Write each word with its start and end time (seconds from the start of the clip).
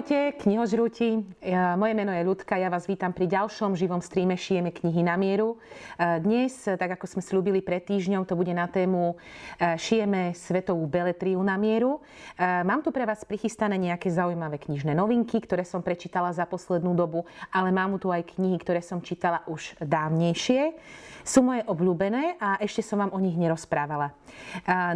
Ahojte, 0.00 0.32
knihožrúti. 0.40 1.28
Moje 1.76 1.92
meno 1.92 2.08
je 2.08 2.24
Ľudka, 2.24 2.56
ja 2.56 2.72
vás 2.72 2.88
vítam 2.88 3.12
pri 3.12 3.28
ďalšom 3.36 3.76
živom 3.76 4.00
streame 4.00 4.32
Šijeme 4.32 4.72
knihy 4.72 5.04
na 5.04 5.12
mieru. 5.20 5.60
Dnes, 6.00 6.56
tak 6.64 6.96
ako 6.96 7.04
sme 7.04 7.20
slúbili 7.20 7.60
pred 7.60 7.84
týždňom, 7.84 8.24
to 8.24 8.32
bude 8.32 8.48
na 8.48 8.64
tému 8.64 9.20
Šijeme 9.60 10.32
svetovú 10.32 10.88
beletriu 10.88 11.36
na 11.44 11.60
mieru. 11.60 12.00
Mám 12.40 12.80
tu 12.80 12.96
pre 12.96 13.04
vás 13.04 13.28
prichystané 13.28 13.76
nejaké 13.76 14.08
zaujímavé 14.08 14.56
knižné 14.56 14.96
novinky, 14.96 15.36
ktoré 15.36 15.68
som 15.68 15.84
prečítala 15.84 16.32
za 16.32 16.48
poslednú 16.48 16.96
dobu, 16.96 17.28
ale 17.52 17.68
mám 17.68 18.00
tu 18.00 18.08
aj 18.08 18.24
knihy, 18.40 18.56
ktoré 18.56 18.80
som 18.80 19.04
čítala 19.04 19.44
už 19.52 19.76
dávnejšie. 19.84 20.80
Sú 21.28 21.44
moje 21.44 21.60
obľúbené 21.68 22.40
a 22.40 22.56
ešte 22.56 22.80
som 22.80 23.04
vám 23.04 23.12
o 23.12 23.20
nich 23.20 23.36
nerozprávala. 23.36 24.16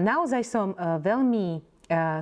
Naozaj 0.00 0.42
som 0.48 0.72
veľmi 1.04 1.73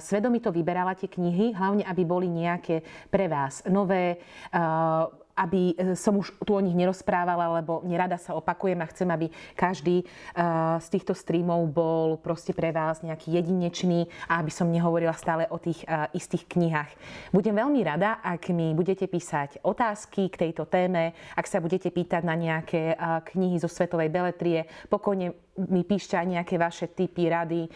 svedomito 0.02 0.50
vyberala 0.50 0.98
tie 0.98 1.06
knihy, 1.06 1.54
hlavne 1.54 1.86
aby 1.86 2.02
boli 2.02 2.26
nejaké 2.26 2.82
pre 3.08 3.30
vás 3.30 3.62
nové, 3.70 4.18
aby 5.36 5.72
e, 5.72 5.96
som 5.96 6.16
už 6.20 6.32
tu 6.44 6.52
o 6.52 6.60
nich 6.60 6.76
nerozprávala, 6.76 7.60
lebo 7.60 7.80
nerada 7.84 8.20
sa 8.20 8.36
opakujem 8.36 8.78
a 8.80 8.90
chcem, 8.90 9.08
aby 9.08 9.26
každý 9.56 10.04
e, 10.04 10.04
z 10.80 10.86
týchto 10.92 11.16
streamov 11.16 11.64
bol 11.72 12.20
proste 12.20 12.52
pre 12.52 12.70
vás 12.72 13.00
nejaký 13.00 13.40
jedinečný 13.40 14.08
a 14.28 14.40
aby 14.40 14.52
som 14.52 14.68
nehovorila 14.68 15.16
stále 15.16 15.48
o 15.48 15.56
tých 15.56 15.84
e, 15.84 16.12
istých 16.16 16.44
knihách. 16.48 16.90
Budem 17.32 17.56
veľmi 17.56 17.80
rada, 17.84 18.20
ak 18.20 18.52
mi 18.52 18.76
budete 18.76 19.08
písať 19.08 19.64
otázky 19.64 20.28
k 20.28 20.48
tejto 20.48 20.68
téme, 20.68 21.16
ak 21.36 21.48
sa 21.48 21.60
budete 21.64 21.88
pýtať 21.88 22.22
na 22.24 22.36
nejaké 22.36 22.94
knihy 23.32 23.56
zo 23.60 23.68
svetovej 23.68 24.12
beletrie, 24.12 24.68
pokojne 24.88 25.32
mi 25.60 25.84
píšte 25.84 26.16
aj 26.16 26.26
nejaké 26.26 26.56
vaše 26.56 26.88
tipy, 26.88 27.28
rady, 27.28 27.68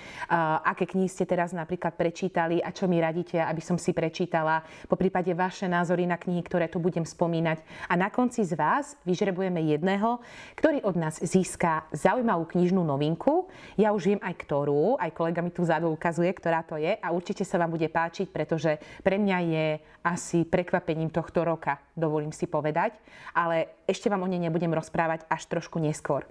aké 0.64 0.88
knihy 0.88 1.12
ste 1.12 1.28
teraz 1.28 1.52
napríklad 1.52 1.92
prečítali 1.92 2.64
a 2.64 2.72
čo 2.72 2.88
mi 2.88 2.96
radíte, 2.96 3.36
aby 3.36 3.60
som 3.60 3.76
si 3.76 3.92
prečítala, 3.92 4.64
po 4.88 4.96
prípade 4.96 5.28
vaše 5.36 5.68
názory 5.68 6.08
na 6.08 6.16
knihy, 6.16 6.40
ktoré 6.40 6.72
tu 6.72 6.80
budem 6.80 7.04
spomínať. 7.04 7.60
A 7.92 7.94
na 8.00 8.08
konci 8.08 8.48
z 8.48 8.56
vás 8.56 8.96
vyžrebujeme 9.04 9.60
jedného, 9.60 10.24
ktorý 10.56 10.80
od 10.88 10.96
nás 10.96 11.20
získa 11.20 11.84
zaujímavú 11.92 12.48
knižnú 12.48 12.80
novinku. 12.80 13.52
Ja 13.76 13.92
už 13.92 14.16
viem 14.16 14.20
aj 14.24 14.40
ktorú, 14.40 14.96
aj 14.96 15.12
kolega 15.12 15.44
mi 15.44 15.52
tu 15.52 15.60
vzadu 15.60 15.92
ukazuje, 15.92 16.32
ktorá 16.32 16.64
to 16.64 16.80
je 16.80 16.96
a 16.96 17.08
určite 17.12 17.44
sa 17.44 17.60
vám 17.60 17.76
bude 17.76 17.92
páčiť, 17.92 18.32
pretože 18.32 18.80
pre 19.04 19.20
mňa 19.20 19.38
je 19.44 19.66
asi 20.06 20.46
prekvapením 20.46 21.10
tohto 21.10 21.42
roka, 21.42 21.82
dovolím 21.98 22.30
si 22.30 22.46
povedať, 22.46 22.94
ale 23.34 23.82
ešte 23.90 24.06
vám 24.06 24.22
o 24.22 24.30
nej 24.30 24.38
nebudem 24.38 24.70
rozprávať 24.70 25.26
až 25.26 25.50
trošku 25.50 25.82
neskôr. 25.82 26.22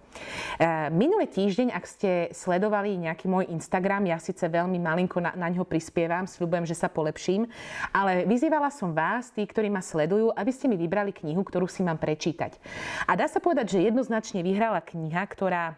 E, 0.55 0.87
minulý 0.95 1.27
týždeň, 1.35 1.75
ak 1.75 1.83
ste 1.83 2.11
sledovali 2.31 2.95
nejaký 2.95 3.27
môj 3.27 3.51
Instagram, 3.51 4.07
ja 4.07 4.15
síce 4.23 4.47
veľmi 4.47 4.79
malinko 4.79 5.19
na, 5.19 5.35
na 5.35 5.51
ňo 5.51 5.67
prispievam, 5.67 6.23
sľubujem, 6.23 6.63
že 6.63 6.79
sa 6.79 6.87
polepším, 6.87 7.43
ale 7.91 8.23
vyzývala 8.23 8.71
som 8.71 8.95
vás, 8.95 9.35
tí, 9.35 9.43
ktorí 9.43 9.67
ma 9.67 9.83
sledujú, 9.83 10.31
aby 10.31 10.51
ste 10.55 10.71
mi 10.71 10.79
vybrali 10.79 11.11
knihu, 11.11 11.43
ktorú 11.43 11.67
si 11.67 11.83
mám 11.83 11.99
prečítať. 11.99 12.55
A 13.03 13.19
dá 13.19 13.27
sa 13.27 13.43
povedať, 13.43 13.75
že 13.75 13.83
jednoznačne 13.83 14.39
vyhrala 14.39 14.79
kniha, 14.79 15.27
ktorá 15.27 15.75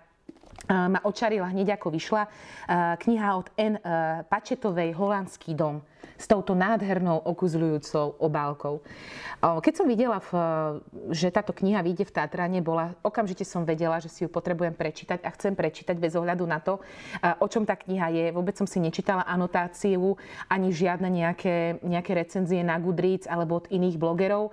ma 0.67 0.99
očarila 1.07 1.47
hneď 1.49 1.79
ako 1.79 1.95
vyšla. 1.95 2.27
Kniha 2.99 3.29
od 3.39 3.47
N. 3.55 3.79
Pačetovej 4.27 4.91
Holandský 4.99 5.55
dom 5.55 5.79
s 6.17 6.25
touto 6.25 6.57
nádhernou 6.57 7.21
okuzľujúcou 7.23 8.17
obálkou. 8.17 8.81
Keď 9.37 9.73
som 9.77 9.85
videla, 9.85 10.17
že 11.13 11.29
táto 11.29 11.53
kniha 11.53 11.85
vyjde 11.85 12.09
v 12.09 12.15
Tatrane, 12.17 12.59
bola, 12.65 12.97
okamžite 13.05 13.45
som 13.45 13.61
vedela, 13.61 14.01
že 14.01 14.09
si 14.09 14.25
ju 14.25 14.29
potrebujem 14.33 14.73
prečítať 14.73 15.21
a 15.21 15.29
chcem 15.37 15.53
prečítať 15.53 15.93
bez 15.93 16.17
ohľadu 16.17 16.41
na 16.49 16.57
to, 16.57 16.81
o 17.37 17.45
čom 17.45 17.69
tá 17.69 17.77
kniha 17.77 18.09
je. 18.09 18.25
Vôbec 18.33 18.57
som 18.57 18.65
si 18.65 18.81
nečítala 18.81 19.21
anotáciu 19.29 20.17
ani 20.49 20.73
žiadne 20.73 21.05
nejaké, 21.05 21.85
nejaké 21.85 22.17
recenzie 22.17 22.65
na 22.65 22.81
Goodreads 22.81 23.29
alebo 23.29 23.61
od 23.61 23.69
iných 23.69 24.01
blogerov. 24.01 24.49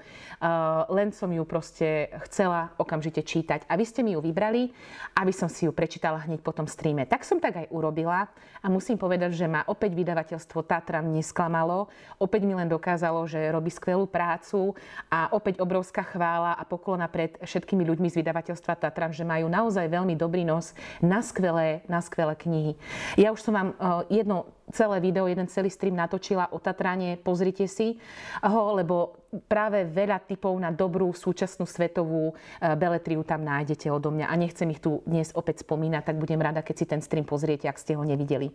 Len 0.92 1.16
som 1.16 1.32
ju 1.32 1.48
proste 1.48 2.12
chcela 2.28 2.76
okamžite 2.76 3.24
čítať. 3.24 3.64
A 3.72 3.80
vy 3.80 3.88
ste 3.88 4.04
mi 4.04 4.12
ju 4.12 4.20
vybrali, 4.20 4.68
aby 5.16 5.32
som 5.32 5.48
si 5.48 5.64
ju 5.64 5.72
prečítala 5.72 6.20
hneď 6.28 6.44
po 6.44 6.52
tom 6.52 6.68
streame. 6.68 7.08
Tak 7.08 7.24
som 7.24 7.40
tak 7.40 7.56
aj 7.56 7.72
urobila 7.72 8.28
a 8.60 8.66
musím 8.68 9.00
povedať, 9.00 9.32
že 9.32 9.48
ma 9.48 9.64
opäť 9.64 9.96
vydavateľstvo 9.96 10.60
Tatran 10.68 11.08
nesklamalo 11.08 11.53
sklamalo. 11.54 11.86
Opäť 12.18 12.42
mi 12.42 12.58
len 12.58 12.66
dokázalo, 12.66 13.22
že 13.30 13.38
robí 13.54 13.70
skvelú 13.70 14.10
prácu 14.10 14.74
a 15.06 15.30
opäť 15.30 15.62
obrovská 15.62 16.02
chvála 16.02 16.58
a 16.58 16.66
poklona 16.66 17.06
pred 17.06 17.38
všetkými 17.38 17.86
ľuďmi 17.86 18.10
z 18.10 18.18
vydavateľstva 18.18 18.74
Tatran, 18.74 19.14
že 19.14 19.22
majú 19.22 19.46
naozaj 19.46 19.86
veľmi 19.86 20.18
dobrý 20.18 20.42
nos 20.42 20.74
na 20.98 21.22
skvelé, 21.22 21.86
na 21.86 22.02
skvelé 22.02 22.34
knihy. 22.34 22.72
Ja 23.14 23.30
už 23.30 23.38
som 23.46 23.54
vám 23.54 23.68
eh, 23.78 24.18
jedno 24.22 24.50
celé 24.72 24.96
video, 25.00 25.28
jeden 25.28 25.50
celý 25.50 25.68
stream 25.68 25.96
natočila 25.98 26.48
o 26.52 26.58
Tatrane, 26.62 27.20
pozrite 27.20 27.68
si 27.68 27.98
ho, 28.40 28.62
lebo 28.76 29.24
práve 29.50 29.82
veľa 29.84 30.22
typov 30.24 30.54
na 30.56 30.70
dobrú 30.70 31.10
súčasnú 31.10 31.66
svetovú 31.66 32.32
eh, 32.32 32.72
beletriu 32.78 33.26
tam 33.26 33.42
nájdete 33.42 33.90
odo 33.90 34.14
mňa 34.14 34.30
a 34.30 34.34
nechcem 34.38 34.70
ich 34.70 34.80
tu 34.80 35.02
dnes 35.04 35.34
opäť 35.34 35.66
spomínať, 35.66 36.02
tak 36.06 36.16
budem 36.16 36.40
rada, 36.40 36.62
keď 36.62 36.76
si 36.78 36.86
ten 36.86 37.00
stream 37.02 37.26
pozriete, 37.26 37.66
ak 37.66 37.80
ste 37.80 37.98
ho 37.98 38.04
nevideli. 38.06 38.54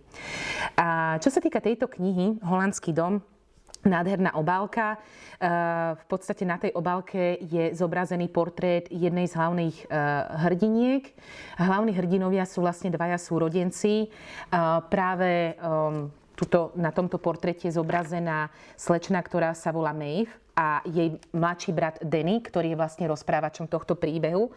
A 0.80 1.20
čo 1.20 1.30
sa 1.30 1.44
týka 1.44 1.59
tejto 1.59 1.92
knihy, 1.92 2.40
Holandský 2.41 2.96
dom, 2.96 3.20
Nádherná 3.79 4.35
obálka. 4.35 5.00
Eh, 5.40 5.47
v 5.95 6.06
podstate 6.12 6.44
na 6.44 6.59
tej 6.59 6.75
obálke 6.75 7.40
je 7.40 7.72
zobrazený 7.72 8.28
portrét 8.28 8.91
jednej 8.91 9.23
z 9.31 9.40
hlavných 9.40 9.78
eh, 9.84 9.88
hrdiniek. 10.47 11.03
Hlavní 11.56 11.95
hrdinovia 11.95 12.44
sú 12.44 12.59
vlastne 12.59 12.91
dvaja 12.91 13.16
súrodenci. 13.16 14.12
Práve 14.91 15.56
ehm, 15.56 16.12
tuto, 16.35 16.72
na 16.79 16.91
tomto 16.95 17.19
portréte 17.19 17.67
je 17.67 17.75
zobrazená 17.75 18.47
slečna, 18.79 19.19
ktorá 19.19 19.51
sa 19.51 19.75
volá 19.75 19.91
Maeve 19.91 20.31
a 20.59 20.84
jej 20.84 21.16
mladší 21.31 21.72
brat 21.72 21.96
Denny, 22.03 22.44
ktorý 22.44 22.75
je 22.75 22.79
vlastne 22.79 23.06
rozprávačom 23.07 23.72
tohto 23.72 23.96
príbehu. 23.96 24.51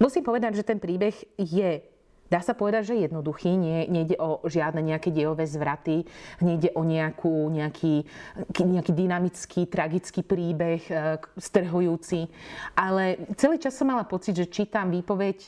Musím 0.00 0.24
povedať, 0.24 0.60
že 0.60 0.64
ten 0.64 0.80
príbeh 0.80 1.12
je 1.36 1.84
dá 2.32 2.40
sa 2.40 2.56
povedať, 2.56 2.96
že 2.96 3.04
jednoduchý, 3.04 3.52
nie, 3.52 3.84
nejde 3.92 4.16
o 4.16 4.40
žiadne 4.48 4.80
nejaké 4.80 5.12
dejové 5.12 5.44
zvraty, 5.44 6.08
nejde 6.40 6.72
o 6.72 6.80
nejakú, 6.80 7.52
nejaký, 7.52 8.08
nejaký 8.56 8.92
dynamický, 8.96 9.68
tragický 9.68 10.24
príbeh, 10.24 10.80
e, 10.88 11.20
strhujúci, 11.36 12.32
ale 12.72 13.20
celý 13.36 13.60
čas 13.60 13.76
som 13.76 13.92
mala 13.92 14.08
pocit, 14.08 14.32
že 14.32 14.48
čítam 14.48 14.88
výpoveď, 14.88 15.44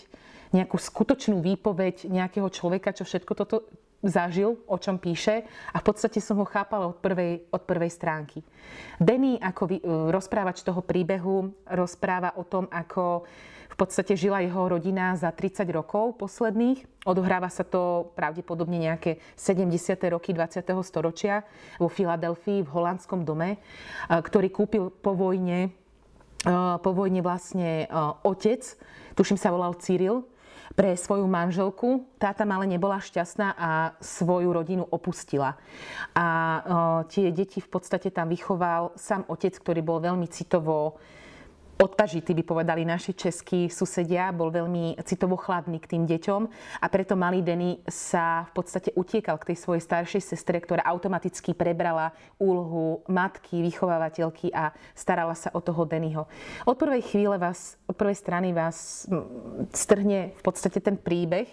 nejakú 0.53 0.77
skutočnú 0.77 1.41
výpoveď 1.41 2.07
nejakého 2.07 2.47
človeka, 2.53 2.93
čo 2.93 3.09
všetko 3.09 3.33
toto 3.35 3.65
zažil, 4.05 4.61
o 4.69 4.77
čom 4.77 5.01
píše 5.01 5.49
a 5.73 5.81
v 5.81 5.87
podstate 5.89 6.21
som 6.21 6.37
ho 6.37 6.47
chápala 6.47 6.93
od 6.93 7.01
prvej, 7.01 7.49
od 7.49 7.63
prvej 7.65 7.91
stránky. 7.91 8.45
Denny 9.01 9.41
ako 9.41 9.63
e, 9.67 9.81
rozprávač 10.13 10.61
toho 10.61 10.85
príbehu 10.85 11.57
rozpráva 11.65 12.37
o 12.37 12.45
tom, 12.45 12.69
ako 12.69 13.25
v 13.75 13.77
podstate 13.81 14.15
žila 14.15 14.39
jeho 14.39 14.71
rodina 14.71 15.19
za 15.19 15.35
30 15.35 15.67
rokov 15.75 16.15
posledných. 16.23 16.87
Odohráva 17.03 17.51
sa 17.51 17.67
to 17.67 18.15
pravdepodobne 18.15 18.79
nejaké 18.79 19.19
70. 19.35 19.99
roky 20.15 20.31
20. 20.31 20.63
storočia 20.87 21.43
vo 21.83 21.91
Filadelfii 21.91 22.63
v 22.63 22.71
holandskom 22.71 23.27
dome, 23.27 23.59
ktorý 24.07 24.49
kúpil 24.55 24.95
po 24.95 25.19
vojne, 25.19 25.75
po 26.79 26.91
vojne 26.95 27.19
vlastne 27.19 27.91
otec, 28.23 28.63
tuším 29.19 29.43
sa 29.43 29.51
volal 29.51 29.75
Cyril, 29.75 30.23
pre 30.73 30.97
svoju 30.97 31.29
manželku. 31.29 32.09
Tá 32.17 32.33
tam 32.33 32.57
ale 32.57 32.65
nebola 32.65 32.97
šťastná 33.05 33.53
a 33.53 33.71
svoju 34.01 34.49
rodinu 34.49 34.89
opustila. 34.89 35.61
A 36.17 36.27
tie 37.13 37.29
deti 37.29 37.61
v 37.61 37.69
podstate 37.69 38.09
tam 38.09 38.33
vychoval 38.33 38.97
sám 38.97 39.29
otec, 39.29 39.53
ktorý 39.61 39.85
bol 39.85 40.01
veľmi 40.01 40.25
citovo 40.33 40.97
odpažitý, 41.75 42.39
by 42.39 42.47
povedali 42.47 42.87
naši 42.87 43.19
českí 43.19 43.67
susedia, 43.67 44.31
bol 44.31 44.47
veľmi 44.47 44.95
citovo 45.03 45.35
chladný 45.35 45.83
k 45.83 45.91
tým 45.91 46.07
deťom 46.07 46.43
a 46.79 46.87
preto 46.87 47.19
malý 47.19 47.43
Denny 47.43 47.83
sa 47.91 48.47
v 48.47 48.63
podstate 48.63 48.95
utiekal 48.95 49.35
k 49.43 49.53
tej 49.53 49.59
svojej 49.59 49.83
staršej 49.83 50.23
sestre, 50.23 50.63
ktorá 50.63 50.87
automaticky 50.87 51.51
prebrala 51.51 52.15
úlohu 52.39 53.03
matky, 53.11 53.59
vychovávateľky 53.59 54.55
a 54.55 54.71
starala 54.95 55.35
sa 55.35 55.51
o 55.51 55.59
toho 55.59 55.83
Dennyho. 55.83 56.31
Od 56.63 56.79
prvej 56.79 57.03
chvíle 57.11 57.43
vás, 57.43 57.75
prvej 57.93 58.17
strany 58.17 58.57
vás 58.57 59.05
strhne 59.77 60.33
v 60.33 60.43
podstate 60.43 60.81
ten 60.81 60.97
príbeh. 60.97 61.51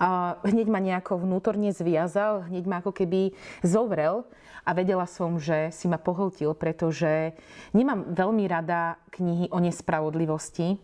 A 0.00 0.40
hneď 0.48 0.72
ma 0.72 0.80
nejako 0.80 1.20
vnútorne 1.20 1.68
zviazal, 1.76 2.48
hneď 2.48 2.64
ma 2.64 2.80
ako 2.80 2.96
keby 2.96 3.36
zovrel 3.60 4.24
a 4.66 4.74
vedela 4.74 5.06
som, 5.06 5.38
že 5.38 5.70
si 5.70 5.86
ma 5.86 6.00
pohltil, 6.00 6.50
pretože 6.58 7.36
nemám 7.70 8.16
veľmi 8.16 8.44
rada 8.50 8.98
knihy 9.14 9.46
o 9.54 9.62
nespravodlivosti 9.62 10.74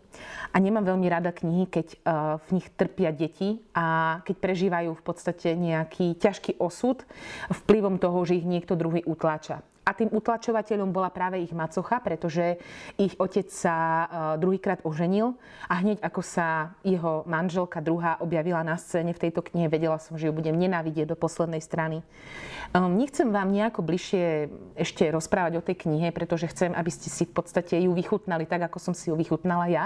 a 0.53 0.57
nemám 0.61 0.87
veľmi 0.95 1.07
rada 1.11 1.35
knihy, 1.35 1.67
keď 1.67 1.87
eh, 1.91 1.99
v 2.39 2.47
nich 2.55 2.67
trpia 2.77 3.11
deti 3.11 3.59
a 3.75 4.19
keď 4.23 4.35
prežívajú 4.39 4.91
v 4.95 5.03
podstate 5.03 5.57
nejaký 5.59 6.15
ťažký 6.15 6.61
osud 6.63 7.03
vplyvom 7.51 7.99
toho, 7.99 8.23
že 8.23 8.39
ich 8.39 8.47
niekto 8.47 8.79
druhý 8.79 9.03
utláča. 9.03 9.65
A 9.83 9.91
tým 9.91 10.07
utlačovateľom 10.15 10.95
bola 10.95 11.11
práve 11.11 11.43
ich 11.43 11.51
macocha, 11.51 11.99
pretože 11.99 12.55
ich 12.95 13.11
otec 13.19 13.51
sa 13.51 13.75
e, 13.75 14.05
druhýkrát 14.39 14.79
oženil 14.87 15.35
a 15.67 15.83
hneď 15.83 15.99
ako 15.99 16.21
sa 16.23 16.71
jeho 16.87 17.27
manželka 17.27 17.83
druhá 17.83 18.15
objavila 18.23 18.63
na 18.63 18.79
scéne 18.79 19.11
v 19.11 19.27
tejto 19.27 19.43
knihe, 19.43 19.67
vedela 19.67 19.99
som, 19.99 20.15
že 20.15 20.31
ju 20.31 20.33
budem 20.33 20.55
nenávidieť 20.55 21.11
do 21.11 21.19
poslednej 21.19 21.59
strany. 21.59 21.99
Um, 22.71 22.95
nechcem 22.95 23.27
vám 23.27 23.51
nejako 23.51 23.83
bližšie 23.83 24.49
ešte 24.79 25.03
rozprávať 25.11 25.59
o 25.59 25.65
tej 25.65 25.83
knihe, 25.83 26.15
pretože 26.15 26.47
chcem, 26.49 26.71
aby 26.71 26.89
ste 26.89 27.11
si 27.11 27.27
v 27.27 27.35
podstate 27.35 27.75
ju 27.75 27.91
vychutnali 27.91 28.47
tak, 28.47 28.71
ako 28.71 28.79
som 28.79 28.93
si 28.95 29.11
ju 29.11 29.15
vychutnala 29.19 29.67
ja. 29.67 29.85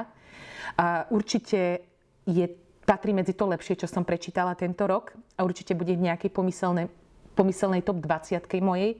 A 0.78 1.10
určite 1.10 1.82
je 2.30 2.46
patrí 2.86 3.12
medzi 3.12 3.34
to 3.34 3.50
lepšie, 3.50 3.82
čo 3.82 3.90
som 3.90 4.06
prečítala 4.06 4.54
tento 4.54 4.86
rok 4.86 5.12
a 5.36 5.44
určite 5.44 5.74
bude 5.74 5.92
v 5.98 6.06
nejakej 6.08 6.32
pomyselnej 6.32 6.88
pomyselnej 7.38 7.86
top 7.86 8.02
20 8.02 8.42
mojej. 8.66 8.98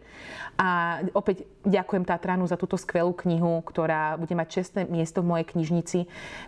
A 0.62 1.02
opäť 1.18 1.50
ďakujem 1.66 2.06
Tatranu 2.06 2.46
za 2.46 2.54
túto 2.54 2.78
skvelú 2.78 3.18
knihu, 3.26 3.66
ktorá 3.66 4.16
bude 4.22 4.38
mať 4.38 4.62
čestné 4.62 4.82
miesto 4.86 5.26
v 5.26 5.34
mojej 5.34 5.46
knižnici, 5.50 6.00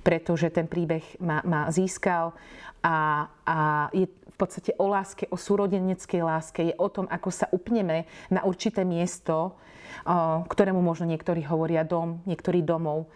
pretože 0.06 0.53
ten 0.53 0.69
príbeh 0.69 1.03
ma, 1.18 1.41
ma 1.41 1.65
získal 1.74 2.38
a, 2.86 3.27
a 3.44 3.57
je 3.91 4.06
v 4.07 4.38
podstate 4.38 4.71
o 4.80 4.88
láske, 4.88 5.27
o 5.27 5.36
súrodeneckej 5.36 6.21
láske, 6.24 6.62
je 6.71 6.75
o 6.80 6.88
tom, 6.88 7.09
ako 7.12 7.27
sa 7.27 7.51
upneme 7.51 8.07
na 8.31 8.47
určité 8.47 8.88
miesto, 8.88 9.59
ktorému 10.47 10.80
možno 10.80 11.09
niektorí 11.12 11.44
hovoria 11.44 11.83
dom, 11.83 12.24
niektorí 12.24 12.63
domov. 12.63 13.12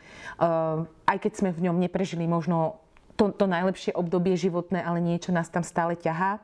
Aj 1.07 1.17
keď 1.17 1.31
sme 1.31 1.49
v 1.55 1.69
ňom 1.69 1.79
neprežili 1.79 2.27
možno 2.27 2.83
to, 3.15 3.31
to 3.31 3.45
najlepšie 3.45 3.93
obdobie 3.93 4.33
životné, 4.35 4.81
ale 4.81 4.99
niečo 4.99 5.31
nás 5.31 5.47
tam 5.47 5.61
stále 5.61 5.93
ťahá. 5.95 6.41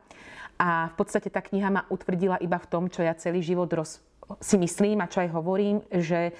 A 0.60 0.92
v 0.92 0.96
podstate 1.00 1.32
tá 1.32 1.40
kniha 1.40 1.72
ma 1.72 1.88
utvrdila 1.88 2.36
iba 2.44 2.60
v 2.60 2.68
tom, 2.68 2.84
čo 2.92 3.00
ja 3.00 3.16
celý 3.16 3.40
život 3.40 3.72
roz, 3.72 4.04
si 4.38 4.62
myslím 4.62 5.02
a 5.02 5.10
čo 5.10 5.26
aj 5.26 5.30
hovorím, 5.34 5.82
že 5.90 6.38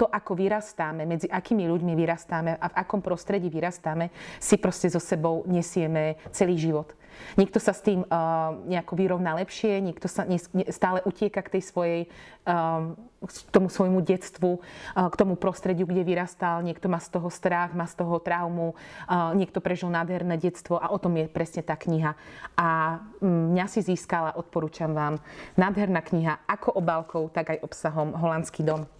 to, 0.00 0.08
ako 0.08 0.32
vyrastáme, 0.32 1.04
medzi 1.04 1.28
akými 1.28 1.68
ľuďmi 1.68 1.92
vyrastáme 1.92 2.56
a 2.56 2.66
v 2.72 2.78
akom 2.78 3.04
prostredí 3.04 3.52
vyrastáme, 3.52 4.08
si 4.40 4.56
proste 4.56 4.88
so 4.88 4.96
sebou 4.96 5.44
nesieme 5.44 6.16
celý 6.32 6.56
život. 6.56 6.96
Niekto 7.36 7.58
sa 7.62 7.72
s 7.72 7.80
tým 7.80 8.02
uh, 8.02 8.54
nejako 8.66 8.94
vyrovná 8.98 9.34
lepšie, 9.38 9.78
niekto 9.80 10.10
sa 10.10 10.26
stále 10.68 11.00
utieka 11.06 11.40
k 11.44 11.58
tej 11.58 11.62
svojej, 11.62 12.00
uh, 12.48 12.92
k 13.22 13.50
tomu 13.54 13.70
svojmu 13.70 14.02
detstvu, 14.02 14.58
uh, 14.58 15.08
k 15.08 15.14
tomu 15.18 15.38
prostrediu, 15.38 15.86
kde 15.86 16.02
vyrastal. 16.02 16.60
Niekto 16.66 16.90
má 16.90 16.98
z 16.98 17.14
toho 17.14 17.28
strach, 17.30 17.72
má 17.72 17.86
z 17.86 17.98
toho 17.98 18.18
traumu, 18.18 18.74
uh, 19.06 19.32
niekto 19.38 19.62
prežil 19.62 19.88
nádherné 19.88 20.36
detstvo 20.36 20.76
a 20.76 20.90
o 20.90 20.98
tom 20.98 21.16
je 21.16 21.30
presne 21.30 21.62
tá 21.62 21.78
kniha. 21.78 22.18
A 22.58 23.00
um, 23.22 23.54
mňa 23.54 23.66
si 23.70 23.80
získala, 23.86 24.34
odporúčam 24.34 24.90
vám, 24.90 25.22
nádherná 25.54 26.02
kniha 26.02 26.44
ako 26.50 26.74
obálkou, 26.76 27.30
tak 27.30 27.54
aj 27.54 27.62
obsahom 27.62 28.12
Holandský 28.18 28.66
dom. 28.66 28.97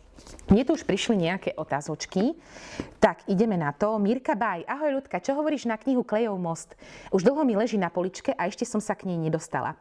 Mne 0.48 0.64
tu 0.64 0.72
už 0.72 0.88
prišli 0.88 1.28
nejaké 1.28 1.52
otázočky. 1.60 2.32
Tak, 2.98 3.28
ideme 3.30 3.54
na 3.54 3.70
to. 3.70 4.00
Mirka 4.00 4.34
Baj. 4.34 4.64
Ahoj 4.64 4.98
ľudka, 4.98 5.22
čo 5.22 5.36
hovoríš 5.36 5.68
na 5.68 5.78
knihu 5.78 6.02
Klejov 6.02 6.40
most? 6.40 6.74
Už 7.12 7.22
dlho 7.22 7.44
mi 7.44 7.54
leží 7.54 7.76
na 7.76 7.92
poličke 7.92 8.34
a 8.34 8.48
ešte 8.48 8.64
som 8.64 8.82
sa 8.82 8.96
k 8.96 9.06
nej 9.06 9.20
nedostala. 9.20 9.76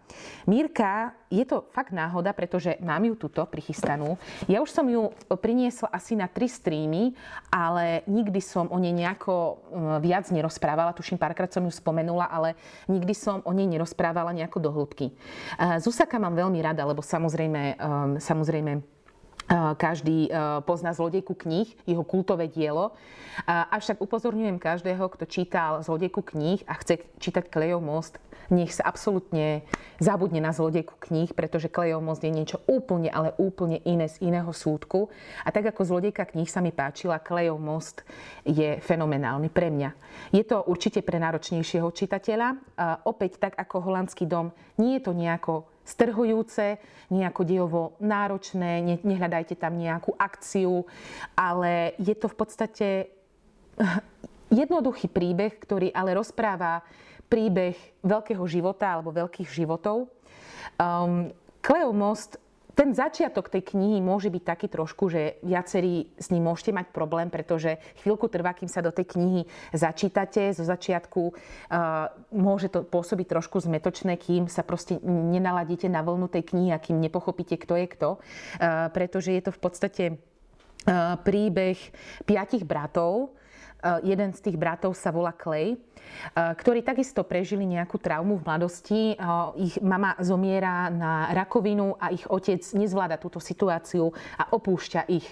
Mirka, 0.45 1.16
je 1.31 1.42
to 1.48 1.66
fakt 1.72 1.95
náhoda, 1.95 2.36
pretože 2.36 2.75
mám 2.84 3.01
ju 3.07 3.16
tuto 3.16 3.48
prichystanú. 3.48 4.19
Ja 4.45 4.60
už 4.60 4.69
som 4.69 4.86
ju 4.92 5.10
priniesla 5.39 5.88
asi 5.89 6.19
na 6.19 6.28
tri 6.28 6.51
streamy, 6.51 7.16
ale 7.48 8.04
nikdy 8.06 8.38
som 8.44 8.68
o 8.68 8.78
nej 8.78 8.92
nejako 8.92 9.63
mm, 9.72 10.04
viac 10.04 10.25
nerozprávala. 10.30 10.94
Tuším, 10.94 11.18
párkrát 11.18 11.50
som 11.50 11.63
ju 11.63 11.72
spomenula, 11.72 12.28
ale 12.28 12.60
nikdy 12.92 13.16
som 13.16 13.40
o 13.48 13.51
nej 13.56 13.66
nerozprávala 13.66 14.36
nejako 14.36 14.60
do 14.62 14.69
hĺbky. 14.75 15.16
Zusaka 15.80 16.19
mám 16.19 16.36
veľmi 16.36 16.60
rada, 16.60 16.83
lebo 16.83 17.00
samozrejme, 17.00 17.80
samozrejme 18.19 18.96
každý 19.79 20.27
pozná 20.67 20.91
Zlodejku 20.91 21.33
kníh, 21.33 21.71
jeho 21.88 22.03
kultové 22.03 22.51
dielo. 22.51 22.91
Avšak 23.47 24.03
upozorňujem 24.03 24.59
každého, 24.59 25.07
kto 25.07 25.23
čítal 25.25 25.79
Zlodejku 25.83 26.21
kníh 26.21 26.61
a 26.67 26.75
chce 26.75 26.99
čítať 27.17 27.47
Klejov 27.47 27.79
most, 27.79 28.19
nech 28.47 28.71
sa 28.71 28.88
absolútne 28.88 29.67
zabudne 29.99 30.39
na 30.39 30.55
Zlodejku 30.55 30.95
kníh, 31.03 31.35
pretože 31.35 31.67
Klejov 31.67 31.99
most 31.99 32.23
je 32.23 32.31
niečo 32.31 32.63
úplne, 32.63 33.11
ale 33.11 33.35
úplne 33.35 33.83
iné 33.83 34.07
z 34.07 34.23
iného 34.23 34.51
súdku. 34.55 35.11
A 35.44 35.51
tak 35.51 35.67
ako 35.67 35.83
Zlodejka 35.83 36.23
kníh 36.23 36.47
sa 36.47 36.63
mi 36.63 36.71
páčila, 36.71 37.19
Klejov 37.19 37.59
most 37.59 38.07
je 38.47 38.79
fenomenálny 38.79 39.51
pre 39.51 39.67
mňa. 39.67 39.89
Je 40.31 40.47
to 40.47 40.63
určite 40.63 41.03
pre 41.03 41.19
náročnejšieho 41.19 41.91
čitateľa. 41.91 42.55
Opäť 43.03 43.35
tak 43.35 43.59
ako 43.59 43.83
Holandský 43.83 44.23
dom, 44.23 44.55
nie 44.79 44.95
je 44.99 45.03
to 45.03 45.11
nejako 45.11 45.67
strhujúce, 45.88 46.75
nejako 47.07 47.42
dejovo 47.48 47.84
náročné, 48.04 48.84
ne, 48.84 48.95
nehľadajte 49.00 49.56
tam 49.56 49.80
nejakú 49.80 50.12
akciu, 50.19 50.84
ale 51.39 51.95
je 51.95 52.12
to 52.12 52.28
v 52.28 52.36
podstate 52.36 52.88
jednoduchý 54.51 55.07
príbeh, 55.07 55.56
ktorý 55.56 55.95
ale 55.95 56.12
rozpráva 56.12 56.84
príbeh 57.31 57.75
veľkého 58.04 58.44
života 58.48 58.92
alebo 58.92 59.16
veľkých 59.16 59.48
životov. 59.48 60.12
Um, 60.75 61.31
Cleo 61.63 61.92
Most 61.92 62.40
ten 62.77 62.94
začiatok 62.94 63.50
tej 63.50 63.74
knihy 63.74 63.97
môže 64.06 64.29
byť 64.29 64.44
taký 64.45 64.68
trošku, 64.69 65.09
že 65.09 65.41
viacerí 65.41 66.13
s 66.13 66.29
ním 66.29 66.45
môžete 66.45 66.69
mať 66.69 66.94
problém, 66.94 67.33
pretože 67.33 67.81
chvíľku 68.06 68.29
trvá, 68.29 68.53
kým 68.53 68.69
sa 68.69 68.85
do 68.85 68.94
tej 68.94 69.18
knihy 69.18 69.50
začítate. 69.74 70.53
Zo 70.53 70.62
začiatku 70.62 71.21
uh, 71.25 71.33
môže 72.29 72.69
to 72.69 72.85
pôsobiť 72.85 73.33
trošku 73.33 73.57
zmetočné, 73.65 74.21
kým 74.21 74.45
sa 74.45 74.62
proste 74.62 75.01
nenaladíte 75.01 75.89
na 75.89 76.06
vlnu 76.06 76.29
tej 76.29 76.53
knihy 76.53 76.69
a 76.69 76.77
kým 76.77 77.01
nepochopíte, 77.01 77.57
kto 77.57 77.74
je 77.81 77.88
kto. 77.89 78.09
Uh, 78.62 78.94
pretože 78.94 79.33
je 79.33 79.41
to 79.41 79.50
v 79.50 79.59
podstate 79.59 80.03
uh, 80.13 81.18
príbeh 81.25 81.81
piatich 82.30 82.62
bratov, 82.62 83.33
jeden 84.01 84.33
z 84.33 84.39
tých 84.41 84.57
bratov 84.57 84.97
sa 84.97 85.13
volá 85.13 85.33
Clay, 85.33 85.77
eh, 85.77 85.77
ktorí 86.33 86.81
takisto 86.81 87.21
prežili 87.21 87.63
nejakú 87.69 88.01
traumu 88.01 88.41
v 88.41 88.45
mladosti. 88.45 89.01
Eh, 89.13 89.18
ich 89.62 89.75
mama 89.81 90.18
zomiera 90.18 90.89
na 90.89 91.29
rakovinu 91.33 91.94
a 92.01 92.09
ich 92.09 92.25
otec 92.25 92.62
nezvláda 92.74 93.21
túto 93.21 93.38
situáciu 93.38 94.09
a 94.38 94.50
opúšťa 94.50 95.01
ich. 95.13 95.27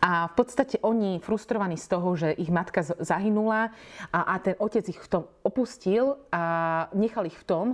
A 0.00 0.28
v 0.32 0.34
podstate 0.36 0.80
oni 0.80 1.20
frustrovaní 1.20 1.76
z 1.76 1.86
toho, 1.88 2.08
že 2.16 2.28
ich 2.36 2.52
matka 2.52 2.84
zahynula 2.84 3.72
a 4.12 4.36
ten 4.40 4.52
otec 4.60 4.84
ich 4.88 5.00
v 5.00 5.08
tom 5.08 5.22
opustil 5.40 6.20
a 6.28 6.86
nechal 6.92 7.24
ich 7.24 7.36
v 7.40 7.46
tom, 7.48 7.66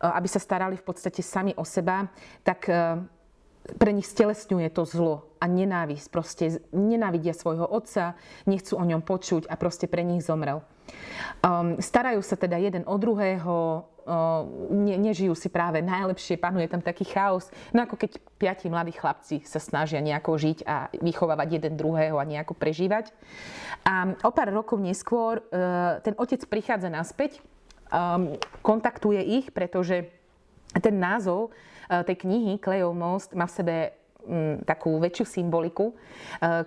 aby 0.00 0.24
sa 0.24 0.40
starali 0.40 0.80
v 0.80 0.86
podstate 0.88 1.20
sami 1.20 1.52
o 1.52 1.68
seba, 1.68 2.08
tak 2.40 2.64
pre 3.76 3.92
nich 3.92 4.08
stelesňuje 4.08 4.72
to 4.72 4.88
zlo 4.88 5.28
a 5.36 5.44
nenávisť. 5.44 6.06
Proste 6.08 6.44
nenávidia 6.72 7.36
svojho 7.36 7.68
otca, 7.68 8.16
nechcú 8.48 8.80
o 8.80 8.84
ňom 8.84 9.04
počuť 9.04 9.44
a 9.44 9.54
proste 9.60 9.84
pre 9.84 10.00
nich 10.00 10.24
zomrel. 10.24 10.64
Um, 11.44 11.76
starajú 11.76 12.24
sa 12.24 12.40
teda 12.40 12.56
jeden 12.56 12.80
o 12.88 12.96
druhého, 12.96 13.84
um, 14.08 14.48
ne, 14.72 14.96
nežijú 14.96 15.36
si 15.36 15.52
práve 15.52 15.84
najlepšie, 15.84 16.40
panuje 16.40 16.64
tam 16.64 16.80
taký 16.80 17.04
chaos. 17.04 17.52
No 17.76 17.84
ako 17.84 18.00
keď 18.00 18.16
piati 18.40 18.72
mladí 18.72 18.96
chlapci 18.96 19.44
sa 19.44 19.60
snažia 19.60 20.00
nejako 20.00 20.40
žiť 20.40 20.58
a 20.64 20.88
vychovávať 20.96 21.60
jeden 21.60 21.76
druhého 21.76 22.16
a 22.16 22.24
nejako 22.24 22.56
prežívať. 22.56 23.12
A 23.84 24.16
o 24.24 24.30
pár 24.32 24.48
rokov 24.48 24.80
neskôr 24.80 25.44
uh, 25.44 26.00
ten 26.00 26.16
otec 26.16 26.40
prichádza 26.48 26.88
naspäť, 26.88 27.44
um, 27.92 28.32
kontaktuje 28.64 29.20
ich, 29.20 29.52
pretože 29.52 30.08
ten 30.80 30.96
názov 30.96 31.52
tej 31.88 32.16
knihy 32.16 32.58
Klejov 32.58 32.94
most 32.94 33.34
má 33.34 33.46
v 33.46 33.56
sebe 33.56 33.74
takú 34.64 35.00
väčšiu 35.00 35.24
symboliku. 35.24 35.96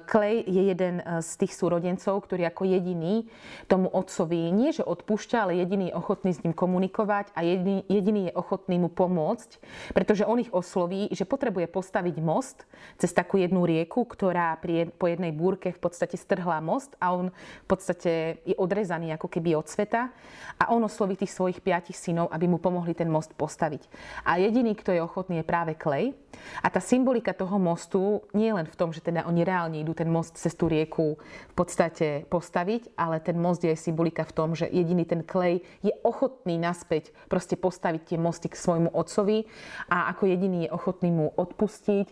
Klej 0.10 0.36
eh, 0.42 0.48
je 0.50 0.62
jeden 0.74 0.96
eh, 1.00 1.22
z 1.22 1.32
tých 1.46 1.54
súrodencov, 1.54 2.26
ktorý 2.26 2.50
ako 2.50 2.66
jediný 2.66 3.30
tomu 3.70 3.88
otcovi 3.88 4.50
nie 4.50 4.74
že 4.74 4.88
odpúšťa, 4.88 5.38
ale 5.48 5.62
jediný 5.62 5.92
je 5.92 5.98
ochotný 5.98 6.32
s 6.32 6.42
ním 6.42 6.56
komunikovať 6.56 7.36
a 7.36 7.44
jediný, 7.44 7.84
jediný 7.92 8.22
je 8.32 8.34
ochotný 8.34 8.76
mu 8.80 8.90
pomôcť, 8.90 9.62
pretože 9.92 10.24
on 10.24 10.40
ich 10.40 10.52
osloví, 10.52 11.12
že 11.12 11.28
potrebuje 11.28 11.68
postaviť 11.68 12.16
most 12.24 12.64
cez 12.98 13.12
takú 13.12 13.38
jednu 13.38 13.68
rieku, 13.68 14.08
ktorá 14.08 14.56
pri, 14.58 14.90
po 14.96 15.12
jednej 15.12 15.36
búrke 15.36 15.76
v 15.76 15.82
podstate 15.82 16.16
strhla 16.16 16.64
most 16.64 16.96
a 16.98 17.14
on 17.14 17.30
v 17.36 17.68
podstate 17.68 18.42
je 18.48 18.56
odrezaný 18.56 19.14
ako 19.16 19.28
keby 19.28 19.60
od 19.60 19.68
sveta 19.68 20.10
a 20.58 20.64
on 20.72 20.82
osloví 20.88 21.20
tých 21.20 21.36
svojich 21.36 21.60
piatich 21.60 22.00
synov, 22.00 22.32
aby 22.32 22.48
mu 22.48 22.58
pomohli 22.58 22.96
ten 22.96 23.12
most 23.12 23.36
postaviť. 23.36 23.86
A 24.24 24.40
jediný, 24.40 24.74
kto 24.74 24.96
je 24.96 25.02
ochotný, 25.04 25.44
je 25.44 25.46
práve 25.46 25.74
Klej. 25.76 26.16
A 26.64 26.72
tá 26.72 26.80
symbolika 26.80 27.36
toho 27.36 27.51
mostu 27.58 28.24
nie 28.36 28.54
len 28.54 28.68
v 28.68 28.78
tom, 28.78 28.94
že 28.94 29.02
teda 29.02 29.26
oni 29.26 29.42
reálne 29.42 29.80
idú 29.82 29.96
ten 29.96 30.08
most 30.08 30.38
cez 30.38 30.54
tú 30.54 30.70
rieku 30.70 31.18
v 31.52 31.54
podstate 31.56 32.28
postaviť, 32.30 32.94
ale 33.00 33.24
ten 33.24 33.40
most 33.40 33.66
je 33.66 33.74
aj 33.74 33.80
symbolika 33.80 34.28
v 34.28 34.36
tom, 34.36 34.50
že 34.54 34.70
jediný 34.70 35.08
ten 35.08 35.24
Klej 35.26 35.64
je 35.82 35.96
ochotný 36.04 36.60
naspäť 36.60 37.16
proste 37.32 37.56
postaviť 37.56 38.14
tie 38.14 38.18
mosty 38.20 38.52
k 38.52 38.60
svojmu 38.60 38.92
otcovi 38.92 39.48
a 39.88 40.12
ako 40.12 40.28
jediný 40.28 40.68
je 40.68 40.74
ochotný 40.76 41.10
mu 41.10 41.32
odpustiť. 41.34 42.08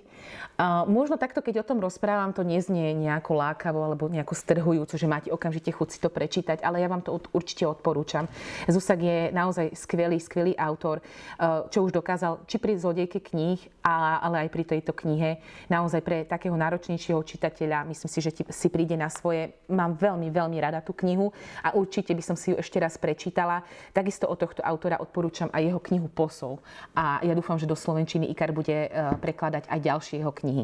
Možno 0.88 1.20
takto, 1.20 1.44
keď 1.44 1.64
o 1.64 1.68
tom 1.68 1.80
rozprávam, 1.84 2.32
to 2.32 2.48
neznie 2.48 2.96
nejako 2.96 3.36
lákavo 3.38 3.84
alebo 3.84 4.08
nejako 4.08 4.36
strhujúco, 4.36 4.96
že 4.96 5.08
máte 5.08 5.30
okamžite 5.30 5.70
chuť 5.76 5.88
si 5.92 6.00
to 6.00 6.10
prečítať, 6.10 6.64
ale 6.64 6.80
ja 6.80 6.88
vám 6.88 7.04
to 7.04 7.20
určite 7.36 7.68
odporúčam. 7.68 8.26
Zusak 8.66 9.04
je 9.04 9.20
naozaj 9.36 9.76
skvelý, 9.76 10.18
skvelý 10.18 10.54
autor, 10.56 11.04
eh, 11.04 11.68
čo 11.70 11.84
už 11.84 11.92
dokázal 11.92 12.48
či 12.48 12.58
pri 12.58 12.80
zlodejke 12.80 13.20
kníh, 13.20 13.60
ale 13.84 14.48
aj 14.48 14.50
pri 14.50 14.64
tejto 14.64 14.96
knihe. 14.96 15.29
Knihe 15.30 15.70
naozaj 15.70 16.02
pre 16.02 16.26
takého 16.26 16.56
náročnejšieho 16.58 17.22
čitateľa. 17.22 17.86
Myslím 17.86 18.10
si, 18.10 18.20
že 18.26 18.32
si 18.34 18.68
príde 18.74 18.98
na 18.98 19.12
svoje. 19.12 19.54
Mám 19.70 20.02
veľmi, 20.02 20.34
veľmi 20.34 20.58
rada 20.58 20.82
tú 20.82 20.98
knihu 20.98 21.30
a 21.62 21.78
určite 21.78 22.18
by 22.18 22.24
som 22.26 22.34
si 22.34 22.52
ju 22.54 22.56
ešte 22.58 22.82
raz 22.82 22.98
prečítala. 22.98 23.62
Takisto 23.94 24.26
od 24.26 24.42
tohto 24.42 24.66
autora 24.66 24.98
odporúčam 24.98 25.54
aj 25.54 25.62
jeho 25.62 25.82
knihu 25.92 26.08
Posol. 26.10 26.58
A 26.98 27.22
ja 27.22 27.38
dúfam, 27.38 27.62
že 27.62 27.70
do 27.70 27.78
Slovenčiny 27.78 28.34
Ikar 28.34 28.50
bude 28.50 28.90
e, 28.90 28.90
prekladať 29.22 29.70
aj 29.70 29.80
ďalšie 29.80 30.16
jeho 30.26 30.34
knihy. 30.34 30.64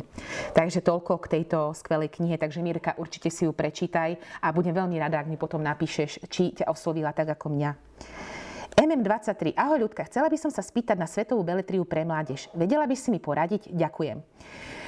Takže 0.58 0.82
toľko 0.82 1.22
k 1.22 1.40
tejto 1.40 1.78
skvelej 1.78 2.10
knihe. 2.18 2.42
Takže 2.42 2.66
Mirka, 2.66 2.98
určite 2.98 3.30
si 3.30 3.46
ju 3.46 3.54
prečítaj 3.54 4.42
a 4.42 4.50
budem 4.50 4.74
veľmi 4.74 4.98
rada, 4.98 5.22
ak 5.22 5.30
mi 5.30 5.38
potom 5.38 5.62
napíšeš, 5.62 6.26
či 6.32 6.56
ťa 6.58 6.72
oslovila 6.72 7.14
tak 7.14 7.38
ako 7.38 7.54
mňa. 7.54 7.72
MM23. 8.76 9.56
Ahoj 9.56 9.88
ľudka, 9.88 10.04
chcela 10.06 10.28
by 10.28 10.36
som 10.36 10.52
sa 10.52 10.60
spýtať 10.60 11.00
na 11.00 11.08
svetovú 11.08 11.48
beletriu 11.48 11.88
pre 11.88 12.04
mládež. 12.04 12.52
Vedela 12.52 12.84
by 12.84 12.96
si 12.96 13.08
mi 13.08 13.24
poradiť? 13.24 13.72
Ďakujem. 13.72 14.20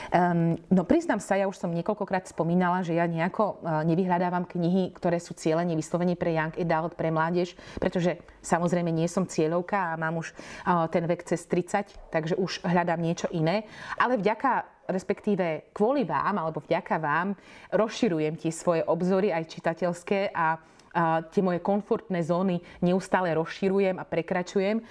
Um, 0.07 0.55
no 0.71 0.87
priznám 0.87 1.19
sa, 1.19 1.35
ja 1.35 1.51
už 1.51 1.59
som 1.59 1.71
niekoľkokrát 1.75 2.31
spomínala, 2.31 2.79
že 2.79 2.95
ja 2.95 3.03
nejako 3.03 3.59
uh, 3.59 3.83
nevyhľadávam 3.83 4.47
knihy, 4.47 4.95
ktoré 4.95 5.19
sú 5.19 5.35
cieľene 5.35 5.75
vyslovene 5.75 6.15
pre 6.15 6.31
young 6.31 6.55
adult, 6.55 6.95
pre 6.95 7.11
mládež, 7.11 7.59
pretože 7.75 8.15
samozrejme 8.39 8.87
nie 8.87 9.11
som 9.11 9.27
cieľovka 9.27 9.75
a 9.75 9.99
mám 9.99 10.19
už 10.23 10.31
uh, 10.31 10.87
ten 10.87 11.03
vek 11.03 11.27
cez 11.27 11.43
30, 11.43 11.91
takže 12.07 12.39
už 12.39 12.63
hľadám 12.63 13.03
niečo 13.03 13.27
iné. 13.35 13.67
Ale 13.99 14.15
vďaka 14.15 14.79
respektíve 14.87 15.75
kvôli 15.75 16.07
vám, 16.07 16.39
alebo 16.39 16.63
vďaka 16.63 16.95
vám, 16.95 17.35
rozširujem 17.75 18.39
tie 18.39 18.55
svoje 18.55 18.87
obzory 18.87 19.35
aj 19.35 19.51
čitateľské 19.51 20.31
a 20.31 20.55
a 20.93 21.23
tie 21.23 21.43
moje 21.43 21.59
komfortné 21.63 22.23
zóny 22.23 22.63
neustále 22.83 23.33
rozširujem 23.35 23.99
a 23.99 24.05
prekračujem. 24.07 24.81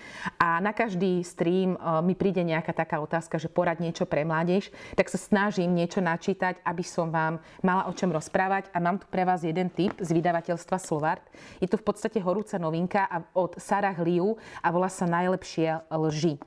A 0.40 0.60
na 0.60 0.72
každý 0.72 1.24
stream 1.24 1.74
e, 1.74 1.78
mi 2.04 2.14
príde 2.14 2.44
nejaká 2.44 2.72
taká 2.72 3.00
otázka, 3.00 3.40
že 3.40 3.52
porad 3.52 3.80
niečo 3.80 4.04
pre 4.04 4.22
mládež, 4.22 4.70
tak 4.94 5.08
sa 5.08 5.18
snažím 5.18 5.72
niečo 5.72 6.04
načítať, 6.04 6.60
aby 6.62 6.84
som 6.84 7.08
vám 7.08 7.40
mala 7.64 7.88
o 7.88 7.92
čom 7.96 8.12
rozprávať. 8.12 8.70
A 8.74 8.78
mám 8.82 9.00
tu 9.00 9.06
pre 9.08 9.24
vás 9.24 9.42
jeden 9.42 9.72
tip 9.72 9.96
z 9.98 10.10
vydavateľstva 10.12 10.76
Slovart. 10.80 11.24
Je 11.58 11.68
to 11.70 11.80
v 11.80 11.86
podstate 11.86 12.18
horúca 12.20 12.60
novinka 12.60 13.08
od 13.32 13.56
Sarah 13.56 13.96
Liu 13.98 14.36
a 14.60 14.68
volá 14.70 14.92
sa 14.92 15.08
Najlepšie 15.08 15.90
lži. 15.90 16.38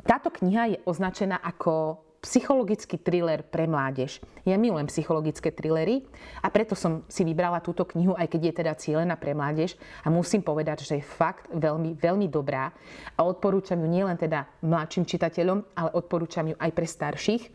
Táto 0.00 0.28
kniha 0.32 0.76
je 0.76 0.78
označená 0.88 1.36
ako 1.44 2.00
psychologický 2.20 3.00
thriller 3.00 3.40
pre 3.40 3.64
mládež. 3.64 4.20
Ja 4.44 4.60
milujem 4.60 4.92
psychologické 4.92 5.48
thrillery 5.48 6.04
a 6.44 6.52
preto 6.52 6.76
som 6.76 7.00
si 7.08 7.24
vybrala 7.24 7.64
túto 7.64 7.88
knihu, 7.88 8.12
aj 8.12 8.28
keď 8.28 8.40
je 8.44 8.54
teda 8.60 8.72
cieľená 8.76 9.16
pre 9.16 9.32
mládež 9.32 9.80
a 10.04 10.12
musím 10.12 10.44
povedať, 10.44 10.84
že 10.84 11.00
je 11.00 11.04
fakt 11.04 11.48
veľmi, 11.48 11.96
veľmi 11.96 12.28
dobrá 12.28 12.76
a 13.16 13.20
odporúčam 13.24 13.80
ju 13.80 13.88
nielen 13.88 14.20
teda 14.20 14.44
mladším 14.60 15.08
čitateľom, 15.08 15.58
ale 15.72 15.90
odporúčam 15.96 16.44
ju 16.44 16.56
aj 16.60 16.70
pre 16.76 16.86
starších, 16.86 17.42
e, 17.48 17.50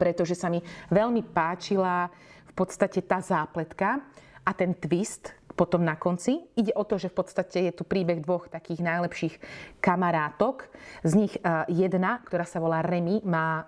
pretože 0.00 0.32
sa 0.32 0.48
mi 0.48 0.64
veľmi 0.88 1.20
páčila 1.28 2.08
v 2.48 2.52
podstate 2.56 3.04
tá 3.04 3.20
zápletka 3.20 4.00
a 4.48 4.50
ten 4.56 4.72
twist, 4.72 5.37
potom 5.58 5.82
na 5.82 5.98
konci. 5.98 6.46
Ide 6.54 6.70
o 6.78 6.86
to, 6.86 7.02
že 7.02 7.10
v 7.10 7.18
podstate 7.18 7.58
je 7.66 7.72
tu 7.74 7.82
príbeh 7.82 8.22
dvoch 8.22 8.46
takých 8.46 8.86
najlepších 8.86 9.34
kamarátok. 9.82 10.70
Z 11.02 11.12
nich 11.18 11.34
e, 11.34 11.42
jedna, 11.74 12.22
ktorá 12.22 12.46
sa 12.46 12.62
volá 12.62 12.78
Remy, 12.86 13.26
má 13.26 13.66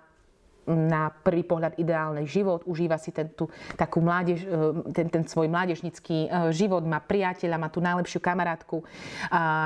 na 0.71 1.09
prvý 1.09 1.41
pohľad 1.43 1.75
ideálny 1.81 2.29
život, 2.29 2.61
užíva 2.69 2.95
si 2.95 3.09
ten, 3.09 3.33
tú, 3.33 3.51
takú 3.75 3.99
mládež, 3.99 4.47
e, 4.47 4.47
ten, 4.95 5.11
ten 5.11 5.27
svoj 5.27 5.51
mládežnický 5.51 6.31
e, 6.31 6.55
život, 6.55 6.87
má 6.87 7.03
priateľa, 7.03 7.59
má 7.59 7.67
tú 7.67 7.83
najlepšiu 7.83 8.23
kamarátku, 8.23 8.79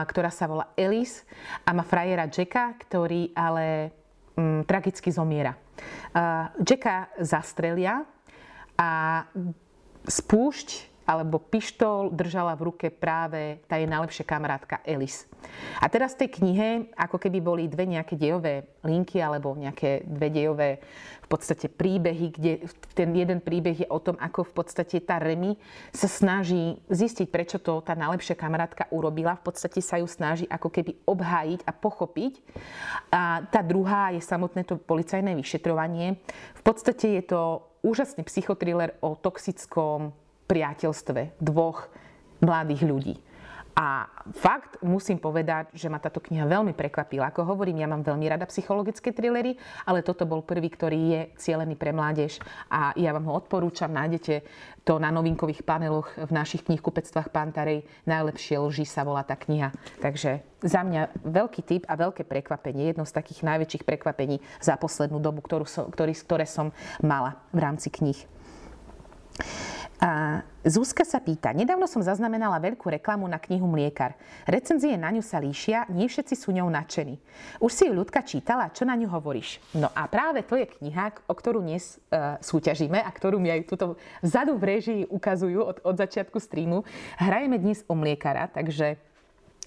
ktorá 0.09 0.33
sa 0.33 0.49
volá 0.49 0.73
Alice 0.73 1.21
a 1.61 1.69
má 1.77 1.85
frajera 1.85 2.25
Jacka, 2.25 2.73
ktorý 2.81 3.29
ale 3.37 3.93
m, 4.33 4.65
tragicky 4.65 5.13
zomiera. 5.13 5.53
Jacka 6.63 7.11
zastrelia 7.19 8.07
a 8.79 9.23
spúšť 10.07 10.94
alebo 11.05 11.37
pištol 11.37 12.09
držala 12.09 12.57
v 12.57 12.65
ruke 12.73 12.87
práve 12.89 13.61
tá 13.69 13.77
jej 13.77 13.85
najlepšia 13.85 14.25
kamarátka 14.25 14.81
Elis. 14.81 15.29
A 15.77 15.85
teraz 15.85 16.17
v 16.17 16.25
tej 16.25 16.41
knihe, 16.41 16.69
ako 16.97 17.21
keby 17.21 17.37
boli 17.39 17.63
dve 17.69 17.85
nejaké 17.85 18.17
dejové 18.17 18.65
linky 18.81 19.21
alebo 19.21 19.53
nejaké 19.53 20.01
dve 20.05 20.27
dejové 20.33 20.69
v 21.25 21.27
podstate 21.29 21.69
príbehy, 21.69 22.27
kde 22.33 22.51
ten 22.93 23.09
jeden 23.13 23.41
príbeh 23.41 23.85
je 23.85 23.87
o 23.89 23.97
tom, 23.97 24.13
ako 24.21 24.45
v 24.45 24.53
podstate 24.61 25.01
tá 25.01 25.17
Remy 25.17 25.57
sa 25.89 26.05
snaží 26.05 26.77
zistiť, 26.89 27.27
prečo 27.33 27.57
to 27.57 27.81
tá 27.81 27.97
najlepšia 27.97 28.37
kamarátka 28.37 28.85
urobila. 28.93 29.37
V 29.41 29.49
podstate 29.49 29.81
sa 29.81 29.97
ju 29.97 30.05
snaží 30.05 30.45
ako 30.45 30.69
keby 30.69 31.01
obhájiť 31.05 31.65
a 31.65 31.71
pochopiť. 31.73 32.33
A 33.09 33.41
tá 33.49 33.65
druhá 33.65 34.13
je 34.13 34.21
samotné 34.21 34.69
to 34.69 34.77
policajné 34.77 35.33
vyšetrovanie. 35.33 36.21
V 36.57 36.61
podstate 36.61 37.17
je 37.17 37.23
to 37.25 37.41
úžasný 37.81 38.25
psychotriller 38.25 38.97
o 39.01 39.17
toxickom 39.17 40.13
priateľstve 40.45 41.41
dvoch 41.41 41.89
mladých 42.41 42.83
ľudí. 42.85 43.15
A 43.75 44.07
fakt 44.31 44.79
musím 44.79 45.19
povedať, 45.19 45.67
že 45.75 45.91
ma 45.91 45.99
táto 45.99 46.23
kniha 46.23 46.47
veľmi 46.47 46.71
prekvapila. 46.71 47.27
Ako 47.27 47.43
hovorím, 47.43 47.83
ja 47.83 47.91
mám 47.91 48.07
veľmi 48.07 48.23
rada 48.31 48.47
psychologické 48.47 49.11
thrillery, 49.11 49.59
ale 49.83 49.99
toto 49.99 50.23
bol 50.23 50.47
prvý, 50.47 50.71
ktorý 50.71 50.99
je 51.11 51.21
cielený 51.35 51.75
pre 51.75 51.91
mládež 51.91 52.39
a 52.71 52.95
ja 52.95 53.11
vám 53.11 53.27
ho 53.27 53.35
odporúčam. 53.35 53.91
Nájdete 53.91 54.47
to 54.87 54.95
na 54.95 55.11
novinkových 55.11 55.67
paneloch 55.67 56.07
v 56.15 56.31
našich 56.31 56.63
knihkupectvách 56.63 57.35
Pantarej. 57.35 57.83
Najlepšie 58.07 58.63
lži 58.63 58.87
sa 58.87 59.03
volá 59.03 59.27
tá 59.27 59.35
kniha. 59.35 59.75
Takže 59.99 60.39
za 60.63 60.79
mňa 60.79 61.27
veľký 61.27 61.61
tip 61.67 61.83
a 61.91 61.99
veľké 61.99 62.23
prekvapenie. 62.23 62.95
Jedno 62.95 63.03
z 63.03 63.11
takých 63.11 63.43
najväčších 63.43 63.83
prekvapení 63.83 64.39
za 64.63 64.79
poslednú 64.79 65.19
dobu, 65.19 65.43
ktorú 65.43 65.67
som, 65.67 65.91
ktorý, 65.91 66.15
ktoré 66.15 66.47
som 66.47 66.71
mala 67.03 67.43
v 67.51 67.59
rámci 67.59 67.91
kníh. 67.91 68.23
A 69.95 70.43
Zuzka 70.65 71.07
sa 71.07 71.23
pýta, 71.23 71.55
nedávno 71.55 71.87
som 71.87 72.03
zaznamenala 72.03 72.59
veľkú 72.59 72.89
reklamu 72.89 73.29
na 73.31 73.39
knihu 73.39 73.63
Mliekar. 73.69 74.17
Recenzie 74.43 74.99
na 74.99 75.07
ňu 75.07 75.23
sa 75.23 75.39
líšia, 75.39 75.87
nie 75.93 76.09
všetci 76.09 76.35
sú 76.35 76.51
ňou 76.51 76.67
nadšení. 76.67 77.15
Už 77.63 77.71
si 77.71 77.87
ju 77.87 77.93
ľudka 77.95 78.19
čítala, 78.25 78.73
čo 78.75 78.83
na 78.83 78.97
ňu 78.97 79.07
hovoríš? 79.07 79.63
No 79.71 79.87
a 79.95 80.09
práve 80.11 80.43
to 80.43 80.59
je 80.59 80.67
kniha, 80.67 81.15
o 81.29 81.33
ktorú 81.37 81.63
dnes 81.63 82.01
uh, 82.11 82.35
súťažíme 82.43 82.99
a 82.99 83.07
ktorú 83.07 83.39
mi 83.39 83.53
aj 83.53 83.71
tuto 83.71 83.95
vzadu 84.19 84.59
v 84.59 84.67
režii 84.67 85.01
ukazujú 85.07 85.61
od, 85.63 85.77
od 85.79 85.95
začiatku 85.95 86.43
streamu. 86.43 86.83
Hrajeme 87.15 87.55
dnes 87.55 87.87
o 87.87 87.95
Mliekara, 87.95 88.51
takže 88.51 88.99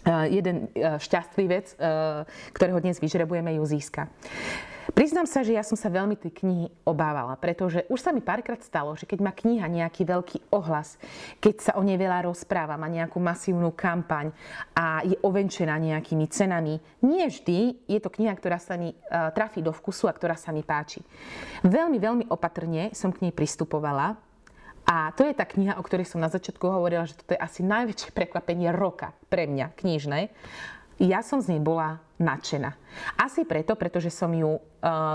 uh, 0.05 0.29
jeden 0.29 0.69
uh, 0.77 1.01
šťastlivec, 1.01 1.79
uh, 1.81 2.29
ktorého 2.53 2.79
dnes 2.85 3.01
vyžrebujeme, 3.01 3.57
ju 3.57 3.65
získa. 3.65 4.13
Priznám 4.97 5.29
sa, 5.29 5.45
že 5.45 5.53
ja 5.53 5.61
som 5.61 5.77
sa 5.77 5.93
veľmi 5.93 6.17
tej 6.17 6.33
knihy 6.33 6.67
obávala, 6.89 7.37
pretože 7.37 7.85
už 7.93 8.01
sa 8.01 8.11
mi 8.11 8.25
párkrát 8.25 8.61
stalo, 8.65 8.97
že 8.97 9.05
keď 9.05 9.21
má 9.21 9.33
kniha 9.37 9.69
nejaký 9.69 10.03
veľký 10.09 10.39
ohlas, 10.49 10.97
keď 11.45 11.55
sa 11.61 11.73
o 11.77 11.85
nej 11.85 12.01
veľa 12.01 12.25
rozpráva, 12.25 12.81
má 12.81 12.89
nejakú 12.89 13.21
masívnu 13.21 13.69
kampaň 13.77 14.33
a 14.73 15.05
je 15.05 15.17
ovenčená 15.21 15.77
nejakými 15.77 16.25
cenami, 16.33 16.81
nie 17.05 17.25
vždy 17.29 17.85
je 17.85 17.99
to 18.01 18.09
kniha, 18.09 18.33
ktorá 18.33 18.57
sa 18.57 18.81
mi 18.81 18.97
uh, 18.97 19.29
trafí 19.37 19.61
do 19.61 19.77
vkusu 19.77 20.09
a 20.09 20.17
ktorá 20.17 20.41
sa 20.41 20.57
mi 20.57 20.65
páči. 20.65 21.05
Veľmi, 21.69 22.01
veľmi 22.01 22.25
opatrne 22.33 22.89
som 22.97 23.13
k 23.13 23.29
nej 23.29 23.33
pristupovala, 23.37 24.17
a 24.89 25.13
to 25.13 25.21
je 25.21 25.37
tá 25.37 25.45
kniha, 25.45 25.77
o 25.77 25.85
ktorej 25.85 26.09
som 26.09 26.17
na 26.17 26.33
začiatku 26.33 26.65
hovorila, 26.65 27.05
že 27.05 27.21
toto 27.21 27.37
je 27.37 27.45
asi 27.45 27.61
najväčšie 27.61 28.09
prekvapenie 28.09 28.73
roka 28.73 29.13
pre 29.29 29.45
mňa, 29.45 29.77
knižné 29.77 30.33
ja 30.99 31.23
som 31.23 31.39
z 31.39 31.55
nej 31.55 31.63
bola 31.63 32.03
nadšená. 32.19 32.75
Asi 33.15 33.47
preto, 33.47 33.79
pretože 33.79 34.11
som 34.11 34.35
ju 34.35 34.59
uh, 34.59 34.61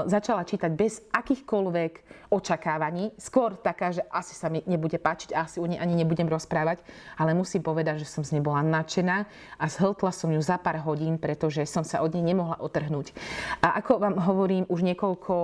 začala 0.07 0.47
čítať 0.47 0.71
bez 0.71 1.03
akýchkoľvek 1.11 1.91
očakávaní. 2.31 3.11
Skôr 3.19 3.59
taká, 3.59 3.91
že 3.91 4.01
asi 4.07 4.31
sa 4.33 4.47
mi 4.47 4.63
nebude 4.63 4.95
páčiť, 4.95 5.35
asi 5.35 5.59
o 5.59 5.67
nej 5.67 5.77
ani 5.77 5.99
nebudem 5.99 6.31
rozprávať, 6.31 6.79
ale 7.19 7.35
musím 7.35 7.59
povedať, 7.59 8.01
že 8.01 8.07
som 8.07 8.23
z 8.23 8.39
nej 8.39 8.43
bola 8.43 8.63
nadšená 8.63 9.27
a 9.59 9.65
zhltla 9.67 10.15
som 10.15 10.31
ju 10.31 10.39
za 10.39 10.55
pár 10.55 10.79
hodín, 10.87 11.19
pretože 11.19 11.67
som 11.67 11.83
sa 11.83 11.99
od 11.99 12.15
nej 12.15 12.23
nemohla 12.23 12.63
otrhnúť. 12.63 13.11
A 13.59 13.83
ako 13.83 13.99
vám 13.99 14.15
hovorím, 14.23 14.63
už 14.71 14.87
niekoľko 14.87 15.35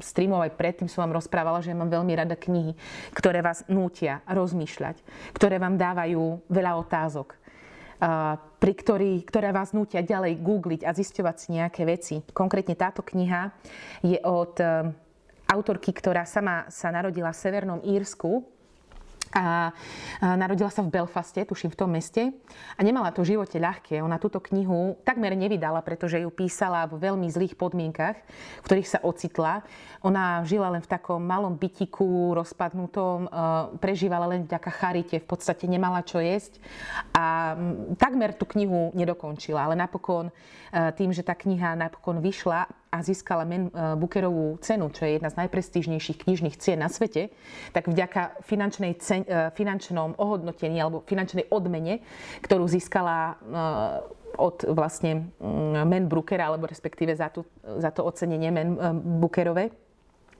streamov 0.00 0.48
aj 0.48 0.56
predtým 0.56 0.88
som 0.88 1.04
vám 1.04 1.20
rozprávala, 1.20 1.60
že 1.60 1.76
mám 1.76 1.92
veľmi 1.92 2.16
rada 2.16 2.34
knihy, 2.34 2.72
ktoré 3.12 3.44
vás 3.44 3.68
nútia 3.68 4.24
rozmýšľať, 4.24 4.96
ktoré 5.36 5.60
vám 5.60 5.76
dávajú 5.76 6.40
veľa 6.48 6.72
otázok 6.80 7.36
pri 8.56 8.72
ktorý, 8.76 9.24
ktoré 9.24 9.52
vás 9.52 9.72
nutia 9.72 10.04
ďalej 10.04 10.40
googliť 10.40 10.82
a 10.84 10.92
zisťovať 10.92 11.36
si 11.36 11.48
nejaké 11.56 11.82
veci. 11.88 12.20
Konkrétne 12.32 12.76
táto 12.76 13.00
kniha 13.00 13.52
je 14.04 14.18
od 14.20 14.56
e, 14.60 14.92
autorky, 15.48 15.94
ktorá 15.96 16.28
sama 16.28 16.68
sa 16.68 16.92
narodila 16.92 17.32
v 17.32 17.40
Severnom 17.40 17.80
Írsku 17.80 18.55
a 19.34 19.74
narodila 20.22 20.70
sa 20.70 20.86
v 20.86 20.92
Belfaste, 20.94 21.42
tuším 21.42 21.74
v 21.74 21.78
tom 21.78 21.90
meste 21.90 22.30
a 22.78 22.80
nemala 22.82 23.10
to 23.10 23.26
v 23.26 23.34
živote 23.34 23.58
ľahké. 23.58 23.98
Ona 23.98 24.22
túto 24.22 24.38
knihu 24.38 24.98
takmer 25.02 25.34
nevydala, 25.34 25.82
pretože 25.82 26.22
ju 26.22 26.30
písala 26.30 26.86
v 26.86 27.10
veľmi 27.10 27.26
zlých 27.26 27.58
podmienkach, 27.58 28.16
v 28.62 28.66
ktorých 28.66 28.88
sa 28.88 29.02
ocitla. 29.02 29.66
Ona 30.06 30.46
žila 30.46 30.70
len 30.70 30.82
v 30.84 30.90
takom 30.90 31.18
malom 31.18 31.58
bytiku, 31.58 32.38
rozpadnutom, 32.38 33.26
e, 33.26 33.28
prežívala 33.82 34.30
len 34.30 34.46
vďaka 34.46 34.70
charite, 34.70 35.16
v 35.18 35.26
podstate 35.26 35.66
nemala 35.66 36.06
čo 36.06 36.22
jesť 36.22 36.62
a 37.10 37.56
takmer 37.98 38.36
tú 38.38 38.46
knihu 38.54 38.94
nedokončila, 38.94 39.66
ale 39.66 39.74
napokon 39.74 40.30
e, 40.30 40.32
tým, 40.94 41.10
že 41.10 41.26
tá 41.26 41.34
kniha 41.34 41.74
napokon 41.74 42.22
vyšla 42.22 42.85
a 42.96 43.04
získala 43.04 43.44
Men 43.44 43.68
Bookerovú 43.72 44.56
cenu, 44.64 44.88
čo 44.90 45.04
je 45.04 45.20
jedna 45.20 45.28
z 45.28 45.38
najprestížnejších 45.44 46.24
knižných 46.24 46.56
cien 46.56 46.80
na 46.80 46.88
svete, 46.88 47.28
tak 47.76 47.92
vďaka 47.92 48.40
finančnej 48.42 48.92
cen, 48.98 49.22
finančnom 49.54 50.16
ohodnotení 50.16 50.80
alebo 50.80 51.04
finančnej 51.04 51.52
odmene, 51.52 52.00
ktorú 52.40 52.64
získala 52.66 53.36
od 54.36 54.68
vlastne 54.68 55.32
mm, 55.40 55.84
Men 55.88 56.04
Brookera, 56.06 56.52
alebo 56.52 56.68
respektíve 56.68 57.16
za, 57.16 57.32
tú, 57.32 57.44
za 57.64 57.88
to 57.90 58.04
ocenenie 58.04 58.52
Men 58.52 58.76
Bookerove, 59.20 59.72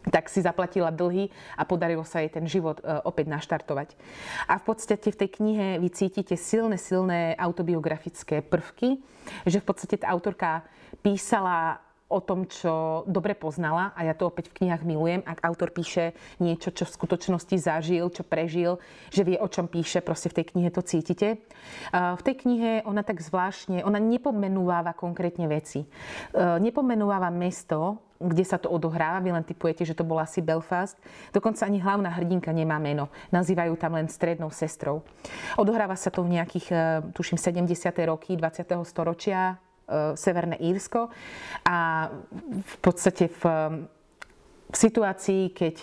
tak 0.07 0.31
si 0.31 0.39
zaplatila 0.39 0.95
dlhy 0.95 1.27
a 1.59 1.67
podarilo 1.67 2.07
sa 2.07 2.23
jej 2.23 2.31
ten 2.31 2.47
život 2.47 2.79
e, 2.79 3.03
opäť 3.03 3.27
naštartovať. 3.27 3.99
A 4.47 4.63
v 4.63 4.65
podstate 4.65 5.11
v 5.11 5.19
tej 5.19 5.31
knihe 5.43 5.67
vy 5.83 5.89
cítite 5.91 6.39
silné, 6.39 6.79
silné 6.79 7.35
autobiografické 7.35 8.39
prvky, 8.39 9.03
že 9.43 9.59
v 9.59 9.67
podstate 9.67 9.99
tá 9.99 10.15
autorka 10.15 10.63
písala 11.03 11.83
o 12.07 12.23
tom, 12.23 12.47
čo 12.47 13.03
dobre 13.11 13.35
poznala 13.35 13.91
a 13.99 14.07
ja 14.07 14.15
to 14.15 14.31
opäť 14.31 14.55
v 14.55 14.63
knihách 14.63 14.87
milujem, 14.87 15.21
ak 15.27 15.43
autor 15.43 15.75
píše 15.75 16.15
niečo, 16.39 16.71
čo 16.71 16.87
v 16.87 16.95
skutočnosti 16.95 17.57
zažil, 17.59 18.07
čo 18.15 18.23
prežil, 18.23 18.79
že 19.11 19.27
vie, 19.27 19.35
o 19.35 19.51
čom 19.51 19.67
píše, 19.67 19.99
proste 19.99 20.31
v 20.31 20.43
tej 20.43 20.47
knihe 20.55 20.71
to 20.71 20.87
cítite. 20.87 21.43
V 21.91 22.23
tej 22.23 22.35
knihe 22.47 22.87
ona 22.87 23.03
tak 23.03 23.19
zvláštne, 23.19 23.83
ona 23.83 23.99
nepomenúváva 23.99 24.95
konkrétne 24.95 25.51
veci. 25.51 25.83
E, 25.83 25.87
nepomenúváva 26.63 27.27
mesto, 27.35 27.99
kde 28.23 28.45
sa 28.47 28.57
to 28.57 28.71
odohráva. 28.71 29.19
Vy 29.21 29.35
len 29.35 29.45
typujete, 29.45 29.83
že 29.83 29.99
to 29.99 30.07
bol 30.07 30.23
asi 30.23 30.41
Belfast. 30.41 30.97
Dokonca 31.35 31.67
ani 31.67 31.83
hlavná 31.83 32.09
hrdinka 32.15 32.55
nemá 32.55 32.79
meno. 32.79 33.11
Nazývajú 33.35 33.75
tam 33.77 33.99
len 33.99 34.07
strednou 34.07 34.49
sestrou. 34.55 35.03
Odohráva 35.59 35.99
sa 35.99 36.09
to 36.09 36.23
v 36.23 36.39
nejakých, 36.39 36.67
e, 36.71 36.77
tuším, 37.13 37.37
70. 37.37 38.07
roky 38.07 38.39
20. 38.39 38.87
storočia, 38.87 39.59
Severné 40.15 40.59
Írsko. 40.59 41.09
A 41.63 42.11
v 42.63 42.77
podstate 42.83 43.31
v, 43.31 43.43
v 44.67 44.77
situácii, 44.77 45.55
keď 45.55 45.77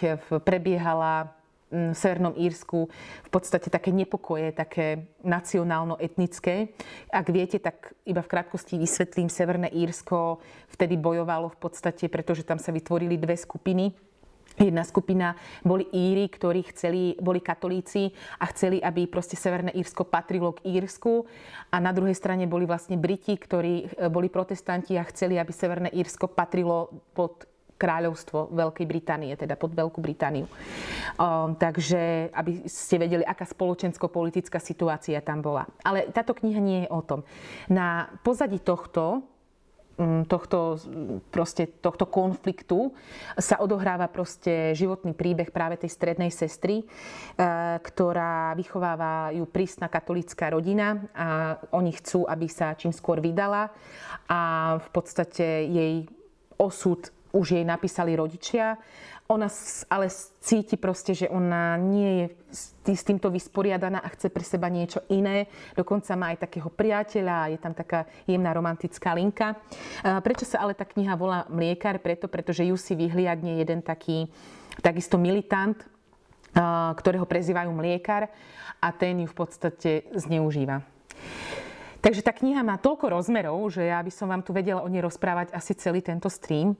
prebiehala 0.44 1.32
v 1.74 1.98
Severnom 1.98 2.38
Írsku 2.38 2.86
v 3.26 3.30
podstate 3.34 3.74
také 3.74 3.90
nepokoje, 3.90 4.54
také 4.54 5.10
nacionálno-etnické. 5.26 6.70
Ak 7.10 7.34
viete, 7.34 7.58
tak 7.58 7.98
iba 8.06 8.22
v 8.22 8.30
krátkosti 8.30 8.78
vysvetlím, 8.78 9.26
Severné 9.26 9.74
Írsko 9.74 10.38
vtedy 10.70 11.02
bojovalo 11.02 11.50
v 11.50 11.58
podstate, 11.58 12.06
pretože 12.14 12.46
tam 12.46 12.62
sa 12.62 12.70
vytvorili 12.70 13.18
dve 13.18 13.34
skupiny. 13.34 14.13
Jedna 14.60 14.86
skupina 14.86 15.34
boli 15.66 15.90
Íry, 15.90 16.30
ktorí 16.30 16.62
chceli, 16.70 17.18
boli 17.18 17.42
katolíci 17.42 18.14
a 18.38 18.46
chceli, 18.54 18.78
aby 18.78 19.10
proste 19.10 19.34
Severné 19.34 19.74
Írsko 19.74 20.06
patrilo 20.06 20.54
k 20.54 20.66
Írsku. 20.78 21.26
A 21.74 21.82
na 21.82 21.90
druhej 21.90 22.14
strane 22.14 22.46
boli 22.46 22.70
vlastne 22.70 22.94
Briti, 23.00 23.34
ktorí 23.34 23.74
e, 23.98 24.08
boli 24.14 24.30
protestanti 24.30 24.94
a 24.94 25.08
chceli, 25.10 25.42
aby 25.42 25.50
Severné 25.50 25.90
Írsko 25.90 26.30
patrilo 26.30 26.94
pod 27.18 27.50
kráľovstvo 27.84 28.54
Veľkej 28.54 28.86
Británie, 28.88 29.34
teda 29.36 29.58
pod 29.60 29.76
Veľkú 29.76 30.00
Britániu. 30.00 30.48
Um, 31.20 31.58
takže, 31.58 32.32
aby 32.32 32.64
ste 32.70 32.96
vedeli, 33.02 33.28
aká 33.28 33.44
spoločensko-politická 33.44 34.62
situácia 34.62 35.20
tam 35.20 35.44
bola. 35.44 35.68
Ale 35.84 36.08
táto 36.16 36.32
kniha 36.32 36.62
nie 36.64 36.80
je 36.86 36.90
o 36.94 37.02
tom. 37.04 37.28
Na 37.68 38.08
pozadí 38.24 38.62
tohto 38.64 39.33
tohto, 40.26 40.82
proste, 41.30 41.70
tohto 41.70 42.10
konfliktu 42.10 42.94
sa 43.38 43.62
odohráva 43.62 44.10
proste 44.10 44.74
životný 44.74 45.14
príbeh 45.14 45.54
práve 45.54 45.78
tej 45.78 45.94
strednej 45.94 46.34
sestry, 46.34 46.82
uh, 46.82 47.78
ktorá 47.78 48.58
vychováva 48.58 49.30
ju 49.32 49.46
prísna 49.46 49.86
katolická 49.88 50.50
rodina 50.50 50.98
a 51.14 51.28
oni 51.78 51.94
chcú, 51.94 52.26
aby 52.26 52.50
sa 52.50 52.74
čím 52.74 52.90
skôr 52.90 53.22
vydala 53.22 53.70
a 54.26 54.76
v 54.82 54.90
podstate 54.90 55.70
jej 55.70 56.10
osud 56.58 57.14
už 57.34 57.58
jej 57.58 57.66
napísali 57.66 58.14
rodičia. 58.14 58.78
Ona 59.34 59.50
ale 59.90 60.14
cíti 60.46 60.78
proste, 60.78 61.18
že 61.18 61.26
ona 61.26 61.74
nie 61.82 62.30
je 62.54 62.94
s 62.94 63.02
týmto 63.02 63.34
vysporiadaná 63.34 63.98
a 63.98 64.14
chce 64.14 64.30
pre 64.30 64.46
seba 64.46 64.70
niečo 64.70 65.02
iné. 65.10 65.50
Dokonca 65.74 66.14
má 66.14 66.30
aj 66.30 66.46
takého 66.46 66.70
priateľa, 66.70 67.50
je 67.50 67.58
tam 67.58 67.74
taká 67.74 68.06
jemná 68.30 68.54
romantická 68.54 69.18
linka. 69.18 69.58
Prečo 70.22 70.46
sa 70.46 70.62
ale 70.62 70.78
tá 70.78 70.86
kniha 70.86 71.18
volá 71.18 71.50
Mliekar? 71.50 71.98
Preto, 71.98 72.30
pretože 72.30 72.62
ju 72.62 72.78
si 72.78 72.94
vyhliadne 72.94 73.58
jeden 73.58 73.82
taký 73.82 74.30
takisto 74.86 75.18
militant, 75.18 75.82
ktorého 76.94 77.26
prezývajú 77.26 77.74
Mliekar 77.74 78.30
a 78.78 78.94
ten 78.94 79.26
ju 79.26 79.28
v 79.28 79.38
podstate 79.38 80.06
zneužíva. 80.14 80.86
Takže 82.04 82.20
tá 82.20 82.36
kniha 82.36 82.60
má 82.68 82.76
toľko 82.76 83.16
rozmerov, 83.16 83.64
že 83.72 83.88
ja 83.88 84.04
by 84.04 84.12
som 84.12 84.28
vám 84.28 84.44
tu 84.44 84.52
vedela 84.52 84.84
o 84.84 84.92
nej 84.92 85.00
rozprávať 85.00 85.56
asi 85.56 85.72
celý 85.80 86.04
tento 86.04 86.28
stream. 86.28 86.76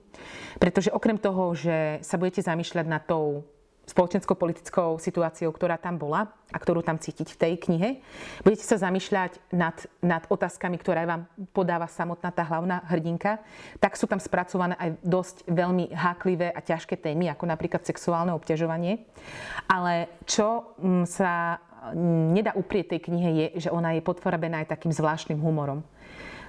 Pretože 0.60 0.92
okrem 0.92 1.16
toho, 1.16 1.56
že 1.56 2.04
sa 2.04 2.20
budete 2.20 2.44
zamýšľať 2.44 2.84
nad 2.84 3.00
tou 3.08 3.40
spoločensko-politickou 3.84 4.96
situáciou, 4.96 5.52
ktorá 5.52 5.76
tam 5.76 6.00
bola 6.00 6.32
a 6.48 6.56
ktorú 6.56 6.80
tam 6.80 6.96
cítiť 6.96 7.36
v 7.36 7.40
tej 7.40 7.52
knihe. 7.60 7.88
Budete 8.40 8.64
sa 8.64 8.80
zamýšľať 8.80 9.40
nad, 9.52 9.76
nad 10.00 10.24
otázkami, 10.28 10.76
ktoré 10.80 11.04
vám 11.04 11.28
podáva 11.52 11.84
samotná 11.84 12.32
tá 12.32 12.44
hlavná 12.44 12.80
hrdinka. 12.88 13.44
Tak 13.80 14.00
sú 14.00 14.08
tam 14.08 14.20
spracované 14.20 14.76
aj 14.80 14.90
dosť 15.04 15.36
veľmi 15.48 15.92
háklivé 15.92 16.48
a 16.52 16.64
ťažké 16.64 16.96
témy, 16.96 17.28
ako 17.28 17.44
napríklad 17.44 17.84
sexuálne 17.84 18.32
obťažovanie. 18.32 19.04
Ale 19.68 20.08
čo 20.24 20.76
mm, 20.80 21.04
sa 21.04 21.60
nedá 22.32 22.56
uprieť 22.56 22.96
tej 22.96 23.00
knihe 23.10 23.30
je, 23.34 23.46
že 23.66 23.68
ona 23.68 23.92
je 23.92 24.00
potvorená 24.00 24.64
aj 24.64 24.72
takým 24.72 24.94
zvláštnym 24.94 25.36
humorom. 25.36 25.84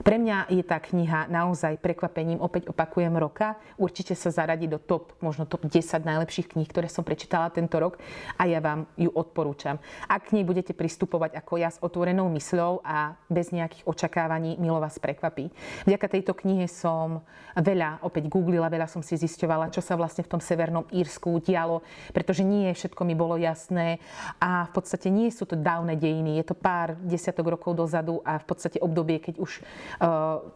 Pre 0.03 0.17
mňa 0.19 0.51
je 0.51 0.63
tá 0.65 0.81
kniha 0.84 1.31
naozaj 1.31 1.79
prekvapením, 1.79 2.43
opäť 2.43 2.67
opakujem, 2.67 3.15
roka. 3.15 3.55
Určite 3.79 4.12
sa 4.17 4.34
zaradí 4.34 4.67
do 4.67 4.75
top, 4.75 5.15
možno 5.23 5.47
top 5.47 5.63
10 5.63 6.03
najlepších 6.03 6.51
kníh, 6.51 6.67
ktoré 6.67 6.91
som 6.91 7.08
prečítala 7.08 7.47
tento 7.53 7.79
rok 7.79 7.95
a 8.36 8.43
ja 8.43 8.60
vám 8.60 8.89
ju 8.99 9.08
odporúčam. 9.13 9.79
Ak 10.12 10.27
k 10.27 10.36
nej 10.36 10.43
budete 10.43 10.75
pristupovať 10.75 11.39
ako 11.39 11.53
ja 11.62 11.71
s 11.71 11.79
otvorenou 11.79 12.27
mysľou 12.34 12.84
a 12.84 13.15
bez 13.31 13.55
nejakých 13.55 13.88
očakávaní, 13.88 14.60
milo 14.60 14.84
vás 14.84 14.99
prekvapí. 14.99 15.53
Vďaka 15.88 16.08
tejto 16.12 16.36
knihe 16.36 16.67
som 16.67 17.23
veľa 17.55 18.03
opäť 18.03 18.27
googlila, 18.27 18.67
veľa 18.67 18.91
som 18.91 18.99
si 18.99 19.15
zisťovala, 19.15 19.71
čo 19.71 19.79
sa 19.79 19.95
vlastne 19.95 20.27
v 20.27 20.31
tom 20.36 20.41
Severnom 20.43 20.84
Írsku 20.91 21.39
dialo, 21.39 21.86
pretože 22.12 22.43
nie 22.43 22.73
všetko 22.75 23.01
mi 23.08 23.15
bolo 23.15 23.39
jasné 23.39 24.03
a 24.43 24.67
v 24.67 24.71
podstate 24.75 25.08
nie 25.08 25.31
sú 25.31 25.47
to 25.47 25.55
dávne 25.55 25.95
dejiny, 25.95 26.41
je 26.43 26.51
to 26.51 26.55
pár 26.58 26.99
desiatok 26.99 27.55
rokov 27.55 27.77
dozadu 27.77 28.19
a 28.27 28.41
v 28.41 28.45
podstate 28.47 28.81
obdobie, 28.84 29.23
keď 29.23 29.39
už 29.39 29.63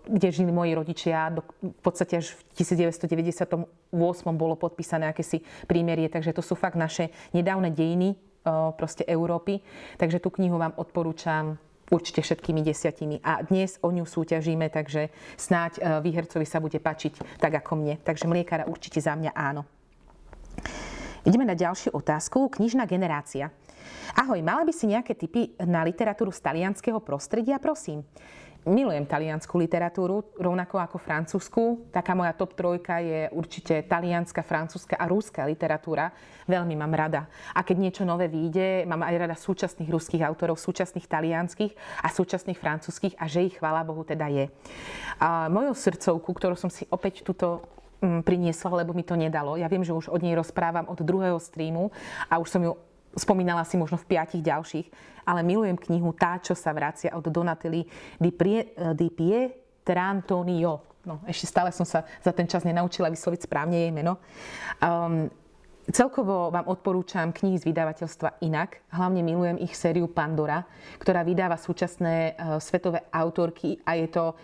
kde 0.05 0.27
žili 0.31 0.51
moji 0.51 0.75
rodičia. 0.75 1.31
V 1.61 1.81
podstate 1.81 2.19
až 2.19 2.35
v 2.35 2.63
1998 2.63 3.55
bolo 4.35 4.55
podpísané 4.55 5.09
akési 5.09 5.41
prímerie, 5.65 6.09
takže 6.11 6.35
to 6.35 6.43
sú 6.43 6.53
fakt 6.53 6.75
naše 6.75 7.09
nedávne 7.33 7.71
dejiny 7.73 8.15
eh, 8.15 8.19
proste 8.75 9.03
Európy. 9.07 9.61
Takže 9.97 10.21
tú 10.21 10.29
knihu 10.35 10.59
vám 10.59 10.75
odporúčam 10.77 11.57
určite 11.89 12.21
všetkými 12.21 12.61
desiatimi. 12.61 13.17
A 13.25 13.41
dnes 13.41 13.81
o 13.81 13.89
ňu 13.89 14.05
súťažíme, 14.05 14.69
takže 14.69 15.09
snáď 15.39 15.71
eh, 15.77 15.81
výhercovi 16.03 16.45
sa 16.45 16.61
bude 16.61 16.77
pačiť 16.77 17.41
tak 17.41 17.53
ako 17.63 17.79
mne. 17.79 17.95
Takže 18.01 18.29
mliekára 18.29 18.69
určite 18.69 19.01
za 19.01 19.15
mňa 19.15 19.31
áno. 19.33 19.65
Ideme 21.27 21.43
na 21.43 21.55
ďalšiu 21.55 21.93
otázku. 21.93 22.47
Knižná 22.47 22.87
generácia. 22.87 23.51
Ahoj, 24.17 24.41
mala 24.41 24.65
by 24.65 24.73
si 24.73 24.89
nejaké 24.89 25.13
tipy 25.13 25.53
na 25.61 25.85
literatúru 25.85 26.33
z 26.33 26.41
talianského 26.41 26.97
prostredia, 26.99 27.61
prosím? 27.61 28.01
Milujem 28.67 29.07
taliansku 29.07 29.55
literatúru, 29.55 30.35
rovnako 30.35 30.83
ako 30.83 30.99
francúzsku. 30.99 31.87
Taká 31.95 32.11
moja 32.11 32.35
top 32.35 32.59
trojka 32.59 32.99
je 32.99 33.31
určite 33.31 33.87
talianska, 33.87 34.43
francúzska 34.43 34.99
a 34.99 35.07
rúska 35.07 35.47
literatúra. 35.47 36.11
Veľmi 36.43 36.75
mám 36.75 36.91
rada. 36.91 37.31
A 37.55 37.63
keď 37.63 37.77
niečo 37.79 38.03
nové 38.03 38.27
vyjde, 38.27 38.83
mám 38.83 38.99
aj 39.07 39.15
rada 39.15 39.35
súčasných 39.39 39.87
ruských 39.87 40.27
autorov, 40.27 40.59
súčasných 40.59 41.07
talianských 41.07 41.71
a 42.03 42.11
súčasných 42.11 42.59
francúzskych 42.59 43.15
a 43.15 43.31
že 43.31 43.47
ich, 43.47 43.55
chvála 43.55 43.87
Bohu, 43.87 44.03
teda 44.03 44.27
je. 44.27 44.51
A 45.23 45.47
mojou 45.47 45.71
srdcovku, 45.71 46.27
ktorú 46.35 46.59
som 46.59 46.67
si 46.67 46.83
opäť 46.91 47.23
tuto 47.23 47.63
mm, 48.03 48.27
priniesla, 48.27 48.83
lebo 48.83 48.91
mi 48.91 49.07
to 49.07 49.15
nedalo. 49.15 49.55
Ja 49.55 49.71
viem, 49.71 49.87
že 49.87 49.95
už 49.95 50.11
od 50.11 50.19
nej 50.19 50.35
rozprávam 50.35 50.83
od 50.91 50.99
druhého 50.99 51.39
streamu 51.39 51.95
a 52.27 52.43
už 52.43 52.51
som 52.51 52.59
ju 52.59 52.75
spomínala 53.15 53.65
si 53.65 53.77
možno 53.77 53.97
v 53.97 54.09
piatich 54.15 54.43
ďalších, 54.43 54.87
ale 55.25 55.45
milujem 55.45 55.77
knihu 55.77 56.13
Tá, 56.13 56.41
čo 56.41 56.57
sa 56.57 56.73
vracia 56.73 57.13
od 57.13 57.25
Donately 57.29 57.85
di, 58.17 58.31
Prie, 58.33 58.73
di 58.93 59.07
Pietrantonio. 59.13 61.01
No, 61.07 61.23
ešte 61.25 61.47
stále 61.47 61.71
som 61.71 61.87
sa 61.87 62.03
za 62.19 62.35
ten 62.35 62.45
čas 62.45 62.67
nenaučila 62.67 63.07
vysloviť 63.07 63.47
správne 63.47 63.87
jej 63.87 63.93
meno. 63.93 64.19
Um, 64.83 65.31
Celkovo 65.89 66.53
vám 66.53 66.69
odporúčam 66.69 67.33
knihy 67.33 67.57
z 67.57 67.65
vydavateľstva 67.65 68.45
Inak. 68.45 68.85
Hlavne 68.93 69.25
milujem 69.25 69.57
ich 69.57 69.73
sériu 69.73 70.05
Pandora, 70.05 70.61
ktorá 71.01 71.25
vydáva 71.25 71.57
súčasné 71.57 72.37
uh, 72.37 72.61
svetové 72.61 73.09
autorky 73.09 73.81
a 73.81 73.97
je 73.97 74.07
to 74.13 74.37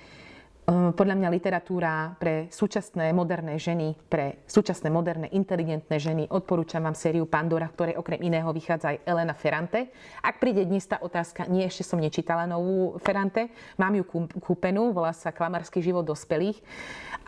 podľa 0.65 1.15
mňa 1.21 1.29
literatúra 1.29 2.17
pre 2.17 2.49
súčasné 2.49 3.13
moderné 3.13 3.61
ženy, 3.61 3.93
pre 4.09 4.41
súčasné 4.49 4.89
moderné 4.89 5.29
inteligentné 5.29 6.01
ženy, 6.01 6.25
odporúčam 6.33 6.81
vám 6.81 6.97
sériu 6.97 7.29
Pandora, 7.29 7.69
ktorej 7.69 8.01
okrem 8.01 8.25
iného 8.25 8.49
vychádza 8.49 8.97
aj 8.97 9.01
Elena 9.05 9.37
Ferrante. 9.37 9.93
Ak 10.25 10.41
príde 10.41 10.65
dnes 10.65 10.89
tá 10.89 10.97
otázka, 10.97 11.45
nie, 11.45 11.69
ešte 11.69 11.85
som 11.85 12.01
nečítala 12.01 12.49
novú 12.49 12.97
Ferrante, 12.97 13.53
mám 13.77 13.93
ju 13.93 14.25
kúpenú, 14.41 14.89
volá 14.89 15.13
sa 15.13 15.29
Klamarský 15.29 15.85
život 15.85 16.01
dospelých, 16.01 16.57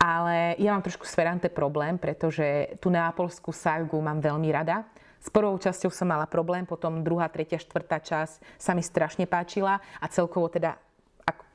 ale 0.02 0.58
ja 0.58 0.74
mám 0.74 0.82
trošku 0.82 1.06
s 1.06 1.14
Ferrante 1.14 1.46
problém, 1.46 1.94
pretože 1.94 2.74
tú 2.82 2.90
neapolskú 2.90 3.54
ságu 3.54 4.02
mám 4.02 4.18
veľmi 4.18 4.50
rada. 4.50 4.82
S 5.22 5.30
prvou 5.30 5.54
časťou 5.58 5.94
som 5.94 6.10
mala 6.10 6.26
problém, 6.26 6.66
potom 6.66 7.02
druhá, 7.06 7.30
tretia, 7.30 7.58
štvrtá 7.58 8.02
časť 8.02 8.58
sa 8.58 8.74
mi 8.74 8.82
strašne 8.82 9.30
páčila 9.30 9.78
a 9.98 10.06
celkovo 10.10 10.50
teda 10.50 10.78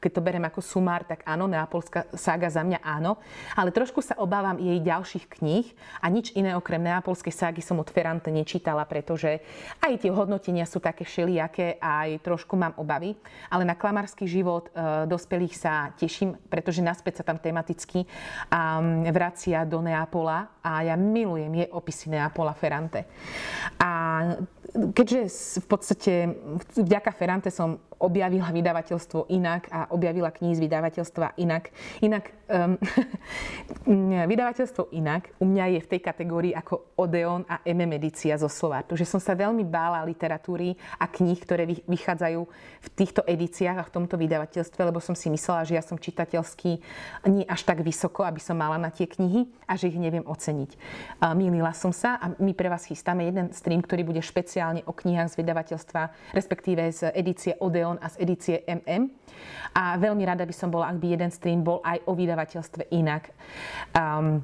keď 0.04 0.20
to 0.20 0.26
berem 0.26 0.44
ako 0.44 0.60
sumár, 0.60 1.08
tak 1.08 1.24
áno, 1.24 1.48
Neapolská 1.48 2.12
sága 2.12 2.52
za 2.52 2.60
mňa 2.60 2.84
áno, 2.84 3.16
ale 3.56 3.72
trošku 3.72 4.04
sa 4.04 4.20
obávam 4.20 4.60
jej 4.60 4.84
ďalších 4.84 5.32
kníh 5.40 5.72
a 6.04 6.12
nič 6.12 6.36
iné 6.36 6.52
okrem 6.60 6.84
Neapolskej 6.84 7.32
ságy 7.32 7.64
som 7.64 7.80
od 7.80 7.88
Ferrante 7.88 8.28
nečítala, 8.28 8.84
pretože 8.84 9.40
aj 9.80 10.04
tie 10.04 10.12
hodnotenia 10.12 10.68
sú 10.68 10.84
také 10.84 11.08
všelijaké 11.08 11.80
a 11.80 12.04
aj 12.04 12.20
trošku 12.20 12.60
mám 12.60 12.76
obavy, 12.76 13.16
ale 13.48 13.64
na 13.64 13.80
klamarský 13.80 14.28
život 14.28 14.68
e, 14.76 15.08
dospelých 15.08 15.56
sa 15.56 15.96
teším, 15.96 16.36
pretože 16.52 16.84
naspäť 16.84 17.24
sa 17.24 17.28
tam 17.32 17.40
tematicky 17.40 18.04
um, 18.04 19.08
vracia 19.08 19.64
do 19.64 19.80
Neapola 19.80 20.60
a 20.60 20.84
ja 20.84 21.00
milujem 21.00 21.64
jej 21.64 21.70
opisy 21.72 22.12
Neapola 22.12 22.52
Ferrante. 22.52 23.08
A 23.80 23.92
keďže 24.74 25.30
v 25.62 25.68
podstate 25.70 26.14
vďaka 26.76 27.12
Ferrante 27.14 27.50
som 27.54 27.78
objavila 28.04 28.52
vydavateľstvo 28.52 29.32
inak 29.32 29.72
a 29.72 29.88
objavila 29.96 30.30
knihy 30.30 30.60
z 30.60 30.64
vydavateľstva 30.68 31.40
inak. 31.40 31.72
Inak, 32.04 32.36
um, 32.52 32.76
vydavateľstvo 34.32 34.92
inak 34.92 35.32
u 35.40 35.48
mňa 35.48 35.66
je 35.74 35.80
v 35.80 35.90
tej 35.96 36.02
kategórii 36.04 36.52
ako 36.52 37.00
Odeon 37.00 37.48
a 37.48 37.64
M. 37.64 37.88
Medicía 37.88 38.36
zo 38.36 38.52
Slovátu. 38.52 39.00
Že 39.00 39.08
som 39.08 39.22
sa 39.24 39.34
veľmi 39.34 39.64
bála 39.64 40.04
literatúry 40.04 40.76
a 41.00 41.08
kníh, 41.08 41.40
ktoré 41.40 41.64
vychádzajú 41.88 42.42
v 42.84 42.88
týchto 42.92 43.24
edíciách 43.24 43.80
a 43.80 43.88
v 43.88 43.94
tomto 43.96 44.20
vydavateľstve, 44.20 44.82
lebo 44.84 45.00
som 45.00 45.16
si 45.16 45.32
myslela, 45.32 45.64
že 45.64 45.80
ja 45.80 45.84
som 45.84 45.96
čitateľský 45.96 46.72
nie 47.32 47.46
až 47.48 47.64
tak 47.64 47.80
vysoko, 47.80 48.28
aby 48.28 48.44
som 48.44 48.60
mala 48.60 48.76
na 48.76 48.92
tie 48.92 49.08
knihy 49.08 49.48
a 49.64 49.80
že 49.80 49.88
ich 49.88 49.98
neviem 49.98 50.28
oceniť. 50.28 50.76
Mýlila 51.34 51.72
som 51.72 51.96
sa 51.96 52.20
a 52.20 52.36
my 52.36 52.52
pre 52.52 52.68
vás 52.68 52.84
chystáme 52.84 53.24
jeden 53.24 53.56
stream, 53.56 53.80
ktorý 53.80 54.04
bude 54.04 54.20
špeciálne 54.20 54.84
o 54.84 54.92
knihách 54.92 55.34
z 55.34 55.40
vydavateľstva, 55.40 56.02
respektíve 56.36 56.84
z 56.92 57.14
edície 57.16 57.54
Odeon 57.62 57.93
Odeon 57.94 57.98
a 58.02 58.10
z 58.10 58.16
edície 58.22 58.56
MM. 58.66 59.10
A 59.74 59.98
veľmi 59.98 60.26
rada 60.26 60.46
by 60.46 60.54
som 60.54 60.70
bola, 60.70 60.90
ak 60.90 60.98
by 61.02 61.08
jeden 61.14 61.32
stream 61.34 61.62
bol 61.62 61.82
aj 61.86 62.02
o 62.10 62.14
vydavateľstve 62.18 62.90
inak. 62.94 63.30
Um, 63.94 64.42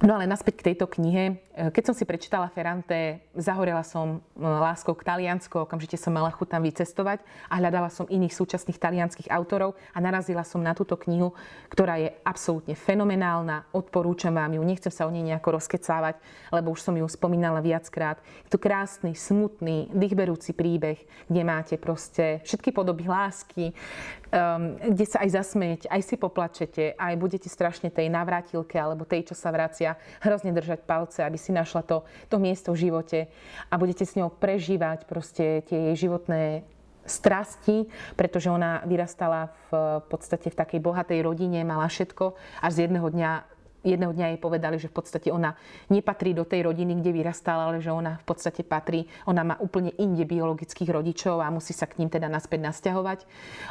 No 0.00 0.16
ale 0.16 0.24
naspäť 0.24 0.64
k 0.64 0.72
tejto 0.72 0.88
knihe. 0.88 1.44
Keď 1.60 1.92
som 1.92 1.94
si 1.94 2.08
prečítala 2.08 2.48
Ferrante, 2.48 3.20
zahorela 3.36 3.84
som 3.84 4.16
e, 4.16 4.40
láskou 4.40 4.96
k 4.96 5.04
Taliansku, 5.04 5.60
okamžite 5.60 6.00
som 6.00 6.08
mala 6.08 6.32
chuť 6.32 6.56
tam 6.56 6.64
vycestovať 6.64 7.20
a 7.52 7.60
hľadala 7.60 7.92
som 7.92 8.08
iných 8.08 8.32
súčasných 8.32 8.80
talianských 8.80 9.28
autorov 9.28 9.76
a 9.92 10.00
narazila 10.00 10.40
som 10.40 10.64
na 10.64 10.72
túto 10.72 10.96
knihu, 10.96 11.36
ktorá 11.68 12.00
je 12.00 12.16
absolútne 12.24 12.72
fenomenálna. 12.72 13.68
Odporúčam 13.76 14.32
vám 14.32 14.56
ju, 14.56 14.64
nechcem 14.64 14.88
sa 14.88 15.04
o 15.04 15.12
nej 15.12 15.20
nejako 15.20 15.60
rozkecávať, 15.60 16.16
lebo 16.48 16.72
už 16.72 16.80
som 16.80 16.96
ju 16.96 17.04
spomínala 17.04 17.60
viackrát. 17.60 18.16
Je 18.48 18.56
to 18.56 18.56
krásny, 18.56 19.12
smutný, 19.12 19.92
dýchberúci 19.92 20.56
príbeh, 20.56 20.96
kde 21.28 21.42
máte 21.44 21.76
proste 21.76 22.40
všetky 22.40 22.72
podoby 22.72 23.04
lásky, 23.04 23.76
um, 24.32 24.80
kde 24.80 25.04
sa 25.04 25.20
aj 25.20 25.44
zasmejete, 25.44 25.86
aj 25.92 26.02
si 26.08 26.16
poplačete, 26.16 26.84
aj 26.96 27.14
budete 27.20 27.52
strašne 27.52 27.92
tej 27.92 28.08
navrátilke 28.08 28.80
alebo 28.80 29.04
tej, 29.04 29.28
čo 29.28 29.34
sa 29.36 29.52
vracia, 29.52 30.00
hrozne 30.24 30.56
držať 30.56 30.88
palce, 30.88 31.20
aby 31.20 31.36
si 31.36 31.49
našla 31.50 31.82
to, 31.82 32.02
to 32.32 32.36
miesto 32.38 32.72
v 32.72 32.90
živote 32.90 33.18
a 33.70 33.74
budete 33.76 34.06
s 34.06 34.16
ňou 34.16 34.30
prežívať 34.30 35.04
proste 35.06 35.62
tie 35.66 35.92
jej 35.92 36.08
životné 36.08 36.64
strasti, 37.04 37.88
pretože 38.14 38.52
ona 38.52 38.84
vyrastala 38.86 39.50
v 39.72 40.04
podstate 40.06 40.52
v 40.52 40.58
takej 40.58 40.80
bohatej 40.80 41.20
rodine, 41.24 41.66
mala 41.66 41.90
všetko, 41.90 42.36
až 42.62 42.72
z 42.76 42.80
jedného 42.86 43.08
dňa 43.10 43.30
jedného 43.82 44.12
dňa 44.12 44.36
jej 44.36 44.40
povedali, 44.40 44.76
že 44.76 44.92
v 44.92 44.96
podstate 45.00 45.28
ona 45.32 45.56
nepatrí 45.88 46.36
do 46.36 46.44
tej 46.44 46.68
rodiny, 46.68 47.00
kde 47.00 47.10
vyrastala, 47.16 47.72
ale 47.72 47.80
že 47.80 47.88
ona 47.88 48.20
v 48.20 48.24
podstate 48.28 48.60
patrí, 48.60 49.08
ona 49.24 49.42
má 49.42 49.56
úplne 49.58 49.90
inde 49.96 50.28
biologických 50.28 50.90
rodičov 50.92 51.40
a 51.40 51.48
musí 51.48 51.72
sa 51.72 51.88
k 51.88 51.98
ním 52.02 52.12
teda 52.12 52.28
naspäť 52.28 52.60
nasťahovať. 52.68 53.24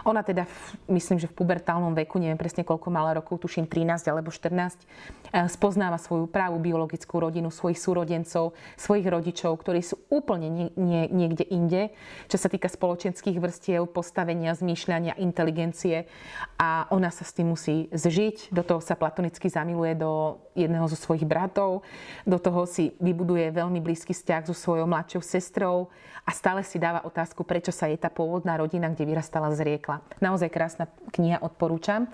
Ona 0.09 0.25
teda, 0.25 0.49
myslím, 0.89 1.21
že 1.21 1.29
v 1.29 1.37
pubertálnom 1.37 1.93
veku, 1.93 2.17
neviem 2.17 2.39
presne 2.39 2.65
koľko 2.65 2.89
mala 2.89 3.13
rokov, 3.13 3.45
tuším 3.45 3.69
13 3.69 4.09
alebo 4.09 4.33
14, 4.33 4.81
eh, 5.29 5.45
spoznáva 5.45 6.01
svoju 6.01 6.25
pravú 6.25 6.57
biologickú 6.57 7.21
rodinu, 7.21 7.53
svojich 7.53 7.77
súrodencov, 7.77 8.57
svojich 8.75 9.05
rodičov, 9.05 9.53
ktorí 9.61 9.85
sú 9.85 10.01
úplne 10.09 10.49
nie, 10.49 10.67
nie, 10.73 11.05
niekde 11.09 11.45
inde, 11.45 11.93
čo 12.31 12.41
sa 12.41 12.49
týka 12.49 12.71
spoločenských 12.71 13.37
vrstiev, 13.37 13.85
postavenia, 13.89 14.57
zmýšľania, 14.57 15.21
inteligencie 15.21 16.09
a 16.57 16.89
ona 16.89 17.13
sa 17.13 17.27
s 17.27 17.35
tým 17.35 17.53
musí 17.53 17.91
zžiť, 17.91 18.49
do 18.49 18.63
toho 18.65 18.81
sa 18.81 18.95
platonicky 18.95 19.51
zamiluje 19.51 19.98
do 19.99 20.39
jedného 20.55 20.87
zo 20.87 20.95
svojich 20.95 21.27
bratov, 21.27 21.83
do 22.23 22.39
toho 22.39 22.63
si 22.63 22.95
vybuduje 23.03 23.51
veľmi 23.51 23.83
blízky 23.83 24.15
vzťah 24.15 24.47
so 24.47 24.55
svojou 24.55 24.87
mladšou 24.87 25.19
sestrou 25.19 25.91
a 26.23 26.31
stále 26.31 26.63
si 26.63 26.79
dáva 26.79 27.03
otázku, 27.03 27.43
prečo 27.43 27.75
sa 27.75 27.91
jej 27.91 27.99
tá 27.99 28.07
pôvodná 28.07 28.55
rodina, 28.55 28.87
kde 28.87 29.03
vyrastala, 29.03 29.51
zriekla. 29.51 29.99
Naozaj 30.23 30.47
krásna 30.47 30.87
kniha, 31.11 31.43
odporúčam, 31.43 32.07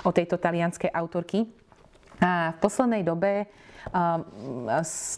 o 0.00 0.10
tejto 0.16 0.40
talianskej 0.40 0.88
autorky. 0.96 1.44
A 2.16 2.56
v 2.56 2.58
poslednej 2.64 3.04
dobe 3.04 3.44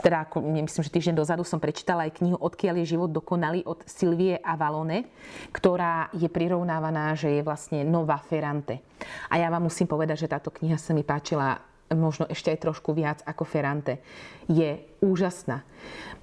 teda 0.04 0.28
myslím, 0.61 0.83
že 0.85 0.92
týždeň 0.92 1.16
dozadu 1.16 1.40
som 1.40 1.57
prečítala 1.57 2.04
aj 2.04 2.20
knihu 2.20 2.37
Odkiaľ 2.37 2.85
je 2.85 2.92
život 2.92 3.09
dokonalý 3.09 3.64
od 3.64 3.81
Silvie 3.88 4.37
Avalone, 4.44 5.09
ktorá 5.57 6.12
je 6.12 6.28
prirovnávaná, 6.28 7.16
že 7.16 7.33
je 7.33 7.40
vlastne 7.40 7.81
nová 7.81 8.20
Ferrante. 8.20 8.85
A 9.33 9.40
ja 9.40 9.48
vám 9.48 9.64
musím 9.64 9.88
povedať, 9.88 10.28
že 10.28 10.33
táto 10.37 10.52
kniha 10.52 10.76
sa 10.76 10.92
mi 10.92 11.00
páčila 11.00 11.64
možno 11.92 12.29
ešte 12.29 12.53
aj 12.53 12.62
trošku 12.64 12.92
viac 12.92 13.18
ako 13.24 13.44
Ferrante. 13.44 14.01
Je 14.48 14.81
úžasná. 15.01 15.64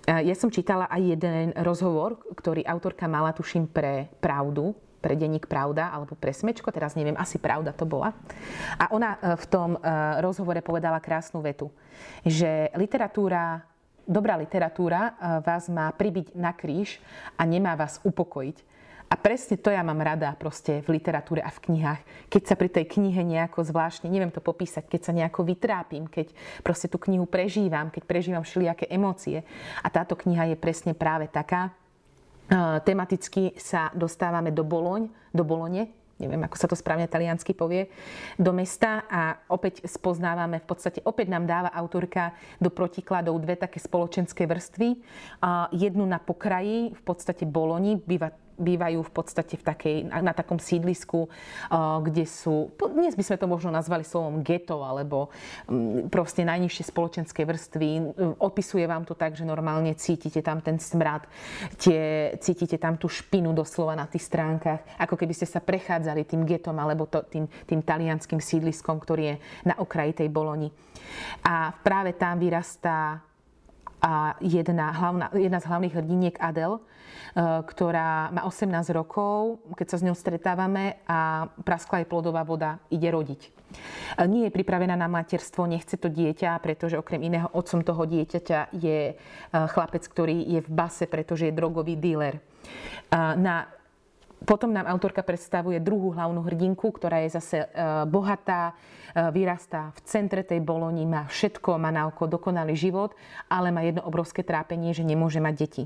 Ja 0.06 0.36
som 0.38 0.54
čítala 0.54 0.86
aj 0.86 1.01
jeden 1.01 1.49
rozhovor, 1.65 2.21
ktorý 2.38 2.62
autorka 2.69 3.10
mala, 3.10 3.34
tuším, 3.34 3.65
pre 3.65 4.13
Pravdu, 4.21 4.78
pre 5.06 5.13
denník 5.13 5.45
Pravda 5.45 5.93
alebo 5.93 6.17
pre 6.17 6.34
Smečko, 6.34 6.73
teraz 6.73 6.97
neviem, 6.97 7.13
asi 7.13 7.38
Pravda 7.38 7.69
to 7.78 7.86
bola. 7.86 8.17
A 8.82 8.89
ona 8.89 9.21
e, 9.21 9.38
v 9.38 9.45
tom 9.45 9.78
e, 9.78 9.80
rozhovore 10.25 10.58
povedala 10.65 10.97
krásnu 10.97 11.45
vetu, 11.45 11.69
že 12.25 12.73
literatúra, 12.73 13.62
dobrá 14.10 14.34
literatúra 14.34 15.13
e, 15.13 15.45
vás 15.45 15.69
má 15.69 15.93
pribiť 15.93 16.34
na 16.34 16.58
kríž 16.58 16.97
a 17.38 17.45
nemá 17.45 17.78
vás 17.78 18.01
upokojiť 18.01 18.73
a 19.05 19.15
presne 19.15 19.61
to 19.61 19.69
ja 19.69 19.85
mám 19.85 20.01
rada 20.01 20.33
proste 20.33 20.81
v 20.81 20.97
literatúre 20.97 21.39
a 21.45 21.53
v 21.53 21.61
knihách. 21.69 22.01
Keď 22.27 22.43
sa 22.43 22.55
pri 22.57 22.69
tej 22.73 22.85
knihe 22.89 23.21
nejako 23.21 23.61
zvláštne, 23.61 24.09
neviem 24.09 24.33
to 24.33 24.41
popísať, 24.41 24.89
keď 24.89 25.01
sa 25.05 25.13
nejako 25.13 25.45
vytrápim, 25.45 26.09
keď 26.09 26.33
proste 26.65 26.89
tú 26.89 26.97
knihu 27.05 27.29
prežívam, 27.29 27.93
keď 27.93 28.03
prežívam 28.09 28.41
všelijaké 28.41 28.89
emócie. 28.89 29.45
A 29.85 29.87
táto 29.93 30.17
kniha 30.17 30.49
je 30.51 30.57
presne 30.57 30.97
práve 30.97 31.29
taká. 31.29 31.69
Tematicky 32.85 33.57
sa 33.57 33.89
dostávame 33.93 34.53
do 34.53 34.61
Boloň, 34.61 35.09
do 35.33 35.41
Bolone, 35.41 35.89
neviem, 36.15 36.39
ako 36.47 36.55
sa 36.55 36.69
to 36.69 36.79
správne 36.79 37.11
taliansky 37.11 37.51
povie, 37.51 37.91
do 38.39 38.55
mesta 38.55 39.03
a 39.09 39.43
opäť 39.51 39.83
spoznávame, 39.83 40.63
v 40.63 40.67
podstate 40.69 41.03
opäť 41.03 41.27
nám 41.27 41.43
dáva 41.43 41.73
autorka 41.75 42.31
do 42.55 42.71
protikladov 42.71 43.35
dve 43.43 43.59
také 43.59 43.83
spoločenské 43.83 44.47
vrstvy. 44.47 44.95
Jednu 45.75 46.07
na 46.07 46.21
pokraji, 46.21 46.95
v 46.95 47.01
podstate 47.03 47.43
Boloni, 47.43 47.99
býva 47.99 48.31
bývajú 48.55 48.99
v 49.03 49.11
podstate 49.11 49.59
v 49.59 49.63
takej, 49.63 49.95
na 50.09 50.31
takom 50.31 50.59
sídlisku, 50.59 51.27
kde 52.01 52.25
sú, 52.27 52.71
dnes 52.91 53.15
by 53.15 53.23
sme 53.23 53.37
to 53.39 53.47
možno 53.47 53.69
nazvali 53.71 54.07
slovom 54.07 54.41
geto, 54.41 54.81
alebo 54.83 55.29
mm, 55.67 56.07
proste 56.07 56.47
najnižšie 56.47 56.83
spoločenské 56.87 57.43
vrstvy. 57.43 58.15
Opisuje 58.39 58.87
vám 58.87 59.03
to 59.03 59.13
tak, 59.13 59.35
že 59.35 59.43
normálne 59.43 59.91
cítite 59.99 60.39
tam 60.39 60.63
ten 60.63 60.79
smrad, 60.79 61.27
tie, 61.79 62.35
cítite 62.39 62.79
tam 62.79 62.95
tú 62.95 63.11
špinu 63.11 63.51
doslova 63.51 63.95
na 63.95 64.07
tých 64.07 64.27
stránkach, 64.27 64.99
ako 64.99 65.15
keby 65.19 65.33
ste 65.35 65.47
sa 65.47 65.59
prechádzali 65.59 66.23
tým 66.23 66.47
getom 66.47 66.75
alebo 66.79 67.05
to, 67.05 67.23
tým, 67.27 67.45
tým 67.67 67.83
talianským 67.83 68.39
sídliskom, 68.39 68.97
ktorý 68.99 69.23
je 69.23 69.35
na 69.67 69.75
okraji 69.77 70.25
tej 70.25 70.29
Boloni. 70.31 70.71
A 71.43 71.75
práve 71.75 72.15
tam 72.15 72.39
vyrastá 72.39 73.19
a 74.01 74.36
jedna, 74.43 74.91
hlavná, 74.91 75.29
jedna 75.34 75.60
z 75.60 75.67
hlavných 75.69 75.95
hrdiniek 75.95 76.36
Adel, 76.39 76.79
Eh, 77.36 77.43
ktorá 77.67 78.31
má 78.31 78.47
18 78.47 78.95
rokov, 78.95 79.60
keď 79.75 79.88
sa 79.91 79.99
s 79.99 80.05
ňou 80.08 80.15
stretávame 80.15 81.03
a 81.03 81.51
praskla 81.67 81.99
jej 81.99 82.08
plodová 82.08 82.47
voda, 82.47 82.79
ide 82.88 83.12
rodiť. 83.12 83.51
Eh, 83.51 84.23
nie 84.23 84.47
je 84.47 84.55
pripravená 84.55 84.95
na 84.95 85.12
materstvo, 85.12 85.67
nechce 85.67 85.99
to 85.99 86.08
dieťa, 86.08 86.55
pretože 86.63 86.95
okrem 86.95 87.19
iného 87.27 87.51
otcom 87.51 87.84
toho 87.84 88.08
dieťaťa 88.08 88.71
je 88.79 88.99
eh, 89.12 89.15
chlapec, 89.51 90.08
ktorý 90.08 90.47
je 90.47 90.63
v 90.63 90.71
base, 90.71 91.12
pretože 91.12 91.51
je 91.51 91.58
drogový 91.60 91.99
díler. 91.99 92.39
Na 93.13 93.69
potom 94.43 94.76
nám 94.76 94.86
autorka 94.91 95.24
predstavuje 95.24 95.80
druhú 95.80 96.12
hlavnú 96.12 96.43
hrdinku, 96.43 96.91
ktorá 96.91 97.24
je 97.24 97.39
zase 97.39 97.63
e, 97.63 97.67
bohatá, 98.06 98.76
e, 99.15 99.32
vyrastá 99.32 99.95
v 99.95 100.00
centre 100.04 100.43
tej 100.43 100.60
Boloni, 100.60 101.08
má 101.08 101.24
všetko, 101.26 101.80
má 101.80 101.89
na 101.89 102.12
oko 102.12 102.28
dokonalý 102.28 102.76
život, 102.76 103.15
ale 103.48 103.71
má 103.71 103.82
jedno 103.88 104.04
obrovské 104.04 104.43
trápenie, 104.43 104.91
že 104.91 105.08
nemôže 105.08 105.39
mať 105.39 105.54
deti. 105.56 105.84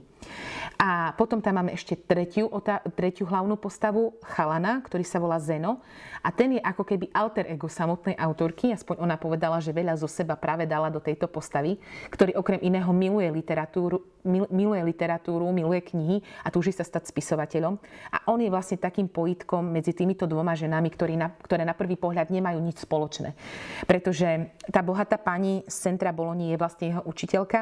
A 0.82 1.14
potom 1.16 1.40
tam 1.40 1.62
máme 1.62 1.76
ešte 1.76 1.94
tretiu, 1.96 2.50
tretiu 2.96 3.30
hlavnú 3.30 3.60
postavu, 3.60 4.16
chalana, 4.24 4.82
ktorý 4.84 5.04
sa 5.06 5.22
volá 5.22 5.38
Zeno. 5.38 5.84
A 6.20 6.32
ten 6.32 6.56
je 6.56 6.62
ako 6.64 6.84
keby 6.84 7.12
alter 7.16 7.48
ego 7.48 7.72
samotnej 7.72 8.16
autorky, 8.20 8.76
aspoň 8.76 9.04
ona 9.04 9.16
povedala, 9.16 9.64
že 9.64 9.76
veľa 9.76 9.96
zo 9.96 10.08
seba 10.08 10.36
práve 10.36 10.68
dala 10.68 10.92
do 10.92 11.00
tejto 11.00 11.32
postavy, 11.32 11.80
ktorý 12.12 12.36
okrem 12.36 12.60
iného 12.60 12.92
miluje 12.92 13.28
literatúru, 13.32 14.04
miluje 14.28 14.82
literatúru, 14.84 15.48
miluje 15.52 15.80
knihy 15.80 16.18
a 16.44 16.52
túži 16.52 16.76
sa 16.76 16.84
stať 16.84 17.08
spisovateľom. 17.08 17.80
A 18.12 18.18
on 18.28 18.39
je 18.46 18.54
vlastne 18.54 18.80
takým 18.80 19.12
pojitkom 19.12 19.68
medzi 19.68 19.92
týmito 19.92 20.24
dvoma 20.30 20.56
ženami, 20.56 20.90
ktorý 20.94 21.16
na, 21.20 21.28
ktoré 21.34 21.68
na 21.68 21.76
prvý 21.76 22.00
pohľad 22.00 22.32
nemajú 22.32 22.60
nič 22.62 22.86
spoločné. 22.88 23.36
Pretože 23.84 24.56
tá 24.72 24.80
bohatá 24.80 25.20
pani 25.20 25.66
z 25.68 25.76
centra 25.76 26.16
Boloni 26.16 26.54
je 26.54 26.62
vlastne 26.62 26.86
jeho 26.96 27.04
učiteľka 27.04 27.60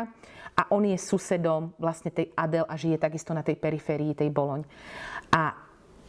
a 0.58 0.62
on 0.74 0.86
je 0.90 0.98
susedom 0.98 1.78
vlastne 1.78 2.10
tej 2.10 2.34
Adel 2.34 2.66
a 2.66 2.74
žije 2.74 2.98
takisto 2.98 3.34
na 3.34 3.46
tej 3.46 3.62
periférii 3.62 4.18
tej 4.18 4.34
Boloň. 4.34 4.66
A 5.34 5.54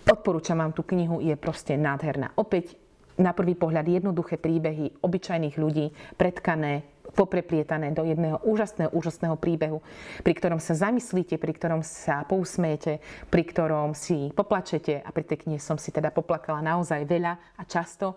odporúčam 0.09 0.57
vám 0.57 0.72
tú 0.72 0.85
knihu, 0.88 1.20
je 1.20 1.37
proste 1.37 1.76
nádherná. 1.76 2.33
Opäť 2.40 2.81
na 3.18 3.35
prvý 3.35 3.59
pohľad 3.59 3.85
jednoduché 3.85 4.38
príbehy 4.38 5.02
obyčajných 5.02 5.59
ľudí, 5.59 5.90
pretkané, 6.14 6.87
popreplietané 7.18 7.90
do 7.90 8.07
jedného 8.07 8.38
úžasného, 8.46 8.94
úžasného 8.94 9.35
príbehu, 9.35 9.83
pri 10.22 10.33
ktorom 10.38 10.62
sa 10.62 10.78
zamyslíte, 10.78 11.35
pri 11.35 11.52
ktorom 11.59 11.83
sa 11.83 12.22
pousmejete, 12.22 13.02
pri 13.26 13.42
ktorom 13.42 13.98
si 13.98 14.31
poplačete 14.31 15.02
a 15.02 15.11
pri 15.11 15.26
tej 15.26 15.42
knihe 15.42 15.59
som 15.59 15.74
si 15.74 15.90
teda 15.90 16.14
poplakala 16.14 16.62
naozaj 16.62 17.02
veľa 17.02 17.59
a 17.59 17.62
často 17.66 18.14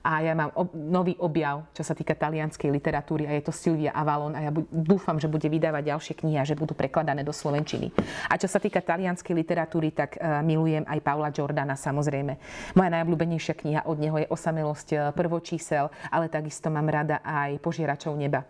a 0.00 0.24
ja 0.24 0.32
mám 0.32 0.50
ob- 0.56 0.72
nový 0.72 1.12
objav, 1.20 1.68
čo 1.76 1.84
sa 1.84 1.92
týka 1.92 2.16
talianskej 2.16 2.72
literatúry 2.72 3.28
a 3.28 3.36
je 3.36 3.44
to 3.44 3.52
Silvia 3.52 3.92
Avalon 3.92 4.32
a 4.32 4.40
ja 4.48 4.50
bu- 4.52 4.68
dúfam, 4.72 5.20
že 5.20 5.28
bude 5.28 5.44
vydávať 5.44 5.92
ďalšie 5.92 6.14
knihy 6.24 6.36
a 6.40 6.48
že 6.48 6.56
budú 6.56 6.72
prekladané 6.72 7.20
do 7.20 7.36
slovenčiny. 7.36 7.92
A 8.32 8.40
čo 8.40 8.48
sa 8.48 8.56
týka 8.56 8.80
talianskej 8.80 9.36
literatúry, 9.36 9.92
tak 9.92 10.16
uh, 10.16 10.40
milujem 10.40 10.88
aj 10.88 10.98
Paula 11.04 11.28
Jordana 11.28 11.76
samozrejme. 11.76 12.40
Moja 12.72 12.90
najobľúbenejšia 12.96 13.54
kniha 13.60 13.80
od 13.84 13.96
neho 14.00 14.16
je 14.16 14.30
Osamelosť 14.30 14.88
e, 14.92 14.96
prvočísel, 15.12 15.92
ale 16.08 16.32
takisto 16.32 16.70
mám 16.72 16.86
rada 16.88 17.20
aj 17.20 17.60
Požieračov 17.60 18.14
neba. 18.16 18.46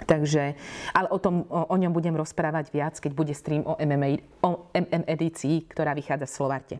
Takže, 0.00 0.56
ale 0.96 1.08
o, 1.12 1.18
tom, 1.20 1.44
o, 1.48 1.68
o 1.68 1.76
ňom 1.76 1.92
budem 1.92 2.16
rozprávať 2.16 2.72
viac, 2.72 2.94
keď 2.96 3.12
bude 3.12 3.34
stream 3.36 3.68
o 3.68 3.76
MMA, 3.76 4.40
o 4.40 4.72
MM 4.72 5.04
edícii, 5.04 5.68
ktorá 5.68 5.92
vychádza 5.92 6.24
v 6.24 6.36
Slovarte. 6.36 6.74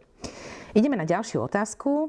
Ideme 0.73 0.97
na 0.97 1.05
ďalšiu 1.05 1.45
otázku. 1.45 2.09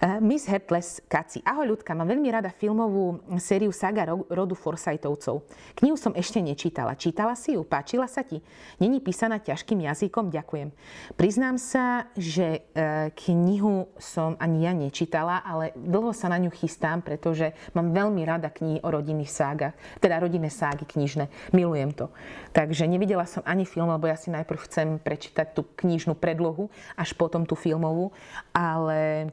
Eh, 0.00 0.16
Miss 0.16 0.48
Headless 0.48 1.04
Kaci. 1.04 1.44
Ahoj 1.44 1.76
ľudka, 1.76 1.92
mám 1.92 2.08
veľmi 2.08 2.32
rada 2.32 2.48
filmovú 2.48 3.20
sériu 3.36 3.68
Saga 3.68 4.08
rodu 4.08 4.56
Forsajtovcov. 4.56 5.44
Knihu 5.76 5.92
som 6.00 6.16
ešte 6.16 6.40
nečítala. 6.40 6.96
Čítala 6.96 7.36
si 7.36 7.52
ju? 7.52 7.68
Páčila 7.68 8.08
sa 8.08 8.24
ti? 8.24 8.40
Není 8.80 9.04
písaná 9.04 9.36
ťažkým 9.36 9.84
jazykom? 9.84 10.32
Ďakujem. 10.32 10.72
Priznám 11.20 11.60
sa, 11.60 12.08
že 12.16 12.64
eh, 12.72 13.12
knihu 13.28 13.92
som 14.00 14.40
ani 14.40 14.64
ja 14.64 14.72
nečítala, 14.72 15.44
ale 15.44 15.76
dlho 15.76 16.16
sa 16.16 16.32
na 16.32 16.40
ňu 16.40 16.48
chystám, 16.48 17.04
pretože 17.04 17.52
mám 17.76 17.92
veľmi 17.92 18.24
rada 18.24 18.48
knihy 18.48 18.80
o 18.80 18.88
rodinných 18.88 19.28
ságach, 19.28 19.76
teda 20.00 20.16
rodinné 20.16 20.48
ságy 20.48 20.88
knižné. 20.88 21.28
Milujem 21.52 21.92
to. 21.92 22.08
Takže 22.56 22.88
nevidela 22.88 23.28
som 23.28 23.44
ani 23.44 23.68
film, 23.68 23.92
lebo 23.92 24.08
ja 24.08 24.16
si 24.16 24.32
najprv 24.32 24.64
chcem 24.64 24.96
prečítať 24.96 25.52
tú 25.52 25.68
knižnú 25.76 26.16
predlohu, 26.16 26.72
až 26.96 27.12
potom 27.12 27.44
tú 27.44 27.52
filmovú, 27.52 28.16
ale 28.56 29.28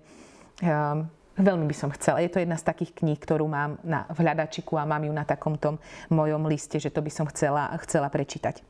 veľmi 1.38 1.66
by 1.70 1.76
som 1.78 1.94
chcela. 1.94 2.22
Je 2.26 2.34
to 2.34 2.42
jedna 2.42 2.58
z 2.58 2.66
takých 2.66 2.98
kníh, 2.98 3.20
ktorú 3.22 3.46
mám 3.46 3.78
na, 3.86 4.10
v 4.10 4.26
hľadačiku 4.26 4.82
a 4.82 4.90
mám 4.90 5.06
ju 5.06 5.14
na 5.14 5.24
takomto 5.24 5.78
mojom 6.10 6.50
liste, 6.50 6.82
že 6.82 6.90
to 6.90 7.06
by 7.06 7.12
som 7.14 7.30
chcela, 7.30 7.70
chcela 7.86 8.10
prečítať. 8.10 8.66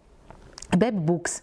Web 0.75 0.99
Books. 0.99 1.39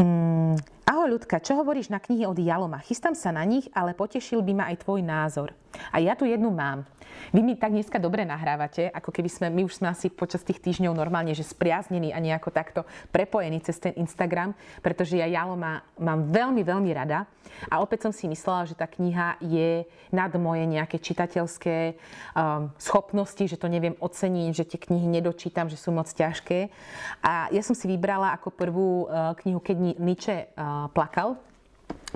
Mm, 0.00 0.56
ahoj 0.90 1.06
ľudka, 1.14 1.38
čo 1.38 1.54
hovoríš 1.54 1.94
na 1.94 2.02
knihy 2.02 2.26
od 2.26 2.34
Jaloma? 2.34 2.82
Chystám 2.82 3.14
sa 3.14 3.30
na 3.30 3.46
nich, 3.46 3.70
ale 3.70 3.94
potešil 3.94 4.42
by 4.42 4.52
ma 4.58 4.64
aj 4.74 4.82
tvoj 4.82 5.06
názor. 5.06 5.54
A 5.94 6.02
ja 6.02 6.18
tu 6.18 6.26
jednu 6.26 6.50
mám. 6.50 6.82
Vy 7.30 7.42
mi 7.46 7.54
tak 7.54 7.70
dneska 7.70 8.02
dobre 8.02 8.26
nahrávate, 8.26 8.90
ako 8.90 9.10
keby 9.14 9.30
sme, 9.30 9.46
my 9.50 9.62
už 9.66 9.78
sme 9.82 9.90
asi 9.90 10.10
počas 10.10 10.42
tých 10.42 10.58
týždňov 10.58 10.94
normálne, 10.94 11.30
že 11.30 11.46
spriaznení 11.46 12.10
a 12.10 12.18
nejako 12.18 12.50
takto 12.50 12.80
prepojení 13.14 13.62
cez 13.62 13.78
ten 13.78 13.94
Instagram, 13.94 14.54
pretože 14.82 15.18
ja 15.18 15.30
Jalo 15.30 15.54
má, 15.54 15.86
mám 15.94 16.26
veľmi, 16.30 16.62
veľmi 16.66 16.90
rada. 16.90 17.26
A 17.68 17.82
opäť 17.82 18.08
som 18.08 18.12
si 18.14 18.30
myslela, 18.30 18.66
že 18.66 18.78
tá 18.78 18.86
kniha 18.86 19.36
je 19.42 19.84
nad 20.14 20.30
moje 20.38 20.64
nejaké 20.70 21.02
čitateľské 21.02 21.98
um, 22.34 22.70
schopnosti, 22.78 23.42
že 23.42 23.58
to 23.58 23.66
neviem 23.66 23.98
oceniť, 23.98 24.50
že 24.54 24.64
tie 24.64 24.78
knihy 24.80 25.06
nedočítam, 25.06 25.66
že 25.66 25.78
sú 25.78 25.90
moc 25.90 26.06
ťažké. 26.08 26.70
A 27.20 27.50
ja 27.50 27.62
som 27.62 27.74
si 27.74 27.90
vybrala 27.90 28.32
ako 28.38 28.54
prvú 28.54 29.06
uh, 29.06 29.34
knihu, 29.44 29.60
keď 29.60 29.76
Nietzsche 29.98 30.50
uh, 30.54 30.79
plakal. 30.88 31.36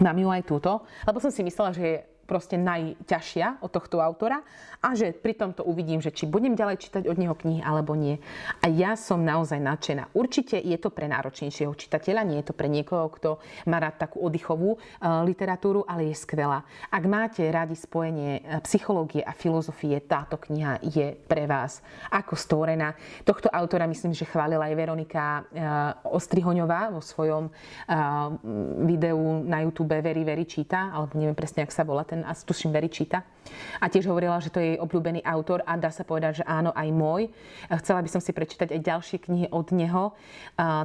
Mám 0.00 0.16
ju 0.18 0.28
aj 0.30 0.42
túto, 0.46 0.72
lebo 1.04 1.18
som 1.20 1.34
si 1.34 1.42
myslela, 1.44 1.74
že 1.74 1.82
je 1.82 1.98
proste 2.24 2.56
najťažšia 2.56 3.60
od 3.60 3.70
tohto 3.70 4.00
autora 4.00 4.40
a 4.84 4.92
že 4.92 5.16
pri 5.16 5.32
tomto 5.36 5.64
uvidím, 5.64 6.04
že 6.04 6.12
či 6.12 6.28
budem 6.28 6.52
ďalej 6.56 6.80
čítať 6.80 7.08
od 7.08 7.16
neho 7.16 7.32
knihy 7.32 7.64
alebo 7.64 7.96
nie. 7.96 8.20
A 8.60 8.68
ja 8.68 8.96
som 9.00 9.24
naozaj 9.24 9.60
nadšená. 9.60 10.12
Určite 10.12 10.60
je 10.60 10.76
to 10.76 10.92
pre 10.92 11.08
náročnejšieho 11.08 11.72
čitateľa, 11.72 12.28
nie 12.28 12.44
je 12.44 12.52
to 12.52 12.54
pre 12.56 12.68
niekoho, 12.68 13.08
kto 13.12 13.40
má 13.68 13.80
rád 13.80 14.00
takú 14.08 14.20
oddychovú 14.24 14.76
uh, 14.76 15.24
literatúru, 15.24 15.84
ale 15.88 16.12
je 16.12 16.16
skvelá. 16.20 16.64
Ak 16.92 17.04
máte 17.08 17.44
radi 17.48 17.76
spojenie 17.76 18.40
e, 18.40 18.42
psychológie 18.64 19.20
a 19.20 19.34
filozofie, 19.34 20.00
táto 20.04 20.36
kniha 20.40 20.80
je 20.84 21.16
pre 21.16 21.44
vás 21.44 21.84
ako 22.12 22.36
stvorená. 22.36 22.96
Tohto 23.24 23.48
autora 23.52 23.88
myslím, 23.88 24.12
že 24.16 24.28
chválila 24.28 24.68
aj 24.68 24.74
Veronika 24.76 25.24
uh, 25.40 26.14
Ostrihoňová 26.14 26.92
vo 26.92 27.00
svojom 27.04 27.50
videu 28.86 29.44
na 29.44 29.60
YouTube 29.62 29.96
Veri 30.00 30.24
Veri 30.24 30.46
číta, 30.46 30.90
alebo 30.92 31.18
neviem 31.18 31.36
presne, 31.36 31.64
ak 31.64 31.72
sa 31.74 31.86
volá 31.86 32.06
ten, 32.14 32.22
a 32.22 32.30
tuším, 32.30 32.70
Veri 32.70 32.86
číta. 32.86 33.26
A 33.82 33.90
tiež 33.90 34.06
hovorila, 34.06 34.38
že 34.38 34.54
to 34.54 34.62
je 34.62 34.78
jej 34.78 34.78
obľúbený 34.78 35.26
autor 35.26 35.66
a 35.66 35.74
dá 35.74 35.90
sa 35.90 36.06
povedať, 36.06 36.40
že 36.40 36.44
áno, 36.46 36.70
aj 36.70 36.88
môj. 36.94 37.22
Chcela 37.82 38.00
by 38.06 38.08
som 38.08 38.22
si 38.22 38.30
prečítať 38.30 38.70
aj 38.70 38.80
ďalšie 38.86 39.18
knihy 39.26 39.46
od 39.50 39.66
neho. 39.74 40.14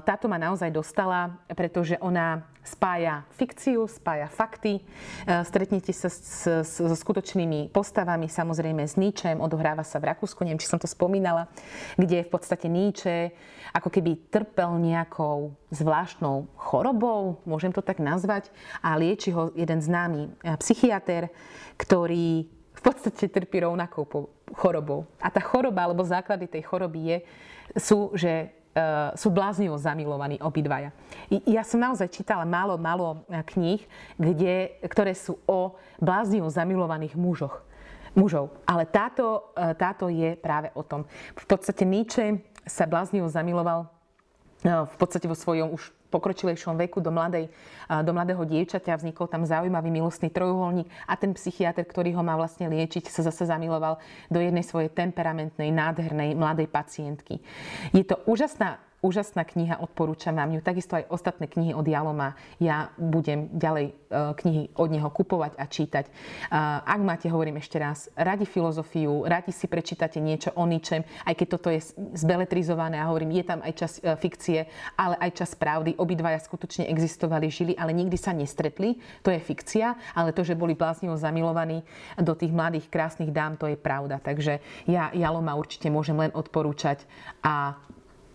Táto 0.04 0.26
ma 0.26 0.42
naozaj 0.42 0.74
dostala, 0.74 1.38
pretože 1.54 2.02
ona 2.02 2.50
spája 2.70 3.26
fikciu, 3.34 3.90
spája 3.90 4.30
fakty. 4.30 4.86
Stretnete 5.26 5.90
sa 5.90 6.14
so 6.62 6.94
skutočnými 6.94 7.74
postavami, 7.74 8.30
samozrejme 8.30 8.86
s 8.86 8.94
Níčem, 8.94 9.42
odohráva 9.42 9.82
sa 9.82 9.98
v 9.98 10.14
Rakúsku, 10.14 10.46
neviem, 10.46 10.62
či 10.62 10.70
som 10.70 10.78
to 10.78 10.86
spomínala, 10.86 11.50
kde 11.98 12.22
v 12.22 12.30
podstate 12.30 12.70
Níče 12.70 13.34
ako 13.74 13.90
keby 13.90 14.30
trpel 14.30 14.78
nejakou 14.78 15.58
zvláštnou 15.74 16.50
chorobou, 16.58 17.42
môžem 17.46 17.74
to 17.74 17.82
tak 17.82 17.98
nazvať, 17.98 18.54
a 18.82 18.98
lieči 18.98 19.34
ho 19.34 19.50
jeden 19.58 19.82
známy 19.82 20.30
psychiatr, 20.62 21.30
ktorý 21.78 22.50
v 22.50 22.82
podstate 22.82 23.28
trpí 23.28 23.60
rovnakou 23.62 24.08
chorobou. 24.56 25.06
A 25.20 25.28
tá 25.30 25.44
choroba, 25.44 25.84
alebo 25.84 26.02
základy 26.02 26.48
tej 26.48 26.64
choroby 26.66 27.00
je, 27.06 27.18
sú, 27.78 28.10
že 28.18 28.50
uh, 28.76 29.16
sú 29.18 29.30
bláznivo 29.34 29.78
zamilovaní 29.78 30.38
obidvaja. 30.42 30.94
Ja 31.46 31.62
som 31.66 31.82
naozaj 31.82 32.10
čítala 32.14 32.46
málo, 32.46 32.78
málo 32.78 33.24
e, 33.30 33.42
kníh, 33.46 33.82
kde, 34.18 34.82
ktoré 34.90 35.14
sú 35.14 35.38
o 35.46 35.78
bláznivo 36.02 36.50
zamilovaných 36.50 37.14
mužoch. 37.14 37.62
Mužov. 38.18 38.50
Ale 38.66 38.90
táto, 38.90 39.54
uh, 39.54 39.78
táto 39.78 40.10
je 40.10 40.34
práve 40.38 40.74
o 40.74 40.82
tom. 40.82 41.06
V 41.38 41.46
podstate 41.46 41.86
Nietzsche 41.86 42.42
sa 42.66 42.90
bláznivo 42.90 43.30
zamiloval 43.30 43.90
v 44.64 44.96
podstate 45.00 45.24
vo 45.24 45.40
svojom 45.40 45.72
už 45.72 45.96
pokročilejšom 46.10 46.76
veku 46.76 47.00
do, 47.00 47.14
mladej, 47.14 47.48
do 47.88 48.12
mladého 48.12 48.42
dievčaťa, 48.44 48.98
vznikol 48.98 49.30
tam 49.30 49.46
zaujímavý 49.46 49.94
milostný 49.94 50.34
trojuholník 50.34 50.90
a 51.06 51.14
ten 51.16 51.32
psychiatr, 51.38 51.86
ktorý 51.86 52.18
ho 52.18 52.26
má 52.26 52.34
vlastne 52.36 52.66
liečiť, 52.68 53.08
sa 53.08 53.22
zase 53.22 53.46
zamiloval 53.46 54.02
do 54.28 54.42
jednej 54.42 54.66
svojej 54.66 54.90
temperamentnej, 54.90 55.70
nádhernej 55.70 56.34
mladej 56.34 56.68
pacientky. 56.68 57.38
Je 57.94 58.02
to 58.02 58.18
úžasná 58.26 58.82
úžasná 59.00 59.48
kniha, 59.48 59.80
odporúčam 59.80 60.36
vám 60.36 60.52
ju. 60.56 60.60
Takisto 60.60 61.00
aj 61.00 61.08
ostatné 61.08 61.48
knihy 61.48 61.72
od 61.72 61.88
Jaloma. 61.88 62.36
Ja 62.60 62.92
budem 63.00 63.48
ďalej 63.56 63.86
e, 63.92 63.94
knihy 64.12 64.64
od 64.76 64.90
neho 64.92 65.10
kupovať 65.10 65.56
a 65.56 65.66
čítať. 65.66 66.06
E, 66.08 66.12
ak 66.84 67.00
máte, 67.00 67.32
hovorím 67.32 67.64
ešte 67.64 67.80
raz, 67.80 68.12
radi 68.16 68.44
filozofiu, 68.44 69.24
radi 69.24 69.56
si 69.56 69.72
prečítate 69.72 70.20
niečo 70.20 70.52
o 70.56 70.68
ničem, 70.68 71.08
aj 71.24 71.34
keď 71.36 71.48
toto 71.48 71.72
je 71.72 71.80
zbeletrizované 72.16 73.00
a 73.00 73.08
hovorím, 73.08 73.40
je 73.40 73.46
tam 73.48 73.60
aj 73.64 73.74
čas 73.76 73.94
e, 74.04 74.12
fikcie, 74.20 74.68
ale 75.00 75.16
aj 75.20 75.32
čas 75.40 75.52
pravdy. 75.56 75.96
Obidvaja 75.96 76.40
skutočne 76.44 76.92
existovali, 76.92 77.48
žili, 77.48 77.74
ale 77.80 77.96
nikdy 77.96 78.20
sa 78.20 78.36
nestretli. 78.36 79.00
To 79.24 79.32
je 79.32 79.40
fikcia, 79.40 79.96
ale 80.12 80.36
to, 80.36 80.44
že 80.44 80.60
boli 80.60 80.76
bláznivo 80.76 81.16
zamilovaní 81.16 81.88
do 82.20 82.36
tých 82.36 82.52
mladých 82.52 82.92
krásnych 82.92 83.32
dám, 83.32 83.56
to 83.56 83.72
je 83.72 83.80
pravda. 83.80 84.20
Takže 84.20 84.60
ja 84.92 85.12
Jaloma 85.16 85.56
určite 85.56 85.88
môžem 85.88 86.20
len 86.20 86.32
odporúčať 86.36 87.08
a 87.40 87.80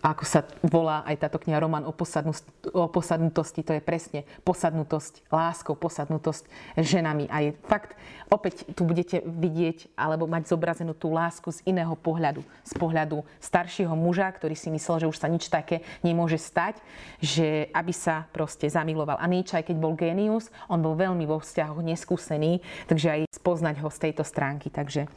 ako 0.05 0.23
sa 0.29 0.45
volá 0.61 1.01
aj 1.09 1.25
táto 1.25 1.41
kniha 1.41 1.57
Roman 1.57 1.81
o, 1.81 1.89
o 1.89 2.83
posadnutosti, 2.85 3.65
to 3.65 3.73
je 3.73 3.81
presne 3.81 4.21
posadnutosť 4.45 5.25
láskou, 5.33 5.73
posadnutosť 5.73 6.45
ženami. 6.77 7.25
A 7.33 7.49
je 7.49 7.57
fakt, 7.65 7.97
opäť 8.29 8.69
tu 8.77 8.85
budete 8.85 9.25
vidieť 9.25 9.89
alebo 9.97 10.29
mať 10.29 10.53
zobrazenú 10.53 10.93
tú 10.93 11.09
lásku 11.09 11.49
z 11.49 11.65
iného 11.65 11.97
pohľadu. 11.97 12.45
Z 12.61 12.77
pohľadu 12.77 13.25
staršieho 13.41 13.97
muža, 13.97 14.29
ktorý 14.29 14.53
si 14.53 14.69
myslel, 14.69 15.09
že 15.09 15.09
už 15.09 15.17
sa 15.17 15.25
nič 15.25 15.49
také 15.49 15.81
nemôže 16.05 16.37
stať, 16.37 16.77
že 17.17 17.73
aby 17.73 17.89
sa 17.89 18.29
proste 18.29 18.69
zamiloval. 18.69 19.17
A 19.17 19.25
Nietzsche, 19.25 19.57
aj 19.57 19.73
keď 19.73 19.77
bol 19.81 19.97
génius, 19.97 20.53
on 20.69 20.85
bol 20.85 20.93
veľmi 20.93 21.25
vo 21.25 21.41
vzťahoch 21.41 21.81
neskúsený, 21.81 22.61
takže 22.85 23.07
aj 23.09 23.21
spoznať 23.33 23.81
ho 23.81 23.89
z 23.89 23.97
tejto 24.05 24.21
stránky. 24.21 24.69
Takže 24.69 25.09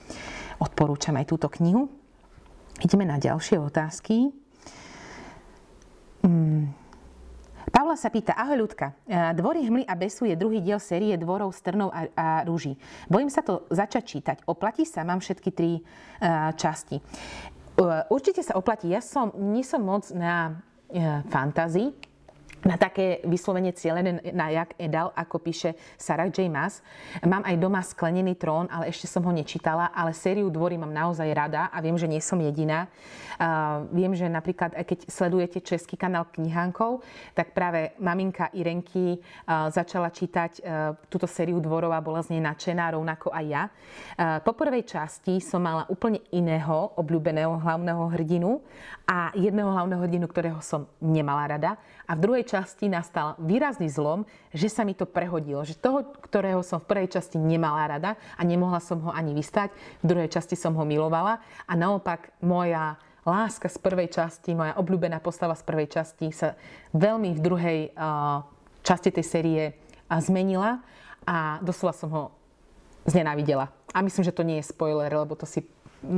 odporúčam 0.57 1.13
aj 1.21 1.29
túto 1.29 1.53
knihu. 1.61 1.93
Ideme 2.81 3.05
na 3.05 3.21
ďalšie 3.21 3.61
otázky. 3.61 4.48
Hmm. 6.23 6.71
Pavla 7.69 7.95
sa 8.01 8.09
pýta, 8.09 8.33
ahoj 8.33 8.65
ľudka, 8.65 8.97
e, 9.05 9.37
Dvory 9.37 9.69
hmly 9.69 9.85
a 9.85 9.93
besu 9.93 10.25
je 10.25 10.35
druhý 10.35 10.65
diel 10.65 10.81
série 10.81 11.13
Dvorov, 11.21 11.53
Strnov 11.53 11.93
a, 11.93 12.09
a 12.17 12.27
rúží. 12.49 12.81
Bojím 13.13 13.29
sa 13.29 13.45
to 13.45 13.69
začať 13.69 14.03
čítať. 14.09 14.37
Oplatí 14.49 14.89
sa? 14.89 15.05
Mám 15.05 15.21
všetky 15.21 15.51
tri 15.53 15.79
uh, 15.79 16.51
časti. 16.57 16.99
Uh, 17.77 18.09
určite 18.09 18.41
sa 18.41 18.57
oplatí. 18.57 18.89
Ja 18.89 19.05
som, 19.05 19.31
nie 19.37 19.63
som 19.63 19.85
moc 19.85 20.09
na 20.17 20.59
uh, 20.91 21.21
na 22.67 22.75
také 22.75 23.23
vyslovene 23.23 23.71
cieľené 23.71 24.35
na 24.35 24.51
Jak 24.51 24.75
Edal, 24.81 25.15
ako 25.15 25.39
píše 25.39 25.79
Sarah 25.95 26.31
J. 26.31 26.51
Maas. 26.51 26.83
Mám 27.23 27.47
aj 27.47 27.57
doma 27.61 27.83
sklenený 27.85 28.35
trón, 28.35 28.67
ale 28.73 28.91
ešte 28.91 29.07
som 29.07 29.23
ho 29.23 29.33
nečítala, 29.35 29.95
ale 29.95 30.17
sériu 30.17 30.51
Dvory 30.51 30.75
mám 30.79 30.91
naozaj 30.91 31.29
rada 31.31 31.71
a 31.71 31.79
viem, 31.79 31.95
že 31.95 32.11
nie 32.11 32.19
som 32.19 32.41
jediná. 32.41 32.91
Uh, 33.39 33.87
viem, 33.95 34.11
že 34.19 34.27
napríklad, 34.27 34.75
aj 34.75 34.83
keď 34.83 34.99
sledujete 35.07 35.59
český 35.63 35.95
kanál 35.95 36.27
Knihánkov, 36.35 37.07
tak 37.39 37.55
práve 37.55 37.95
maminka 38.03 38.51
Irenky 38.51 39.15
uh, 39.15 39.71
začala 39.71 40.11
čítať 40.11 40.53
uh, 40.59 40.99
túto 41.07 41.31
sériu 41.31 41.63
Dvorov 41.63 41.95
a 41.95 42.03
bola 42.03 42.19
z 42.27 42.35
nej 42.35 42.43
nadšená, 42.43 42.99
rovnako 42.99 43.31
aj 43.31 43.45
ja. 43.47 43.63
Uh, 44.19 44.43
po 44.43 44.59
prvej 44.59 44.83
časti 44.83 45.39
som 45.39 45.63
mala 45.63 45.87
úplne 45.87 46.19
iného 46.35 46.91
obľúbeného 46.99 47.63
hlavného 47.63 48.03
hrdinu 48.19 48.59
a 49.07 49.31
jedného 49.39 49.71
hlavného 49.71 50.03
hrdinu, 50.03 50.27
ktorého 50.27 50.59
som 50.59 50.91
nemala 50.99 51.47
rada. 51.47 51.79
A 52.09 52.17
v 52.17 52.25
druhej 52.25 52.45
časti 52.49 52.89
nastal 52.89 53.37
výrazný 53.37 53.93
zlom, 53.93 54.25
že 54.49 54.73
sa 54.73 54.81
mi 54.81 54.97
to 54.97 55.05
prehodilo. 55.05 55.61
Že 55.61 55.77
toho, 55.77 56.01
ktorého 56.25 56.65
som 56.65 56.81
v 56.81 56.89
prvej 56.89 57.13
časti 57.13 57.37
nemala 57.37 57.85
rada 57.85 58.17
a 58.35 58.43
nemohla 58.49 58.81
som 58.81 58.97
ho 59.05 59.13
ani 59.13 59.37
vystať, 59.37 59.69
v 60.01 60.17
druhej 60.17 60.33
časti 60.33 60.57
som 60.57 60.73
ho 60.73 60.85
milovala. 60.89 61.45
A 61.69 61.73
naopak 61.77 62.33
moja 62.41 62.97
láska 63.29 63.69
z 63.69 63.77
prvej 63.77 64.09
časti, 64.09 64.57
moja 64.57 64.73
obľúbená 64.81 65.21
postava 65.21 65.53
z 65.53 65.69
prvej 65.69 65.89
časti 65.93 66.33
sa 66.33 66.57
veľmi 66.97 67.37
v 67.37 67.41
druhej 67.45 67.79
uh, 67.93 68.41
časti 68.81 69.13
tej 69.13 69.27
série 69.29 69.63
uh, 69.77 70.17
zmenila 70.17 70.81
a 71.29 71.61
doslova 71.61 71.93
som 71.93 72.09
ho 72.09 72.23
znenávidela. 73.05 73.69
A 73.93 74.01
myslím, 74.01 74.25
že 74.25 74.37
to 74.37 74.45
nie 74.45 74.61
je 74.61 74.69
spoiler, 74.73 75.13
lebo 75.13 75.37
to 75.37 75.45
si 75.45 75.61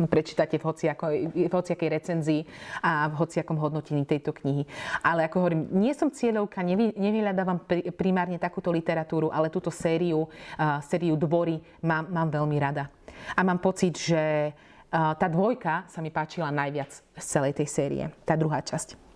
prečítate 0.08 0.60
v, 0.60 0.64
hociakoj, 0.64 1.14
v 1.34 1.52
hociakej 1.52 1.88
recenzii 1.88 2.40
a 2.84 3.08
v 3.08 3.14
hociakom 3.20 3.56
hodnotení 3.56 4.04
tejto 4.04 4.32
knihy. 4.36 4.64
Ale 5.04 5.26
ako 5.26 5.36
hovorím, 5.44 5.62
nie 5.72 5.96
som 5.96 6.12
cieľovka, 6.12 6.62
nevy, 6.62 6.92
nevyhľadávam 6.94 7.64
primárne 7.96 8.36
takúto 8.38 8.70
literatúru, 8.70 9.32
ale 9.32 9.52
túto 9.52 9.72
sériu, 9.72 10.28
uh, 10.28 10.80
sériu 10.84 11.16
Dvory 11.16 11.60
mám, 11.84 12.08
mám 12.08 12.28
veľmi 12.30 12.56
rada. 12.60 12.88
A 13.36 13.40
mám 13.44 13.58
pocit, 13.60 13.96
že 13.98 14.52
uh, 14.52 15.12
tá 15.16 15.26
dvojka 15.28 15.88
sa 15.90 16.00
mi 16.04 16.08
páčila 16.12 16.52
najviac 16.52 16.90
z 16.94 17.24
celej 17.24 17.56
tej 17.56 17.68
série, 17.68 18.04
tá 18.24 18.36
druhá 18.36 18.62
časť. 18.62 19.09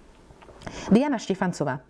Diana 0.89 1.21
Štefancová 1.21 1.81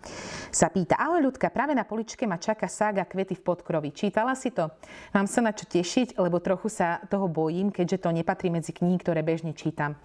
sa 0.51 0.71
pýta, 0.71 0.95
ahoj 0.95 1.19
ľudka, 1.19 1.51
práve 1.51 1.75
na 1.75 1.83
poličke 1.83 2.23
ma 2.23 2.39
čaká 2.39 2.67
sága 2.71 3.03
Kvety 3.03 3.35
v 3.39 3.43
podkrovi. 3.43 3.91
Čítala 3.91 4.35
si 4.35 4.51
to? 4.55 4.71
Mám 5.11 5.27
sa 5.27 5.43
na 5.43 5.51
čo 5.51 5.67
tešiť, 5.67 6.15
lebo 6.19 6.39
trochu 6.39 6.71
sa 6.71 7.03
toho 7.07 7.27
bojím, 7.27 7.71
keďže 7.71 8.07
to 8.07 8.09
nepatrí 8.15 8.47
medzi 8.47 8.71
knihy, 8.71 8.99
ktoré 8.99 9.19
bežne 9.23 9.51
čítam. 9.51 9.99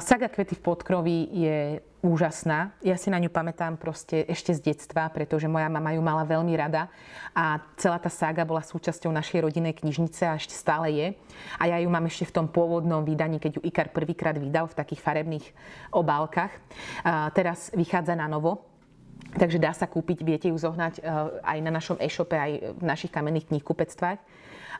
Saga 0.00 0.28
Kvety 0.30 0.54
v 0.56 0.64
podkrovi 0.64 1.18
je 1.34 1.58
úžasná. 2.04 2.76
Ja 2.84 3.00
si 3.00 3.08
na 3.08 3.16
ňu 3.16 3.32
pamätám 3.32 3.80
proste 3.80 4.28
ešte 4.28 4.52
z 4.52 4.60
detstva, 4.60 5.08
pretože 5.08 5.48
moja 5.48 5.72
mama 5.72 5.96
ju 5.96 6.04
mala 6.04 6.28
veľmi 6.28 6.52
rada 6.52 6.92
a 7.32 7.64
celá 7.80 7.96
tá 7.96 8.12
sága 8.12 8.44
bola 8.44 8.60
súčasťou 8.60 9.08
našej 9.08 9.40
rodinnej 9.40 9.72
knižnice 9.72 10.28
a 10.28 10.36
ešte 10.36 10.52
stále 10.52 10.92
je. 10.92 11.06
A 11.56 11.72
ja 11.72 11.80
ju 11.80 11.88
mám 11.88 12.04
ešte 12.04 12.28
v 12.28 12.34
tom 12.36 12.46
pôvodnom 12.52 13.00
vydaní, 13.08 13.40
keď 13.40 13.56
ju 13.56 13.60
Ikar 13.64 13.88
prvýkrát 13.88 14.36
vydal 14.36 14.68
v 14.68 14.76
takých 14.76 15.00
farebných 15.00 15.46
obálkach. 15.96 16.52
A 17.08 17.32
teraz 17.32 17.72
vychádza 17.72 18.12
na 18.12 18.28
novo, 18.28 18.68
takže 19.40 19.56
dá 19.56 19.72
sa 19.72 19.88
kúpiť, 19.88 20.20
viete 20.20 20.46
ju 20.52 20.56
zohnať 20.60 21.00
e, 21.00 21.02
aj 21.40 21.58
na 21.64 21.72
našom 21.72 21.96
e-shope, 22.04 22.36
aj 22.36 22.76
v 22.76 22.82
našich 22.84 23.08
kamenných 23.08 23.48
knihkupectvách. 23.48 24.20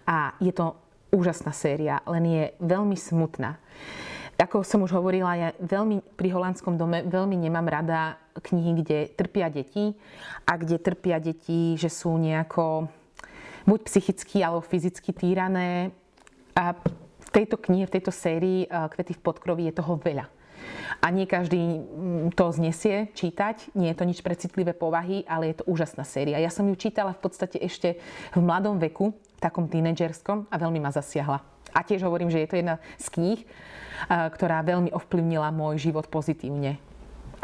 A 0.05 0.37
je 0.45 0.53
to 0.53 0.77
úžasná 1.09 1.57
séria, 1.57 2.05
len 2.05 2.25
je 2.29 2.45
veľmi 2.61 3.01
smutná. 3.01 3.57
Ako 4.35 4.67
som 4.67 4.83
už 4.83 4.91
hovorila, 4.99 5.39
ja 5.39 5.49
veľmi 5.63 6.19
pri 6.19 6.29
holandskom 6.35 6.75
dome 6.75 7.07
veľmi 7.07 7.39
nemám 7.39 7.71
rada 7.71 8.19
knihy, 8.35 8.83
kde 8.83 8.99
trpia 9.15 9.47
deti 9.47 9.95
a 10.43 10.59
kde 10.59 10.83
trpia 10.83 11.23
deti, 11.23 11.79
že 11.79 11.87
sú 11.87 12.19
nejako 12.19 12.91
buď 13.65 13.81
psychicky 13.87 14.43
alebo 14.43 14.61
fyzicky 14.61 15.15
týrané. 15.15 15.95
A 16.59 16.75
v 17.25 17.29
tejto 17.31 17.59
knihe, 17.59 17.87
v 17.87 17.95
tejto 17.95 18.11
sérii 18.11 18.67
eh, 18.67 18.71
Kvety 18.71 19.15
v 19.19 19.23
podkrovi 19.23 19.71
je 19.71 19.79
toho 19.79 19.99
veľa. 19.99 20.27
A 21.03 21.13
nie 21.13 21.29
každý 21.29 21.61
mm, 21.61 22.35
to 22.35 22.49
znesie 22.51 23.13
čítať, 23.13 23.77
nie 23.77 23.93
je 23.93 23.99
to 23.99 24.09
nič 24.09 24.25
pre 24.25 24.35
citlivé 24.35 24.73
povahy, 24.73 25.23
ale 25.29 25.53
je 25.53 25.61
to 25.61 25.69
úžasná 25.69 26.03
séria. 26.03 26.41
Ja 26.41 26.49
som 26.49 26.65
ju 26.67 26.75
čítala 26.75 27.13
v 27.13 27.23
podstate 27.23 27.61
ešte 27.61 28.01
v 28.33 28.41
mladom 28.41 28.81
veku, 28.81 29.13
takom 29.39 29.69
tínedžerskom 29.69 30.49
a 30.49 30.57
veľmi 30.57 30.81
ma 30.81 30.89
zasiahla. 30.89 31.54
A 31.75 31.83
tiež 31.83 32.07
hovorím, 32.07 32.31
že 32.31 32.39
je 32.41 32.49
to 32.49 32.59
jedna 32.63 32.79
z 32.97 33.07
kníh, 33.11 33.41
ktorá 34.09 34.63
veľmi 34.63 34.95
ovplyvnila 34.95 35.51
môj 35.51 35.91
život 35.91 36.07
pozitívne. 36.07 36.79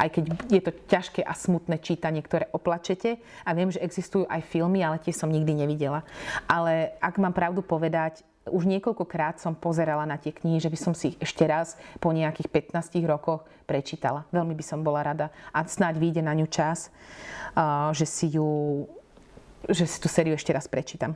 Aj 0.00 0.08
keď 0.08 0.32
je 0.48 0.62
to 0.64 0.72
ťažké 0.88 1.20
a 1.20 1.36
smutné 1.36 1.76
čítanie, 1.82 2.24
ktoré 2.24 2.48
oplačete. 2.56 3.20
A 3.44 3.52
viem, 3.52 3.68
že 3.68 3.84
existujú 3.84 4.24
aj 4.30 4.40
filmy, 4.48 4.80
ale 4.80 4.96
tie 4.96 5.12
som 5.12 5.28
nikdy 5.28 5.52
nevidela. 5.52 6.06
Ale 6.48 6.96
ak 7.04 7.20
mám 7.20 7.36
pravdu 7.36 7.60
povedať, 7.60 8.24
už 8.48 8.64
niekoľkokrát 8.64 9.36
som 9.36 9.52
pozerala 9.52 10.08
na 10.08 10.16
tie 10.16 10.32
knihy, 10.32 10.56
že 10.56 10.72
by 10.72 10.78
som 10.80 10.96
si 10.96 11.12
ich 11.12 11.20
ešte 11.20 11.44
raz 11.44 11.76
po 12.00 12.08
nejakých 12.16 12.48
15 12.72 12.96
rokoch 13.04 13.44
prečítala. 13.68 14.24
Veľmi 14.32 14.56
by 14.56 14.64
som 14.64 14.80
bola 14.80 15.04
rada. 15.04 15.28
A 15.52 15.68
snáď 15.68 16.00
vyjde 16.00 16.22
na 16.24 16.32
ňu 16.32 16.48
čas, 16.48 16.88
že 17.92 18.06
si 18.08 18.32
ju 18.40 18.88
že 19.68 19.84
si 19.84 20.00
tú 20.00 20.08
sériu 20.08 20.32
ešte 20.32 20.56
raz 20.56 20.64
prečítam. 20.64 21.12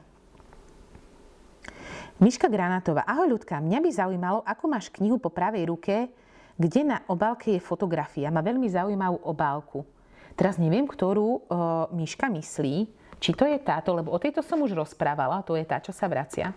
Miška 2.24 2.48
Granátová. 2.48 3.04
Ahoj 3.04 3.36
ľudka, 3.36 3.60
mňa 3.60 3.84
by 3.84 3.90
zaujímalo, 3.92 4.40
ako 4.48 4.64
máš 4.64 4.88
knihu 4.96 5.20
po 5.20 5.28
pravej 5.28 5.68
ruke, 5.68 6.08
kde 6.56 6.80
na 6.80 7.04
obálke 7.04 7.52
je 7.52 7.60
fotografia. 7.60 8.32
Má 8.32 8.40
veľmi 8.40 8.64
zaujímavú 8.64 9.20
obálku. 9.28 9.84
Teraz 10.32 10.56
neviem, 10.56 10.88
ktorú 10.88 11.44
uh, 11.44 11.84
Miška 11.92 12.32
myslí, 12.32 12.88
či 13.20 13.30
to 13.36 13.44
je 13.44 13.60
táto, 13.60 13.92
lebo 13.92 14.08
o 14.08 14.16
tejto 14.16 14.40
som 14.40 14.56
už 14.64 14.72
rozprávala, 14.72 15.44
to 15.44 15.52
je 15.52 15.68
tá, 15.68 15.84
čo 15.84 15.92
sa 15.92 16.08
vracia. 16.08 16.56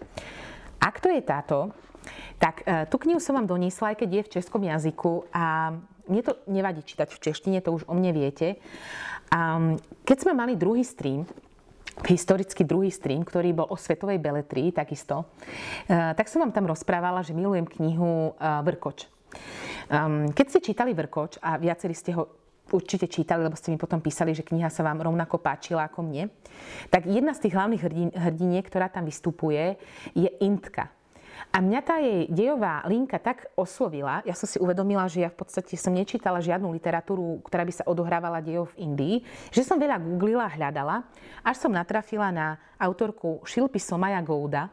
Ak 0.80 1.04
to 1.04 1.12
je 1.12 1.20
táto, 1.20 1.76
tak 2.40 2.64
uh, 2.64 2.88
tú 2.88 2.96
knihu 3.04 3.20
som 3.20 3.36
vám 3.36 3.52
doniesla, 3.52 3.92
aj 3.92 4.08
keď 4.08 4.10
je 4.16 4.24
v 4.24 4.34
českom 4.40 4.64
jazyku 4.64 5.28
a 5.36 5.76
mne 6.08 6.22
to 6.24 6.40
nevadí 6.48 6.80
čítať 6.80 7.12
v 7.12 7.20
češtine, 7.28 7.60
to 7.60 7.76
už 7.76 7.84
o 7.92 7.94
mne 7.94 8.16
viete. 8.16 8.56
Um, 9.36 9.76
keď 10.08 10.18
sme 10.24 10.32
mali 10.32 10.56
druhý 10.56 10.88
stream, 10.88 11.28
historicky 12.06 12.62
druhý 12.62 12.94
stream, 12.94 13.26
ktorý 13.26 13.58
bol 13.58 13.68
o 13.72 13.78
svetovej 13.80 14.22
beletrii 14.22 14.70
takisto, 14.70 15.26
eh, 15.90 16.14
tak 16.14 16.30
som 16.30 16.46
vám 16.46 16.54
tam 16.54 16.70
rozprávala, 16.70 17.26
že 17.26 17.34
milujem 17.34 17.66
knihu 17.66 18.38
eh, 18.38 18.62
Vrkoč. 18.62 19.10
Ehm, 19.90 20.30
keď 20.36 20.46
ste 20.52 20.60
čítali 20.62 20.92
Vrkoč 20.94 21.42
a 21.42 21.58
viacerí 21.58 21.96
ste 21.96 22.14
ho 22.14 22.28
určite 22.72 23.08
čítali, 23.08 23.48
lebo 23.48 23.56
ste 23.56 23.72
mi 23.72 23.80
potom 23.80 24.04
písali, 24.04 24.36
že 24.36 24.44
kniha 24.44 24.68
sa 24.68 24.84
vám 24.84 25.00
rovnako 25.00 25.40
páčila 25.40 25.88
ako 25.88 26.04
mne, 26.04 26.28
tak 26.92 27.08
jedna 27.08 27.32
z 27.32 27.48
tých 27.48 27.56
hlavných 27.56 27.84
hrdiniek, 28.12 28.66
ktorá 28.68 28.92
tam 28.92 29.08
vystupuje, 29.08 29.80
je 30.12 30.28
Intka. 30.44 30.92
A 31.56 31.64
mňa 31.64 31.82
tá 31.82 31.98
jej 31.98 32.30
dejová 32.30 32.86
linka 32.86 33.18
tak 33.18 33.50
oslovila, 33.58 34.22
ja 34.30 34.38
som 34.38 34.46
si 34.46 34.62
uvedomila, 34.62 35.10
že 35.10 35.26
ja 35.26 35.30
v 35.34 35.42
podstate 35.42 35.74
som 35.74 35.90
nečítala 35.90 36.38
žiadnu 36.38 36.70
literatúru, 36.70 37.42
ktorá 37.42 37.66
by 37.66 37.74
sa 37.74 37.88
odohrávala 37.90 38.46
dejov 38.46 38.70
v 38.78 38.86
Indii, 38.86 39.16
že 39.50 39.66
som 39.66 39.82
veľa 39.82 39.98
googlila, 39.98 40.46
hľadala, 40.54 41.02
až 41.42 41.56
som 41.58 41.74
natrafila 41.74 42.30
na 42.30 42.62
autorku 42.78 43.42
Šilpy 43.42 43.82
Somaja 43.82 44.22
Gouda, 44.22 44.70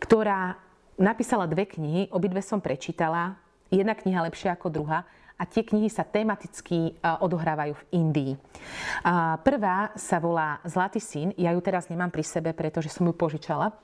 ktorá 0.00 0.56
napísala 0.96 1.44
dve 1.44 1.68
knihy, 1.68 2.08
obidve 2.08 2.40
som 2.40 2.64
prečítala, 2.64 3.36
jedna 3.68 3.92
kniha 3.92 4.24
lepšia 4.24 4.56
ako 4.56 4.72
druhá 4.72 5.04
a 5.36 5.44
tie 5.44 5.60
knihy 5.68 5.92
sa 5.92 6.00
tematicky 6.00 6.96
odohrávajú 7.04 7.76
v 7.76 7.86
Indii. 7.92 8.32
Prvá 9.44 9.92
sa 9.92 10.16
volá 10.16 10.64
Zlatý 10.64 10.96
syn, 10.96 11.36
ja 11.36 11.52
ju 11.52 11.60
teraz 11.60 11.92
nemám 11.92 12.08
pri 12.08 12.24
sebe, 12.24 12.56
pretože 12.56 12.88
som 12.88 13.04
ju 13.04 13.12
požičala 13.12 13.76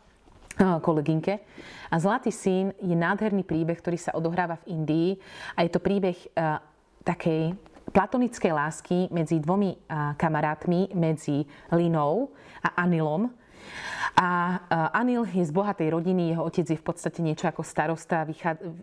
kolegynke. 0.57 1.41
A 1.93 1.97
Zlatý 1.99 2.31
syn 2.33 2.73
je 2.81 2.97
nádherný 2.97 3.45
príbeh, 3.45 3.79
ktorý 3.81 3.99
sa 3.99 4.15
odohráva 4.17 4.61
v 4.63 4.77
Indii 4.77 5.11
a 5.57 5.65
je 5.65 5.71
to 5.73 5.81
príbeh 5.83 6.17
takej 7.03 7.57
platonickej 7.93 8.53
lásky 8.55 8.99
medzi 9.13 9.43
dvomi 9.43 9.77
kamarátmi, 10.17 10.95
medzi 10.97 11.45
Linou 11.75 12.33
a 12.63 12.81
Anilom. 12.87 13.29
A 14.13 14.61
Anil 14.93 15.25
je 15.25 15.41
z 15.41 15.53
bohatej 15.55 15.89
rodiny, 15.89 16.37
jeho 16.37 16.45
otec 16.45 16.69
je 16.69 16.77
v 16.77 16.85
podstate 16.85 17.25
niečo 17.25 17.49
ako 17.49 17.65
starosta, 17.65 18.29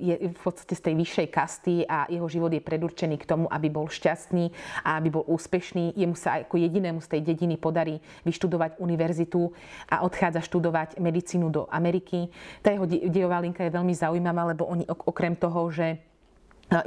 je 0.01 0.15
v 0.17 0.41
podstate 0.41 0.73
z 0.73 0.81
tej 0.81 0.93
vyššej 0.97 1.27
kasty 1.29 1.75
a 1.85 2.09
jeho 2.09 2.25
život 2.25 2.49
je 2.49 2.57
predurčený 2.57 3.21
k 3.21 3.29
tomu, 3.29 3.45
aby 3.45 3.69
bol 3.69 3.85
šťastný 3.85 4.49
a 4.81 4.97
aby 4.97 5.13
bol 5.13 5.23
úspešný. 5.29 5.93
Jemu 5.93 6.17
sa 6.17 6.41
ako 6.41 6.57
jedinému 6.57 6.97
z 7.05 7.07
tej 7.13 7.21
dediny 7.21 7.61
podarí 7.61 8.01
vyštudovať 8.25 8.81
univerzitu 8.81 9.53
a 9.85 10.01
odchádza 10.01 10.41
študovať 10.41 10.97
medicínu 10.97 11.53
do 11.53 11.69
Ameriky. 11.69 12.33
Tá 12.65 12.73
jeho 12.73 12.89
dejová 12.89 13.37
linka 13.39 13.61
je 13.61 13.75
veľmi 13.75 13.93
zaujímavá, 13.93 14.49
lebo 14.49 14.65
oni 14.65 14.89
okrem 14.89 15.37
toho, 15.37 15.69
že 15.69 16.01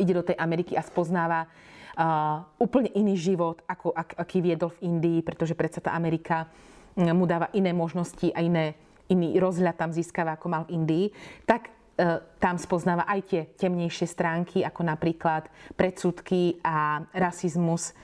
ide 0.02 0.14
do 0.14 0.26
tej 0.26 0.38
Ameriky 0.38 0.78
a 0.78 0.82
spoznáva 0.82 1.46
uh, 1.46 2.46
úplne 2.58 2.90
iný 2.94 3.18
život, 3.18 3.62
ako 3.66 3.90
ak, 3.90 4.14
aký 4.14 4.38
viedol 4.38 4.70
v 4.78 4.86
Indii, 4.86 5.18
pretože 5.26 5.58
predsa 5.58 5.82
tá 5.82 5.90
Amerika 5.94 6.46
mu 6.96 7.24
dáva 7.24 7.48
iné 7.56 7.72
možnosti 7.72 8.28
a 8.32 8.40
iné, 8.44 8.76
iný 9.08 9.36
rozhľad 9.40 9.76
tam 9.76 9.90
získava, 9.92 10.36
ako 10.36 10.46
mal 10.48 10.62
v 10.68 10.76
Indii, 10.76 11.06
tak 11.48 11.68
e, 11.68 12.20
tam 12.40 12.56
spoznáva 12.60 13.08
aj 13.08 13.20
tie 13.28 13.42
temnejšie 13.56 14.06
stránky, 14.08 14.64
ako 14.64 14.84
napríklad 14.84 15.48
predsudky 15.76 16.60
a 16.60 17.04
rasizmus. 17.16 17.96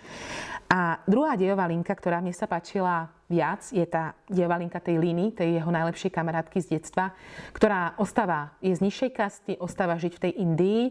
A 0.69 1.01
druhá 1.09 1.33
dejová 1.33 1.65
linka, 1.65 1.97
ktorá 1.97 2.21
mne 2.21 2.37
sa 2.37 2.45
páčila 2.45 3.09
viac, 3.29 3.65
je 3.73 3.85
tá 3.85 4.13
dejová 4.29 4.61
linka 4.61 4.81
tej 4.81 5.01
Liny, 5.01 5.33
tej 5.33 5.61
jeho 5.61 5.71
najlepšej 5.73 6.13
kamarátky 6.13 6.61
z 6.61 6.77
detstva, 6.77 7.13
ktorá 7.57 7.97
ostáva, 7.97 8.57
je 8.61 8.73
z 8.77 8.85
nižšej 8.85 9.11
kasty, 9.13 9.53
ostáva 9.61 9.97
žiť 9.97 10.13
v 10.17 10.23
tej 10.29 10.33
Indii 10.45 10.83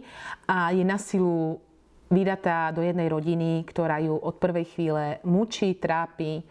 a 0.50 0.74
je 0.74 0.82
na 0.86 0.98
silu 0.98 1.62
vydatá 2.08 2.72
do 2.72 2.80
jednej 2.84 3.12
rodiny, 3.12 3.64
ktorá 3.68 4.00
ju 4.00 4.16
od 4.16 4.40
prvej 4.40 4.66
chvíle 4.72 5.20
mučí, 5.28 5.76
trápi. 5.76 6.44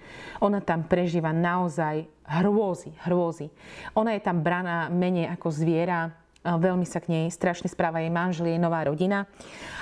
Ona 0.45 0.61
tam 0.61 0.85
prežíva 0.85 1.33
naozaj 1.33 2.05
hrôzy, 2.27 2.93
hrôzy. 3.09 3.49
Ona 3.97 4.17
je 4.17 4.23
tam 4.25 4.45
braná 4.45 4.93
menej 4.93 5.33
ako 5.33 5.49
zviera, 5.49 6.13
veľmi 6.47 6.87
sa 6.87 7.03
k 7.03 7.11
nej 7.11 7.27
strašne 7.33 7.67
správa 7.67 7.99
jej 7.99 8.13
manžel, 8.13 8.47
jej 8.47 8.61
nová 8.63 8.87
rodina. 8.87 9.27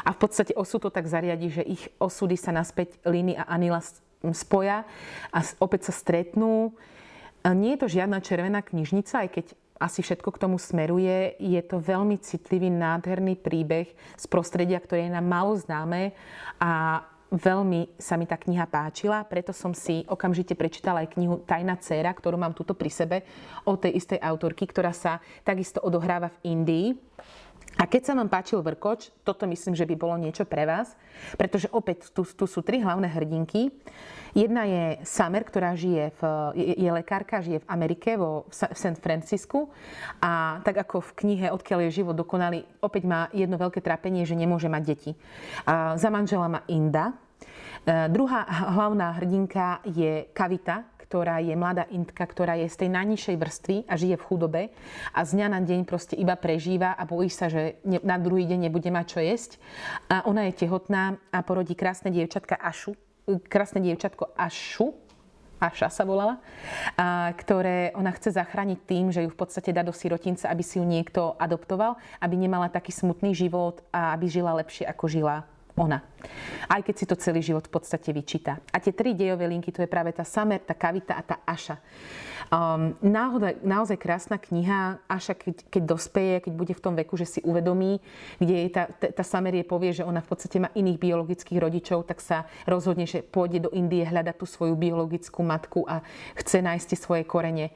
A 0.01 0.17
v 0.17 0.19
podstate 0.21 0.57
osud 0.57 0.81
to 0.81 0.91
tak 0.95 1.05
zariadi, 1.05 1.49
že 1.53 1.63
ich 1.65 1.93
osudy 2.01 2.41
sa 2.41 2.57
naspäť 2.57 2.97
Liny 3.05 3.37
a 3.37 3.45
Anila 3.45 3.85
spoja 4.33 4.89
a 5.29 5.39
opäť 5.61 5.91
sa 5.91 5.93
stretnú. 5.93 6.73
Nie 7.45 7.77
je 7.77 7.81
to 7.85 7.93
žiadna 7.93 8.25
červená 8.25 8.65
knižnica, 8.65 9.29
aj 9.29 9.29
keď 9.29 9.47
asi 9.79 10.01
všetko 10.01 10.31
k 10.35 10.41
tomu 10.41 10.57
smeruje. 10.57 11.35
Je 11.39 11.61
to 11.67 11.83
veľmi 11.83 12.19
citlivý, 12.23 12.71
nádherný 12.71 13.39
príbeh 13.39 13.91
z 14.15 14.25
prostredia, 14.31 14.79
ktoré 14.79 15.07
je 15.09 15.15
nám 15.15 15.27
málo 15.27 15.59
známe 15.59 16.15
a 16.63 17.03
veľmi 17.35 17.99
sa 17.99 18.15
mi 18.15 18.31
tá 18.31 18.39
kniha 18.39 18.65
páčila, 18.71 19.27
preto 19.27 19.51
som 19.51 19.75
si 19.75 20.07
okamžite 20.07 20.55
prečítala 20.55 21.03
aj 21.03 21.19
knihu 21.19 21.43
Tajná 21.43 21.75
dcéra, 21.83 22.15
ktorú 22.15 22.39
mám 22.39 22.55
tuto 22.55 22.79
pri 22.79 22.91
sebe, 22.91 23.17
od 23.67 23.83
tej 23.83 23.99
istej 23.99 24.23
autorky, 24.23 24.71
ktorá 24.71 24.95
sa 24.95 25.19
takisto 25.43 25.83
odohráva 25.83 26.31
v 26.39 26.55
Indii. 26.55 26.87
A 27.75 27.91
keď 27.91 28.03
sa 28.07 28.15
vám 28.15 28.31
páčil 28.31 28.63
Vrkoč, 28.63 29.11
toto 29.27 29.51
myslím, 29.51 29.75
že 29.75 29.87
by 29.87 29.95
bolo 29.99 30.15
niečo 30.15 30.47
pre 30.47 30.63
vás, 30.63 30.95
pretože 31.35 31.67
opäť 31.75 32.15
tu, 32.15 32.23
tu 32.23 32.47
sú 32.47 32.63
tri 32.63 32.79
hlavné 32.79 33.11
hrdinky. 33.11 33.75
Jedna 34.35 34.67
je 34.67 35.03
Summer, 35.07 35.43
ktorá 35.43 35.75
žije 35.75 36.15
v, 36.19 36.23
je, 36.55 36.75
je 36.87 36.91
lekárka, 36.91 37.43
žije 37.43 37.63
v 37.63 37.71
Amerike, 37.71 38.15
vo, 38.15 38.47
v 38.51 38.55
San 38.79 38.95
Francisku 38.99 39.71
a 40.23 40.63
tak 40.63 40.87
ako 40.87 41.03
v 41.03 41.11
knihe 41.23 41.47
Odkiaľ 41.55 41.87
je 41.87 42.03
život 42.03 42.15
dokonalý, 42.19 42.67
opäť 42.83 43.07
má 43.07 43.31
jedno 43.31 43.59
veľké 43.59 43.79
trápenie, 43.83 44.27
že 44.27 44.39
nemôže 44.39 44.67
mať 44.67 44.83
deti. 44.83 45.13
A 45.67 45.95
za 45.95 46.11
manžela 46.11 46.51
má 46.51 46.67
Inda. 46.67 47.15
E, 47.87 48.11
druhá 48.11 48.43
hlavná 48.75 49.19
hrdinka 49.19 49.83
je 49.87 50.27
Kavita, 50.35 50.94
ktorá 51.15 51.39
je 51.39 51.55
mladá 51.55 51.87
Indka, 51.95 52.27
ktorá 52.27 52.59
je 52.59 52.67
z 52.67 52.75
tej 52.75 52.91
najnižšej 52.91 53.37
vrstvy 53.39 53.77
a 53.87 53.95
žije 53.95 54.19
v 54.19 54.27
chudobe 54.27 54.63
a 55.15 55.23
z 55.23 55.39
dňa 55.39 55.47
na 55.47 55.63
deň 55.63 55.87
proste 55.87 56.19
iba 56.19 56.35
prežíva 56.35 56.91
a 56.91 57.07
bojí 57.07 57.31
sa, 57.31 57.47
že 57.47 57.79
na 57.87 58.19
druhý 58.19 58.51
deň 58.51 58.67
nebude 58.67 58.91
mať 58.91 59.07
čo 59.15 59.21
jesť. 59.23 59.63
A 60.11 60.27
ona 60.27 60.51
je 60.51 60.67
tehotná 60.67 61.23
a 61.31 61.39
porodí 61.47 61.79
krásne 61.79 62.11
dievčatka 62.11 62.59
Ašu, 62.59 62.99
krásne 63.47 63.79
dievčatko 63.79 64.35
Ašu, 64.35 64.91
Aša 65.63 65.87
sa 65.87 66.03
volala, 66.03 66.43
a, 66.99 67.31
ktoré 67.39 67.95
ona 67.95 68.11
chce 68.11 68.35
zachrániť 68.35 68.79
tým, 68.83 69.15
že 69.15 69.23
ju 69.23 69.31
v 69.31 69.39
podstate 69.39 69.71
dá 69.71 69.87
do 69.87 69.95
sirotinca, 69.95 70.51
aby 70.51 70.67
si 70.67 70.83
ju 70.83 70.85
niekto 70.85 71.39
adoptoval, 71.39 71.95
aby 72.19 72.35
nemala 72.35 72.67
taký 72.67 72.91
smutný 72.91 73.39
život 73.39 73.87
a 73.95 74.19
aby 74.19 74.27
žila 74.27 74.59
lepšie, 74.59 74.83
ako 74.83 75.07
žila 75.07 75.47
ona. 75.75 76.07
Aj 76.71 76.81
keď 76.81 76.95
si 76.95 77.05
to 77.07 77.19
celý 77.19 77.43
život 77.43 77.67
v 77.67 77.75
podstate 77.75 78.15
vyčíta. 78.15 78.63
A 78.71 78.79
tie 78.79 78.95
tri 78.95 79.13
dejové 79.13 79.51
linky, 79.51 79.75
to 79.75 79.83
je 79.83 79.91
práve 79.91 80.15
tá 80.15 80.23
Samer, 80.23 80.63
tá 80.63 80.73
Kavita 80.73 81.19
a 81.19 81.23
tá 81.27 81.37
Aša. 81.43 81.83
Um, 82.53 82.95
náhoda, 83.03 83.57
naozaj 83.65 83.99
krásna 83.99 84.39
kniha. 84.39 85.03
Aša, 85.11 85.35
keď, 85.35 85.67
keď 85.67 85.83
dospeje, 85.83 86.35
keď 86.47 86.53
bude 86.55 86.75
v 86.77 86.83
tom 86.83 86.95
veku, 86.95 87.19
že 87.19 87.27
si 87.27 87.41
uvedomí, 87.43 87.99
kde 88.39 88.55
je 88.55 88.69
tá, 88.71 88.85
tá, 88.87 89.25
Samer 89.27 89.59
je 89.59 89.67
povie, 89.67 89.91
že 89.91 90.07
ona 90.07 90.23
v 90.23 90.29
podstate 90.31 90.63
má 90.63 90.71
iných 90.77 91.01
biologických 91.01 91.59
rodičov, 91.59 92.07
tak 92.07 92.23
sa 92.23 92.47
rozhodne, 92.69 93.09
že 93.09 93.25
pôjde 93.25 93.67
do 93.67 93.71
Indie 93.75 94.07
hľadať 94.07 94.37
tú 94.39 94.47
svoju 94.47 94.79
biologickú 94.79 95.43
matku 95.43 95.89
a 95.91 96.05
chce 96.39 96.63
nájsť 96.63 96.91
svoje 97.01 97.27
korene 97.27 97.75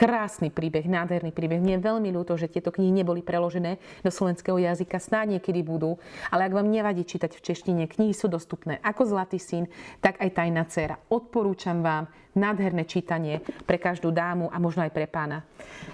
Krásny 0.00 0.48
príbeh, 0.48 0.88
nádherný 0.88 1.28
príbeh. 1.28 1.60
Mne 1.60 1.76
je 1.76 1.84
veľmi 1.84 2.08
ľúto, 2.08 2.32
že 2.40 2.48
tieto 2.48 2.72
knihy 2.72 2.88
neboli 2.88 3.20
preložené 3.20 3.76
do 4.00 4.08
slovenského 4.08 4.56
jazyka. 4.56 4.96
Snáď 4.96 5.36
niekedy 5.36 5.60
budú. 5.60 6.00
Ale 6.32 6.48
ak 6.48 6.56
vám 6.56 6.72
nevadí 6.72 7.04
čítať 7.04 7.36
v 7.36 7.44
češtine, 7.44 7.84
knihy 7.84 8.16
sú 8.16 8.32
dostupné 8.32 8.80
ako 8.80 9.04
Zlatý 9.04 9.36
syn, 9.36 9.68
tak 10.00 10.16
aj 10.16 10.40
Tajná 10.40 10.64
dcera. 10.64 10.96
Odporúčam 11.12 11.84
vám 11.84 12.08
nádherné 12.32 12.88
čítanie 12.88 13.44
pre 13.68 13.76
každú 13.76 14.08
dámu 14.08 14.48
a 14.48 14.56
možno 14.56 14.88
aj 14.88 14.92
pre 14.96 15.04
pána. 15.04 15.44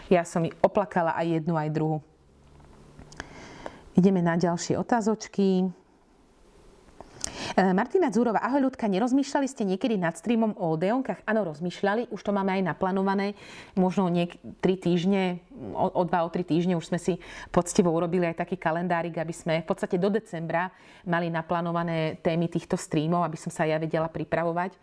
Ja 0.06 0.22
som 0.22 0.46
ich 0.46 0.54
oplakala 0.62 1.18
aj 1.18 1.42
jednu, 1.42 1.58
aj 1.58 1.74
druhú. 1.74 1.98
Ideme 3.98 4.22
na 4.22 4.38
ďalšie 4.38 4.78
otázočky. 4.78 5.66
E, 7.56 7.72
Martina 7.72 8.12
Zúrova, 8.12 8.44
ahoj 8.44 8.68
ľudka, 8.68 8.84
nerozmýšľali 8.84 9.48
ste 9.48 9.64
niekedy 9.64 9.96
nad 9.96 10.12
streamom 10.12 10.52
o 10.60 10.76
Odeonkách? 10.76 11.24
Áno, 11.24 11.40
rozmýšľali, 11.48 12.12
už 12.12 12.20
to 12.20 12.28
máme 12.28 12.52
aj 12.52 12.68
naplánované, 12.68 13.32
možno 13.72 14.12
niek- 14.12 14.36
3 14.60 14.76
týždne, 14.76 15.40
o, 15.72 15.88
o 15.88 16.02
2 16.04 16.12
o 16.20 16.28
3 16.28 16.44
týždne 16.44 16.76
už 16.76 16.92
sme 16.92 17.00
si 17.00 17.16
poctivo 17.48 17.88
urobili 17.96 18.28
aj 18.28 18.44
taký 18.44 18.60
kalendárik, 18.60 19.16
aby 19.16 19.32
sme 19.32 19.64
v 19.64 19.68
podstate 19.72 19.96
do 19.96 20.12
decembra 20.12 20.68
mali 21.08 21.32
naplánované 21.32 22.20
témy 22.20 22.52
týchto 22.52 22.76
streamov, 22.76 23.24
aby 23.24 23.40
som 23.40 23.48
sa 23.48 23.64
ja 23.64 23.80
vedela 23.80 24.12
pripravovať. 24.12 24.76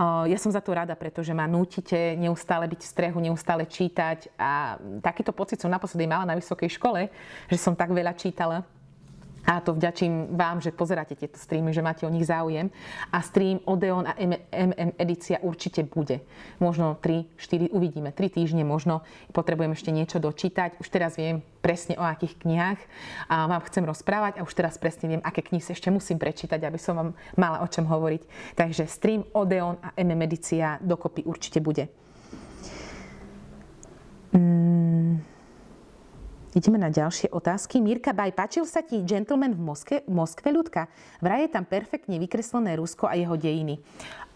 Ja 0.00 0.38
som 0.40 0.48
za 0.48 0.64
to 0.64 0.72
rada, 0.72 0.96
pretože 0.96 1.30
ma 1.36 1.44
nútite 1.44 2.16
neustále 2.16 2.66
byť 2.72 2.80
v 2.80 2.88
strehu, 2.88 3.18
neustále 3.20 3.68
čítať 3.68 4.32
a 4.40 4.80
takýto 5.04 5.36
pocit 5.36 5.60
som 5.60 5.68
naposledy 5.68 6.08
mala 6.08 6.24
na 6.24 6.34
vysokej 6.40 6.72
škole, 6.80 7.12
že 7.52 7.58
som 7.60 7.76
tak 7.76 7.92
veľa 7.92 8.16
čítala 8.16 8.64
a 9.44 9.60
to 9.60 9.76
vďačím 9.76 10.32
vám, 10.32 10.64
že 10.64 10.72
pozeráte 10.72 11.12
tieto 11.12 11.36
streamy, 11.36 11.76
že 11.76 11.84
máte 11.84 12.08
o 12.08 12.10
nich 12.12 12.24
záujem. 12.24 12.72
A 13.12 13.20
stream 13.20 13.60
Odeon 13.68 14.08
a 14.08 14.16
MM 14.16 14.96
edícia 14.96 15.36
určite 15.44 15.84
bude. 15.84 16.24
Možno 16.64 16.96
3, 16.96 17.28
4, 17.36 17.68
uvidíme. 17.68 18.08
3 18.08 18.40
týždne 18.40 18.64
možno. 18.64 19.04
Potrebujem 19.36 19.76
ešte 19.76 19.92
niečo 19.92 20.16
dočítať. 20.16 20.80
Už 20.80 20.88
teraz 20.88 21.20
viem 21.20 21.44
presne 21.60 22.00
o 22.00 22.04
akých 22.04 22.40
knihách 22.40 22.80
a 23.28 23.44
vám 23.44 23.62
chcem 23.68 23.84
rozprávať 23.84 24.40
a 24.40 24.44
už 24.48 24.52
teraz 24.56 24.80
presne 24.80 25.12
viem, 25.12 25.22
aké 25.24 25.44
knihy 25.44 25.64
ešte 25.64 25.92
musím 25.92 26.16
prečítať, 26.16 26.60
aby 26.64 26.80
som 26.80 26.96
vám 26.96 27.10
mala 27.36 27.60
o 27.60 27.68
čom 27.68 27.84
hovoriť. 27.84 28.56
Takže 28.56 28.88
stream 28.88 29.28
Odeon 29.36 29.76
a 29.80 29.92
MM 30.00 30.24
edícia 30.24 30.80
dokopy 30.80 31.24
určite 31.28 31.60
bude. 31.60 31.88
Mm. 34.32 35.33
Ideme 36.54 36.78
na 36.78 36.86
ďalšie 36.86 37.34
otázky. 37.34 37.82
Mirka 37.82 38.14
Baj, 38.14 38.30
páčil 38.30 38.62
sa 38.62 38.78
ti 38.78 39.02
Gentleman 39.02 39.58
v 39.58 39.74
Moskve, 39.74 39.96
Moskve 40.06 40.54
ľudka? 40.54 40.86
Vraj 41.18 41.50
je 41.50 41.50
tam 41.50 41.66
perfektne 41.66 42.14
vykreslené 42.22 42.78
Rusko 42.78 43.10
a 43.10 43.18
jeho 43.18 43.34
dejiny. 43.34 43.82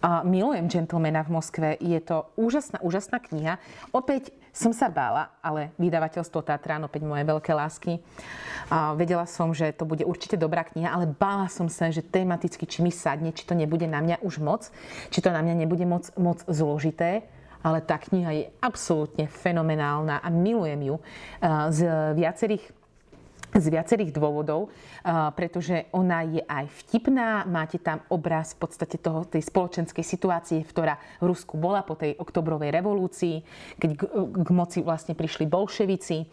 A 0.03 0.27
milujem 0.27 0.67
Gentlemana 0.67 1.23
v 1.23 1.39
Moskve. 1.39 1.79
Je 1.79 1.95
to 2.03 2.27
úžasná, 2.35 2.83
úžasná 2.83 3.23
kniha. 3.23 3.63
Opäť 3.95 4.35
som 4.51 4.75
sa 4.75 4.91
bála, 4.91 5.31
ale 5.39 5.71
vydavateľstvo 5.79 6.43
Tatran, 6.43 6.83
opäť 6.83 7.07
moje 7.07 7.23
veľké 7.23 7.55
lásky. 7.55 8.03
A 8.67 8.99
vedela 8.99 9.23
som, 9.23 9.55
že 9.55 9.71
to 9.71 9.87
bude 9.87 10.03
určite 10.03 10.35
dobrá 10.35 10.67
kniha, 10.67 10.91
ale 10.91 11.07
bála 11.07 11.47
som 11.47 11.71
sa, 11.71 11.87
že 11.95 12.03
tematicky, 12.03 12.67
či 12.67 12.83
mi 12.83 12.91
sadne, 12.91 13.31
či 13.31 13.47
to 13.47 13.55
nebude 13.55 13.87
na 13.87 14.03
mňa 14.03 14.27
už 14.27 14.43
moc, 14.43 14.75
či 15.15 15.23
to 15.23 15.31
na 15.31 15.39
mňa 15.39 15.55
nebude 15.55 15.87
moc, 15.87 16.11
moc 16.19 16.43
zložité 16.51 17.31
ale 17.63 17.83
tá 17.83 17.99
kniha 17.99 18.31
je 18.35 18.45
absolútne 18.63 19.27
fenomenálna 19.27 20.23
a 20.23 20.29
milujem 20.31 20.95
ju 20.95 20.97
eh, 20.99 21.71
z 21.71 21.79
viacerých 22.15 22.79
z 23.49 23.73
viacerých 23.73 24.13
dôvodov, 24.13 24.69
eh, 24.69 25.13
pretože 25.33 25.89
ona 25.97 26.21
je 26.21 26.45
aj 26.45 26.69
vtipná, 26.85 27.49
máte 27.49 27.81
tam 27.81 28.05
obraz 28.13 28.53
v 28.53 28.69
podstate 28.69 29.01
toho, 29.01 29.25
tej 29.25 29.41
spoločenskej 29.41 30.05
situácie, 30.05 30.61
ktorá 30.69 31.01
v 31.17 31.33
Rusku 31.33 31.57
bola 31.57 31.81
po 31.81 31.97
tej 31.97 32.13
oktobrovej 32.21 32.69
revolúcii, 32.69 33.41
keď 33.81 33.91
k, 33.97 34.03
k 34.45 34.49
moci 34.53 34.85
vlastne 34.85 35.17
prišli 35.17 35.49
bolševici. 35.49 36.29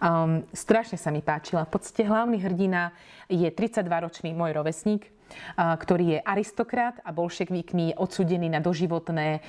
Um, 0.00 0.48
strašne 0.56 0.96
sa 0.96 1.12
mi 1.12 1.20
páčila. 1.20 1.68
V 1.68 1.76
podstate 1.76 2.08
hlavný 2.08 2.40
hrdina 2.40 2.96
je 3.28 3.48
32-ročný 3.52 4.32
môj 4.32 4.56
rovesník, 4.56 5.13
ktorý 5.56 6.18
je 6.18 6.24
aristokrat 6.24 6.98
a 7.04 7.10
bolšekvíkmi 7.10 7.96
odsudený 7.98 8.50
na 8.50 8.60
doživotné 8.60 9.40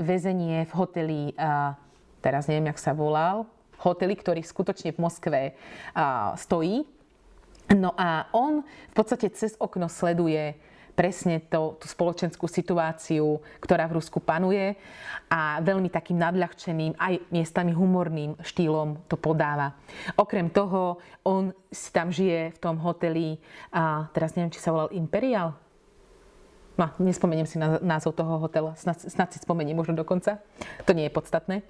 väzenie 0.00 0.64
v 0.68 0.72
hoteli, 0.72 1.22
teraz 2.22 2.46
neviem, 2.48 2.70
jak 2.72 2.80
sa 2.80 2.92
volal, 2.96 3.46
hoteli, 3.82 4.14
ktorý 4.14 4.46
skutočne 4.46 4.94
v 4.94 5.02
Moskve 5.02 5.40
stojí. 6.38 6.86
No 7.72 7.94
a 7.96 8.28
on 8.36 8.62
v 8.62 8.94
podstate 8.94 9.32
cez 9.32 9.56
okno 9.56 9.88
sleduje 9.88 10.54
presne 10.92 11.40
to, 11.48 11.80
tú 11.80 11.86
spoločenskú 11.88 12.44
situáciu, 12.44 13.40
ktorá 13.60 13.88
v 13.88 13.96
Rusku 14.00 14.20
panuje 14.20 14.76
a 15.32 15.58
veľmi 15.64 15.88
takým 15.88 16.20
nadľahčeným, 16.20 16.96
aj 17.00 17.32
miestami 17.32 17.72
humorným 17.72 18.36
štýlom 18.44 19.08
to 19.08 19.16
podáva. 19.16 19.72
Okrem 20.16 20.52
toho, 20.52 21.00
on 21.24 21.56
si 21.72 21.88
tam 21.90 22.12
žije 22.12 22.52
v 22.54 22.58
tom 22.60 22.76
hoteli, 22.80 23.40
a 23.72 24.08
teraz 24.12 24.36
neviem, 24.36 24.52
či 24.52 24.60
sa 24.60 24.72
volal 24.72 24.92
Imperial, 24.92 25.56
No, 26.72 26.88
nespomeniem 26.96 27.44
si 27.44 27.60
na 27.60 27.76
názov 27.84 28.16
toho 28.16 28.40
hotela, 28.40 28.72
snad, 28.80 28.96
snad 28.96 29.28
si 29.28 29.36
spomeniem 29.44 29.76
možno 29.76 29.92
dokonca. 29.92 30.40
To 30.88 30.96
nie 30.96 31.04
je 31.04 31.12
podstatné. 31.12 31.60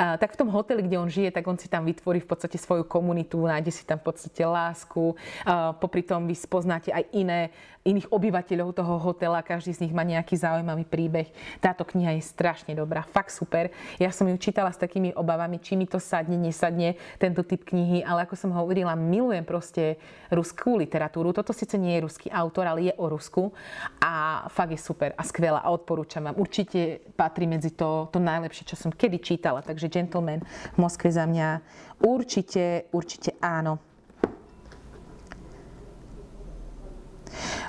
A, 0.00 0.16
tak 0.16 0.32
v 0.32 0.40
tom 0.40 0.48
hoteli, 0.48 0.80
kde 0.80 0.96
on 0.96 1.12
žije, 1.12 1.28
tak 1.28 1.44
on 1.44 1.60
si 1.60 1.68
tam 1.68 1.84
vytvorí 1.84 2.24
v 2.24 2.28
podstate 2.28 2.56
svoju 2.56 2.88
komunitu, 2.88 3.36
nájde 3.44 3.68
si 3.68 3.84
tam 3.84 4.00
v 4.00 4.08
podstate 4.08 4.40
lásku. 4.48 5.12
A, 5.44 5.76
popri 5.76 6.00
tom 6.00 6.24
vy 6.24 6.32
spoznáte 6.32 6.88
aj 6.88 7.04
iné 7.12 7.52
iných 7.86 8.10
obyvateľov 8.10 8.74
toho 8.74 8.98
hotela, 8.98 9.46
každý 9.46 9.70
z 9.70 9.86
nich 9.86 9.94
má 9.94 10.02
nejaký 10.02 10.34
zaujímavý 10.34 10.82
príbeh. 10.82 11.30
Táto 11.62 11.86
kniha 11.86 12.18
je 12.18 12.26
strašne 12.26 12.74
dobrá, 12.74 13.06
fakt 13.06 13.30
super. 13.30 13.70
Ja 14.02 14.10
som 14.10 14.26
ju 14.26 14.34
čítala 14.36 14.74
s 14.74 14.82
takými 14.82 15.14
obavami, 15.14 15.62
či 15.62 15.78
mi 15.78 15.86
to 15.86 16.02
sadne, 16.02 16.34
nesadne, 16.34 16.98
tento 17.22 17.46
typ 17.46 17.62
knihy, 17.62 18.02
ale 18.02 18.26
ako 18.26 18.34
som 18.34 18.50
hovorila, 18.50 18.98
milujem 18.98 19.46
proste 19.46 20.02
ruskú 20.34 20.76
literatúru. 20.76 21.30
Toto 21.30 21.54
síce 21.54 21.78
nie 21.78 21.94
je 21.96 22.04
ruský 22.04 22.28
autor, 22.34 22.66
ale 22.66 22.90
je 22.90 22.94
o 22.98 23.06
Rusku 23.06 23.54
a 24.02 24.44
fakt 24.50 24.74
je 24.74 24.80
super 24.82 25.14
a 25.14 25.22
skvelá 25.22 25.62
a 25.62 25.70
odporúčam 25.70 26.26
vám. 26.26 26.36
Určite 26.36 26.98
patrí 27.14 27.46
medzi 27.46 27.72
to, 27.72 28.10
to 28.10 28.18
najlepšie, 28.18 28.66
čo 28.66 28.76
som 28.76 28.90
kedy 28.90 29.22
čítala. 29.22 29.62
Takže 29.62 29.86
Gentleman 29.86 30.42
v 30.74 30.78
Moskve 30.82 31.14
za 31.14 31.24
mňa 31.24 31.62
určite, 32.02 32.90
určite 32.90 33.38
áno. 33.38 33.95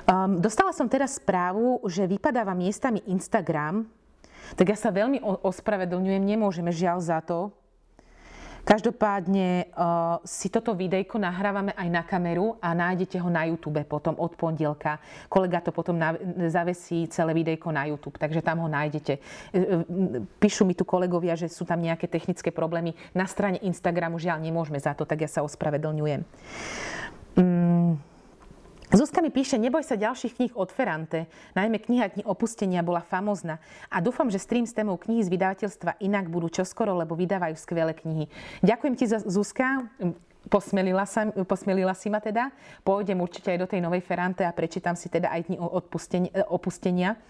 Um, 0.08 0.40
dostala 0.40 0.72
som 0.72 0.88
teraz 0.88 1.20
správu, 1.20 1.82
že 1.86 2.08
vypadáva 2.08 2.56
miestami 2.56 3.04
Instagram, 3.08 3.84
tak 4.56 4.72
ja 4.72 4.78
sa 4.78 4.88
veľmi 4.88 5.20
ospravedlňujem, 5.20 6.22
nemôžeme 6.24 6.72
žiaľ 6.72 6.98
za 7.04 7.20
to. 7.20 7.52
Každopádne 8.68 9.72
uh, 9.72 10.20
si 10.28 10.52
toto 10.52 10.76
videjko 10.76 11.16
nahrávame 11.16 11.72
aj 11.72 11.88
na 11.88 12.04
kameru 12.04 12.60
a 12.60 12.76
nájdete 12.76 13.16
ho 13.16 13.32
na 13.32 13.48
YouTube 13.48 13.80
potom 13.88 14.12
od 14.20 14.36
pondelka. 14.36 15.00
Kolega 15.24 15.64
to 15.64 15.72
potom 15.72 15.96
na, 15.96 16.12
zavesí 16.52 17.08
celé 17.08 17.32
videjko 17.32 17.72
na 17.72 17.88
YouTube, 17.88 18.20
takže 18.20 18.44
tam 18.44 18.60
ho 18.60 18.68
nájdete. 18.68 19.12
E, 19.16 19.20
e, 19.56 19.60
píšu 20.36 20.68
mi 20.68 20.76
tu 20.76 20.84
kolegovia, 20.84 21.32
že 21.32 21.48
sú 21.48 21.64
tam 21.64 21.80
nejaké 21.80 22.12
technické 22.12 22.52
problémy. 22.52 22.92
Na 23.16 23.24
strane 23.24 23.56
Instagramu 23.64 24.20
žiaľ 24.20 24.44
nemôžeme 24.44 24.76
za 24.76 24.92
to, 24.92 25.08
tak 25.08 25.24
ja 25.24 25.32
sa 25.32 25.40
ospravedlňujem. 25.48 26.20
Mm. 27.40 28.17
Zuzka 28.88 29.20
mi 29.20 29.28
píše, 29.28 29.60
neboj 29.60 29.84
sa 29.84 30.00
ďalších 30.00 30.40
kníh 30.40 30.54
od 30.56 30.72
Ferrante. 30.72 31.28
Najmä 31.52 31.76
kniha 31.76 32.08
Dni 32.08 32.24
opustenia 32.24 32.80
bola 32.80 33.04
famozná. 33.04 33.60
A 33.92 34.00
dúfam, 34.00 34.32
že 34.32 34.40
stream 34.40 34.64
s 34.64 34.72
témou 34.72 34.96
knihy 34.96 35.20
z 35.20 35.28
vydavateľstva 35.28 36.00
inak 36.00 36.32
budú 36.32 36.48
čoskoro, 36.48 36.96
lebo 36.96 37.12
vydávajú 37.12 37.52
skvelé 37.60 37.92
knihy. 37.92 38.32
Ďakujem 38.64 38.94
ti, 38.96 39.04
Zuzka. 39.28 39.84
Posmelila, 40.48 41.04
sa, 41.04 41.28
posmelila 41.44 41.92
si 41.92 42.08
ma 42.08 42.24
teda. 42.24 42.48
Pôjdem 42.80 43.20
určite 43.20 43.52
aj 43.52 43.60
do 43.60 43.68
tej 43.68 43.84
novej 43.84 44.00
Ferrante 44.00 44.40
a 44.40 44.56
prečítam 44.56 44.96
si 44.96 45.12
teda 45.12 45.36
aj 45.36 45.52
Dni 45.52 45.60
opustenia. 46.48 47.20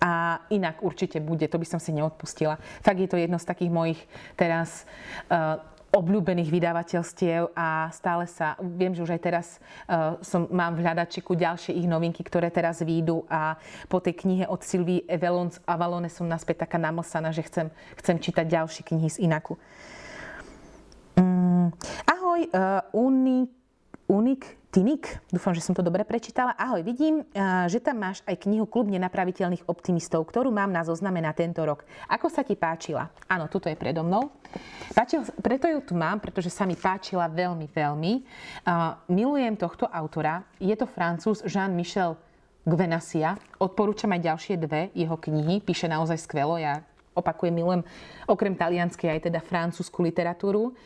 A 0.00 0.40
inak 0.48 0.80
určite 0.80 1.20
bude, 1.20 1.44
to 1.44 1.60
by 1.60 1.68
som 1.68 1.80
si 1.80 1.92
neodpustila. 1.92 2.56
Fakt 2.80 3.00
je 3.00 3.08
to 3.08 3.20
jedno 3.20 3.36
z 3.36 3.44
takých 3.44 3.68
mojich 3.68 4.00
teraz 4.32 4.88
uh, 5.28 5.60
obľúbených 5.96 6.52
vydavateľstiev 6.52 7.56
a 7.56 7.88
stále 7.88 8.28
sa, 8.28 8.60
viem, 8.60 8.92
že 8.92 9.00
už 9.00 9.16
aj 9.16 9.22
teraz 9.24 9.46
uh, 9.88 10.20
som, 10.20 10.44
mám 10.52 10.76
v 10.76 10.84
hľadačiku 10.84 11.32
ďalšie 11.32 11.72
ich 11.72 11.88
novinky, 11.88 12.20
ktoré 12.20 12.52
teraz 12.52 12.84
výjdu 12.84 13.24
a 13.32 13.56
po 13.88 14.04
tej 14.04 14.12
knihe 14.20 14.44
od 14.44 14.60
Sylvie 14.60 15.08
Evelon 15.08 15.48
z 15.48 15.58
Avalone 15.64 16.12
som 16.12 16.28
naspäť 16.28 16.68
taká 16.68 16.76
namlsaná, 16.76 17.32
že 17.32 17.48
chcem, 17.48 17.72
chcem 17.96 18.16
čítať 18.20 18.44
ďalšie 18.44 18.82
knihy 18.84 19.08
z 19.08 19.24
Inaku. 19.24 19.56
Um, 21.16 21.72
ahoj, 22.04 22.44
uh, 22.52 22.84
Unik, 22.92 23.56
Unik 24.06 24.70
Tinik, 24.70 25.24
dúfam, 25.32 25.56
že 25.56 25.64
som 25.64 25.72
to 25.72 25.80
dobre 25.80 26.04
prečítala. 26.04 26.52
Ahoj, 26.52 26.84
vidím, 26.84 27.24
že 27.64 27.80
tam 27.80 27.96
máš 27.96 28.20
aj 28.28 28.44
knihu 28.44 28.68
Klub 28.68 28.92
nenapraviteľných 28.92 29.64
optimistov, 29.72 30.28
ktorú 30.28 30.52
mám 30.52 30.68
na 30.68 30.84
zozname 30.84 31.24
na 31.24 31.32
tento 31.32 31.64
rok. 31.64 31.80
Ako 32.12 32.28
sa 32.28 32.44
ti 32.44 32.60
páčila? 32.60 33.08
Áno, 33.24 33.48
tuto 33.48 33.72
je 33.72 33.74
predo 33.74 34.04
mnou. 34.04 34.28
Páčil, 34.92 35.24
preto 35.40 35.64
ju 35.64 35.80
tu 35.80 35.96
mám, 35.96 36.20
pretože 36.20 36.52
sa 36.52 36.68
mi 36.68 36.76
páčila 36.76 37.24
veľmi, 37.24 37.72
veľmi. 37.72 38.12
Milujem 39.08 39.56
tohto 39.56 39.88
autora. 39.88 40.44
Je 40.60 40.76
to 40.76 40.84
francúz 40.84 41.40
Jean-Michel 41.48 42.20
Gvenasia. 42.68 43.40
Odporúčam 43.56 44.12
aj 44.12 44.28
ďalšie 44.28 44.54
dve 44.60 44.92
jeho 44.92 45.16
knihy. 45.16 45.64
Píše 45.64 45.88
naozaj 45.88 46.20
skvelo. 46.20 46.60
Ja 46.60 46.84
opakujem, 47.16 47.56
milujem 47.56 47.82
okrem 48.28 48.54
talianskej 48.54 49.08
aj 49.10 49.20
teda 49.32 49.40
francúzsku 49.40 50.04
literatúru. 50.04 50.76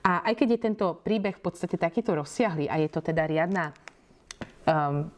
A 0.00 0.24
aj 0.24 0.34
keď 0.38 0.48
je 0.56 0.64
tento 0.70 0.86
príbeh 1.04 1.36
v 1.36 1.44
podstate 1.44 1.76
takýto 1.76 2.16
rozsiahly 2.16 2.70
a 2.70 2.80
je 2.80 2.88
to 2.88 3.04
teda 3.04 3.28
riadna 3.28 3.76
um, 4.64 5.12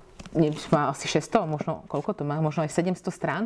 má 0.72 0.88
asi 0.88 1.08
600, 1.08 1.44
možno 1.44 1.84
koľko 1.92 2.16
to 2.16 2.22
má, 2.24 2.40
možno 2.40 2.64
aj 2.64 2.72
700 2.72 3.04
strán, 3.12 3.44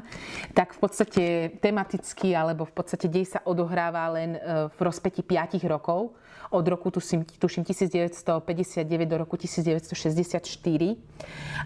tak 0.55 0.75
v 0.75 0.79
podstate 0.79 1.25
tematicky 1.59 2.31
alebo 2.31 2.63
v 2.63 2.75
podstate 2.75 3.11
dej 3.11 3.27
sa 3.27 3.43
odohráva 3.43 4.07
len 4.15 4.39
e, 4.39 4.71
v 4.71 4.79
rozpeti 4.79 5.27
5 5.27 5.67
rokov 5.67 6.15
od 6.51 6.63
roku, 6.69 6.91
tuším, 6.91 7.27
tuším 7.27 7.67
1959 7.67 8.87
do 9.11 9.17
roku 9.19 9.35
1964. 9.35 10.47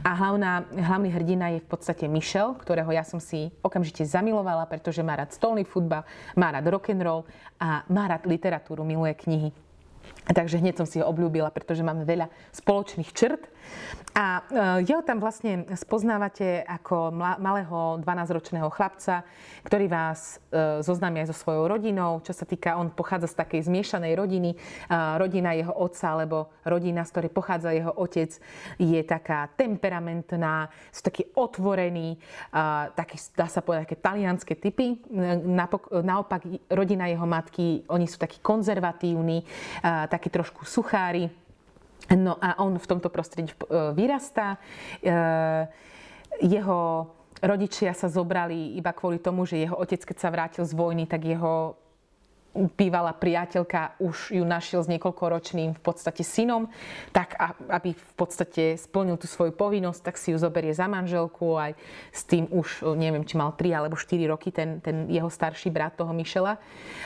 A 0.04 0.10
hlavná, 0.16 0.64
hlavný 0.72 1.12
hrdina 1.12 1.52
je 1.52 1.60
v 1.60 1.68
podstate 1.68 2.08
Michel, 2.08 2.56
ktorého 2.56 2.88
ja 2.88 3.04
som 3.04 3.20
si 3.20 3.52
okamžite 3.60 4.08
zamilovala, 4.08 4.64
pretože 4.64 5.04
má 5.04 5.20
rád 5.20 5.36
stolný 5.36 5.68
futbal, 5.68 6.08
má 6.32 6.48
rád 6.48 6.72
rock 6.72 6.96
and 6.96 7.04
roll 7.04 7.28
a 7.60 7.84
má 7.92 8.08
rád 8.08 8.24
literatúru, 8.24 8.80
miluje 8.88 9.12
knihy. 9.20 9.50
Takže 10.30 10.62
hneď 10.62 10.78
som 10.78 10.86
si 10.86 11.02
ho 11.02 11.08
obľúbila, 11.08 11.50
pretože 11.50 11.82
máme 11.82 12.06
veľa 12.06 12.30
spoločných 12.54 13.10
črt. 13.10 13.50
A 14.14 14.42
e, 14.42 14.90
jeho 14.90 15.06
tam 15.06 15.22
vlastne 15.22 15.64
spoznávate 15.78 16.66
ako 16.66 17.14
malého 17.14 18.02
12-ročného 18.02 18.66
chlapca, 18.68 19.22
ktorý 19.62 19.86
vás 19.86 20.42
e, 20.50 20.82
zoznámi 20.82 21.22
aj 21.22 21.30
so 21.30 21.36
svojou 21.46 21.70
rodinou. 21.70 22.18
Čo 22.26 22.34
sa 22.34 22.44
týka, 22.44 22.74
on 22.74 22.90
pochádza 22.90 23.30
z 23.30 23.38
takej 23.38 23.60
zmiešanej 23.70 24.12
rodiny. 24.18 24.50
E, 24.54 24.56
rodina 25.14 25.54
jeho 25.54 25.70
otca, 25.70 26.18
alebo 26.18 26.50
rodina, 26.66 27.06
z 27.06 27.10
ktorej 27.14 27.30
pochádza 27.30 27.70
jeho 27.70 27.94
otec, 27.94 28.34
je 28.82 29.00
taká 29.06 29.46
temperamentná, 29.54 30.68
sú 30.90 31.06
takí 31.06 31.24
otvorení, 31.36 32.18
taký, 32.94 33.16
dá 33.36 33.46
sa 33.46 33.62
povedať, 33.62 33.88
také 33.88 33.98
talianské 34.00 34.54
typy. 34.58 35.00
Naopak, 36.02 36.44
rodina 36.68 37.06
jeho 37.06 37.24
matky, 37.24 37.86
oni 37.88 38.06
sú 38.10 38.18
takí 38.18 38.42
konzervatívni, 38.42 39.44
takí 39.82 40.28
trošku 40.28 40.66
suchári. 40.66 41.30
No 42.08 42.38
a 42.40 42.56
on 42.62 42.78
v 42.78 42.86
tomto 42.86 43.12
prostredí 43.12 43.52
e, 43.52 43.56
vyrastá. 43.92 44.56
E, 45.02 45.12
jeho 46.40 47.10
rodičia 47.42 47.92
sa 47.92 48.08
zobrali 48.08 48.76
iba 48.76 48.92
kvôli 48.92 49.18
tomu, 49.18 49.44
že 49.44 49.60
jeho 49.60 49.76
otec, 49.76 50.00
keď 50.04 50.16
sa 50.16 50.32
vrátil 50.32 50.64
z 50.64 50.72
vojny, 50.76 51.04
tak 51.04 51.24
jeho 51.24 51.76
bývalá 52.50 53.14
priateľka 53.14 53.94
už 54.02 54.34
ju 54.34 54.42
našiel 54.42 54.82
s 54.82 54.90
niekoľkoročným 54.90 55.78
v 55.78 55.82
podstate 55.82 56.26
synom, 56.26 56.66
tak 57.14 57.38
aby 57.70 57.94
v 57.94 58.14
podstate 58.18 58.74
splnil 58.74 59.14
tú 59.14 59.30
svoju 59.30 59.54
povinnosť, 59.54 60.00
tak 60.02 60.18
si 60.18 60.34
ju 60.34 60.38
zoberie 60.38 60.74
za 60.74 60.90
manželku 60.90 61.54
aj 61.54 61.78
s 62.10 62.26
tým 62.26 62.50
už, 62.50 62.82
neviem, 62.98 63.22
či 63.22 63.38
mal 63.38 63.54
3 63.54 63.70
alebo 63.70 63.94
4 63.94 64.32
roky 64.32 64.50
ten, 64.50 64.82
ten 64.82 65.06
jeho 65.06 65.30
starší 65.30 65.70
brat 65.70 65.94
toho 65.94 66.10
Mišela. 66.10 66.58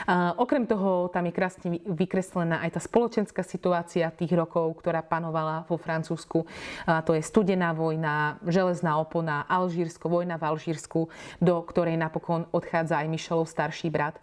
Uh, 0.08 0.32
okrem 0.40 0.64
toho 0.64 1.12
tam 1.12 1.28
je 1.28 1.32
krásne 1.36 1.68
vykreslená 1.84 2.64
aj 2.64 2.76
tá 2.76 2.80
spoločenská 2.80 3.44
situácia 3.44 4.08
tých 4.08 4.32
rokov, 4.32 4.80
ktorá 4.80 5.04
panovala 5.04 5.68
vo 5.68 5.76
Francúzsku. 5.76 6.48
Uh, 6.48 7.04
to 7.04 7.12
je 7.12 7.20
studená 7.20 7.76
vojna, 7.76 8.40
železná 8.48 8.96
opona, 8.96 9.44
Alžírsko, 9.44 10.08
vojna 10.08 10.40
v 10.40 10.56
Alžírsku, 10.56 11.12
do 11.36 11.54
ktorej 11.68 12.00
napokon 12.00 12.48
odchádza 12.48 13.04
aj 13.04 13.12
Mišelov 13.12 13.44
starší 13.44 13.92
brat. 13.92 14.16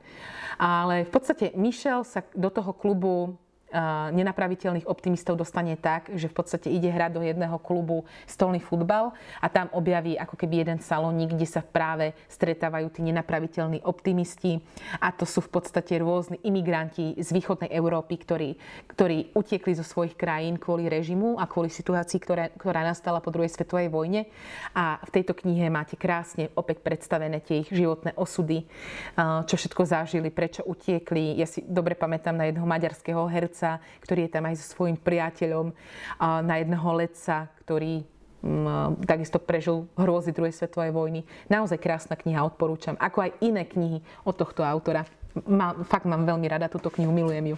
Ale 0.57 1.05
v 1.05 1.10
podstate 1.11 1.51
Michel 1.59 2.03
sa 2.07 2.23
do 2.35 2.49
toho 2.49 2.71
klubu 2.73 3.35
nenapraviteľných 4.11 4.87
optimistov 4.87 5.39
dostane 5.39 5.79
tak, 5.79 6.11
že 6.13 6.27
v 6.27 6.35
podstate 6.35 6.67
ide 6.67 6.91
hrať 6.91 7.11
do 7.15 7.21
jedného 7.23 7.57
klubu 7.57 8.03
stolný 8.27 8.59
futbal 8.59 9.15
a 9.39 9.47
tam 9.47 9.71
objaví 9.71 10.19
ako 10.19 10.35
keby 10.35 10.67
jeden 10.67 10.79
salónik, 10.83 11.33
kde 11.33 11.47
sa 11.47 11.63
práve 11.63 12.11
stretávajú 12.27 12.91
tí 12.91 13.01
nenapraviteľní 13.07 13.83
optimisti 13.87 14.59
a 14.99 15.15
to 15.15 15.23
sú 15.23 15.39
v 15.39 15.51
podstate 15.55 15.95
rôzni 16.03 16.37
imigranti 16.43 17.15
z 17.15 17.29
východnej 17.31 17.71
Európy, 17.71 18.19
ktorí, 18.19 18.49
ktorí 18.91 19.31
utiekli 19.31 19.71
zo 19.77 19.85
svojich 19.87 20.19
krajín 20.19 20.59
kvôli 20.59 20.91
režimu 20.91 21.39
a 21.39 21.47
kvôli 21.47 21.71
situácii, 21.71 22.19
ktorá, 22.19 22.51
ktorá 22.55 22.83
nastala 22.83 23.23
po 23.23 23.31
druhej 23.31 23.53
svetovej 23.53 23.87
vojne. 23.87 24.27
A 24.75 24.99
v 25.07 25.13
tejto 25.21 25.31
knihe 25.37 25.71
máte 25.71 25.95
krásne 25.95 26.51
opäť 26.57 26.83
predstavené 26.83 27.39
tie 27.39 27.63
ich 27.63 27.69
životné 27.71 28.17
osudy, 28.19 28.67
čo 29.47 29.55
všetko 29.55 29.81
zažili, 29.87 30.33
prečo 30.33 30.65
utiekli. 30.65 31.37
Ja 31.39 31.47
si 31.47 31.63
dobre 31.63 31.95
pamätám 31.95 32.35
na 32.35 32.49
jedného 32.49 32.67
maďarského 32.67 33.23
herca, 33.29 33.60
ktorý 34.01 34.27
je 34.27 34.33
tam 34.33 34.43
aj 34.49 34.55
so 34.57 34.65
svojím 34.73 34.97
priateľom, 34.97 35.73
na 36.21 36.55
jedného 36.57 36.89
letca, 36.97 37.49
ktorý 37.65 38.03
mm, 38.41 39.05
takisto 39.05 39.37
prežil 39.37 39.85
hrôzy 39.95 40.33
druhej 40.33 40.55
svetovej 40.55 40.91
vojny. 40.91 41.21
Naozaj 41.47 41.77
krásna 41.81 42.15
kniha, 42.17 42.45
odporúčam. 42.45 42.97
Ako 42.97 43.29
aj 43.29 43.31
iné 43.41 43.63
knihy 43.65 44.01
od 44.25 44.35
tohto 44.35 44.65
autora. 44.65 45.05
Má, 45.47 45.77
fakt 45.87 46.09
mám 46.09 46.27
veľmi 46.27 46.47
rada 46.49 46.67
túto 46.67 46.91
knihu, 46.91 47.13
milujem 47.13 47.55
ju. 47.55 47.57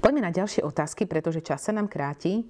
Poďme 0.00 0.24
na 0.24 0.32
ďalšie 0.32 0.64
otázky, 0.64 1.04
pretože 1.04 1.44
čas 1.44 1.64
sa 1.64 1.72
nám 1.72 1.88
kráti. 1.88 2.44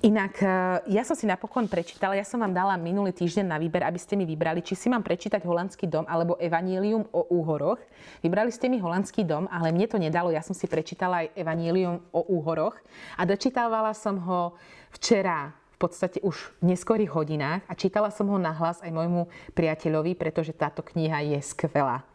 Inak, 0.00 0.40
e, 0.40 0.48
ja 0.96 1.04
som 1.04 1.12
si 1.12 1.28
napokon 1.28 1.68
prečítala, 1.68 2.16
ja 2.16 2.24
som 2.24 2.40
vám 2.40 2.56
dala 2.56 2.80
minulý 2.80 3.12
týždeň 3.12 3.44
na 3.44 3.60
výber, 3.60 3.84
aby 3.84 4.00
ste 4.00 4.16
mi 4.16 4.24
vybrali, 4.24 4.64
či 4.64 4.72
si 4.72 4.88
mám 4.88 5.04
prečítať 5.04 5.44
Holandský 5.44 5.84
dom 5.84 6.08
alebo 6.08 6.40
Evangelium 6.40 7.04
o 7.12 7.28
úhoroch. 7.28 7.76
Vybrali 8.24 8.48
ste 8.48 8.72
mi 8.72 8.80
Holandský 8.80 9.28
dom, 9.28 9.44
ale 9.52 9.76
mne 9.76 9.86
to 9.92 10.00
nedalo. 10.00 10.32
Ja 10.32 10.40
som 10.40 10.56
si 10.56 10.64
prečítala 10.64 11.28
aj 11.28 11.36
Evangelium 11.36 12.00
o 12.16 12.24
úhoroch 12.32 12.80
a 13.20 13.28
dočítávala 13.28 13.92
som 13.92 14.16
ho 14.24 14.56
včera 14.96 15.52
v 15.52 15.88
podstate 15.88 16.20
už 16.20 16.36
v 16.60 16.72
neskorých 16.76 17.12
hodinách 17.12 17.64
a 17.64 17.72
čítala 17.72 18.12
som 18.12 18.28
ho 18.28 18.36
nahlas 18.36 18.80
aj 18.84 18.92
môjmu 18.92 19.28
priateľovi, 19.56 20.12
pretože 20.16 20.56
táto 20.56 20.84
kniha 20.84 21.24
je 21.36 21.40
skvelá. 21.40 22.09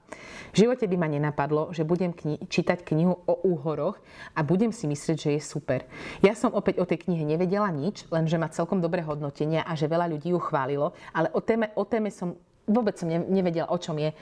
V 0.55 0.63
živote 0.63 0.87
by 0.87 0.95
ma 0.95 1.11
nenapadlo, 1.11 1.75
že 1.75 1.83
budem 1.83 2.15
kni- 2.15 2.39
čítať 2.47 2.87
knihu 2.87 3.19
o 3.27 3.35
úhoroch 3.43 3.99
a 4.31 4.39
budem 4.39 4.71
si 4.71 4.87
myslieť, 4.87 5.17
že 5.19 5.29
je 5.35 5.41
super. 5.43 5.83
Ja 6.23 6.31
som 6.31 6.55
opäť 6.55 6.79
o 6.79 6.87
tej 6.87 7.03
knihe 7.03 7.27
nevedela 7.27 7.67
nič, 7.75 8.07
lenže 8.07 8.39
má 8.39 8.47
celkom 8.47 8.79
dobré 8.79 9.03
hodnotenia 9.03 9.67
a 9.67 9.75
že 9.75 9.91
veľa 9.91 10.07
ľudí 10.15 10.31
ju 10.31 10.39
chválilo, 10.39 10.95
ale 11.11 11.27
o 11.35 11.43
téme, 11.43 11.75
o 11.75 11.83
téme 11.83 12.07
som 12.07 12.39
vôbec 12.65 12.95
som 12.97 13.09
nevedela, 13.09 13.69
o 13.69 13.77
čom 13.77 13.99
je 13.99 14.15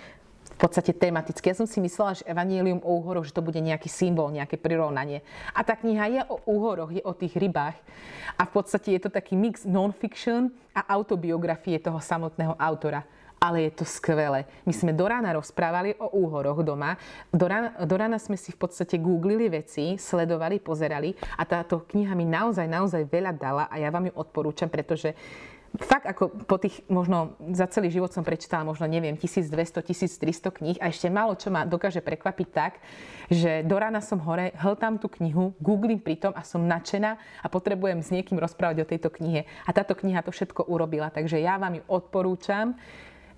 v 0.53 0.57
podstate 0.59 0.93
tematicky. 0.93 1.49
Ja 1.49 1.57
som 1.57 1.65
si 1.65 1.79
myslela, 1.81 2.19
že 2.19 2.27
Evangelium 2.27 2.83
o 2.83 2.99
úhoroch, 2.99 3.25
že 3.25 3.33
to 3.33 3.41
bude 3.41 3.57
nejaký 3.57 3.87
symbol, 3.89 4.29
nejaké 4.29 4.59
prirovnanie. 4.59 5.25
A 5.55 5.65
tá 5.65 5.73
kniha 5.73 6.05
je 6.11 6.21
o 6.29 6.37
úhoroch, 6.45 6.93
je 6.93 7.01
o 7.01 7.15
tých 7.15 7.33
rybách. 7.39 7.77
A 8.37 8.41
v 8.45 8.51
podstate 8.51 8.93
je 8.93 9.01
to 9.01 9.09
taký 9.09 9.33
mix 9.33 9.65
non-fiction 9.65 10.53
a 10.75 10.85
autobiografie 10.93 11.79
toho 11.79 11.97
samotného 11.97 12.53
autora 12.59 13.01
ale 13.43 13.67
je 13.67 13.83
to 13.83 13.83
skvelé. 13.83 14.47
My 14.63 14.71
sme 14.71 14.95
do 14.95 15.03
rána 15.03 15.35
rozprávali 15.35 15.99
o 15.99 16.15
úhoroch 16.15 16.63
doma. 16.63 16.95
Do 17.27 17.43
rána, 17.43 17.75
do 17.83 17.95
rána 17.99 18.15
sme 18.15 18.39
si 18.39 18.55
v 18.55 18.59
podstate 18.63 18.95
googlili 18.95 19.51
veci, 19.51 19.99
sledovali, 19.99 20.63
pozerali 20.63 21.11
a 21.35 21.43
táto 21.43 21.83
kniha 21.83 22.15
mi 22.15 22.23
naozaj, 22.23 22.63
naozaj 22.63 23.03
veľa 23.11 23.35
dala 23.35 23.67
a 23.67 23.75
ja 23.75 23.91
vám 23.91 24.07
ju 24.07 24.13
odporúčam, 24.15 24.71
pretože 24.71 25.11
fakt 25.75 26.05
ako 26.05 26.45
po 26.45 26.61
tých, 26.61 26.85
možno 26.85 27.33
za 27.51 27.65
celý 27.65 27.89
život 27.89 28.13
som 28.13 28.21
prečítala 28.21 28.61
možno, 28.61 28.85
neviem, 28.85 29.17
1200, 29.17 29.81
1300 29.81 30.53
kníh 30.53 30.77
a 30.77 30.87
ešte 30.87 31.09
málo 31.09 31.33
čo 31.33 31.49
ma 31.49 31.65
dokáže 31.65 31.99
prekvapiť 32.05 32.47
tak, 32.53 32.77
že 33.33 33.65
do 33.65 33.75
rána 33.75 33.97
som 33.97 34.21
hore, 34.21 34.53
hltám 34.61 35.01
tú 35.01 35.09
knihu, 35.19 35.57
googlím 35.57 35.97
pritom 35.97 36.31
a 36.37 36.45
som 36.45 36.61
nadšená 36.61 37.17
a 37.41 37.47
potrebujem 37.49 38.05
s 38.05 38.13
niekým 38.13 38.37
rozprávať 38.37 38.85
o 38.85 38.89
tejto 38.89 39.09
knihe. 39.09 39.49
A 39.65 39.69
táto 39.73 39.97
kniha 39.97 40.21
to 40.21 40.29
všetko 40.29 40.69
urobila, 40.69 41.09
takže 41.09 41.41
ja 41.41 41.57
vám 41.57 41.81
ju 41.81 41.83
odporúčam. 41.89 42.77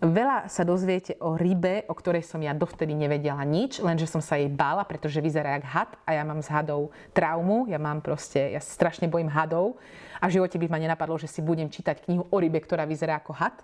Veľa 0.03 0.51
sa 0.51 0.67
dozviete 0.67 1.15
o 1.23 1.39
rybe, 1.39 1.87
o 1.87 1.95
ktorej 1.95 2.27
som 2.27 2.43
ja 2.43 2.51
dovtedy 2.51 2.91
nevedela 2.91 3.39
nič, 3.47 3.79
lenže 3.79 4.11
som 4.11 4.19
sa 4.19 4.35
jej 4.35 4.51
bála, 4.51 4.83
pretože 4.83 5.23
vyzerá 5.23 5.55
jak 5.55 5.65
had 5.65 5.91
a 6.03 6.19
ja 6.19 6.23
mám 6.27 6.43
s 6.43 6.51
hadou 6.51 6.91
traumu, 7.15 7.63
ja 7.71 7.79
mám 7.79 8.03
proste, 8.03 8.51
ja 8.51 8.59
strašne 8.59 9.07
bojím 9.07 9.31
hadov 9.31 9.79
a 10.19 10.27
v 10.27 10.35
živote 10.35 10.59
by 10.59 10.67
ma 10.67 10.83
nenapadlo, 10.83 11.15
že 11.15 11.31
si 11.31 11.39
budem 11.39 11.71
čítať 11.71 12.03
knihu 12.03 12.27
o 12.27 12.37
rybe, 12.37 12.59
ktorá 12.59 12.83
vyzerá 12.83 13.23
ako 13.23 13.39
had 13.39 13.55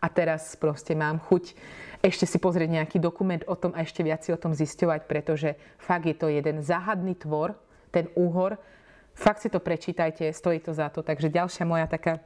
a 0.00 0.08
teraz 0.08 0.56
proste 0.56 0.96
mám 0.96 1.20
chuť 1.20 1.52
ešte 2.04 2.28
si 2.28 2.36
pozrieť 2.36 2.68
nejaký 2.68 3.00
dokument 3.00 3.40
o 3.48 3.56
tom 3.56 3.72
a 3.72 3.80
ešte 3.80 4.04
viac 4.04 4.20
si 4.20 4.28
o 4.28 4.36
tom 4.36 4.52
zisťovať, 4.52 5.08
pretože 5.08 5.56
fakt 5.80 6.04
je 6.04 6.12
to 6.12 6.28
jeden 6.28 6.60
záhadný 6.60 7.16
tvor, 7.16 7.56
ten 7.88 8.12
úhor. 8.12 8.60
Fakt 9.16 9.40
si 9.40 9.48
to 9.48 9.56
prečítajte, 9.56 10.28
stojí 10.36 10.60
to 10.60 10.76
za 10.76 10.92
to. 10.92 11.00
Takže 11.00 11.32
ďalšia 11.32 11.64
moja 11.64 11.88
taká 11.88 12.20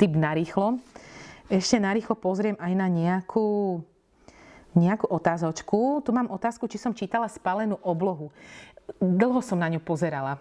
typ 0.00 0.16
na 0.16 0.32
rýchlo. 0.32 0.80
Ešte 1.52 1.76
narýchlo 1.76 2.16
pozriem 2.16 2.56
aj 2.56 2.72
na 2.72 2.88
nejakú, 2.88 3.84
nejakú 4.72 5.04
otázočku. 5.04 6.00
Tu 6.00 6.08
mám 6.08 6.32
otázku, 6.32 6.64
či 6.64 6.80
som 6.80 6.96
čítala 6.96 7.28
Spalenú 7.28 7.76
oblohu. 7.84 8.32
Dlho 8.96 9.44
som 9.44 9.60
na 9.60 9.68
ňu 9.68 9.76
pozerala. 9.84 10.40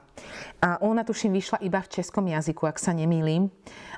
A 0.64 0.80
ona 0.80 1.04
tuším 1.04 1.36
vyšla 1.36 1.60
iba 1.68 1.84
v 1.84 1.92
českom 2.00 2.32
jazyku, 2.32 2.64
ak 2.64 2.80
sa 2.80 2.96
nemýlim. 2.96 3.52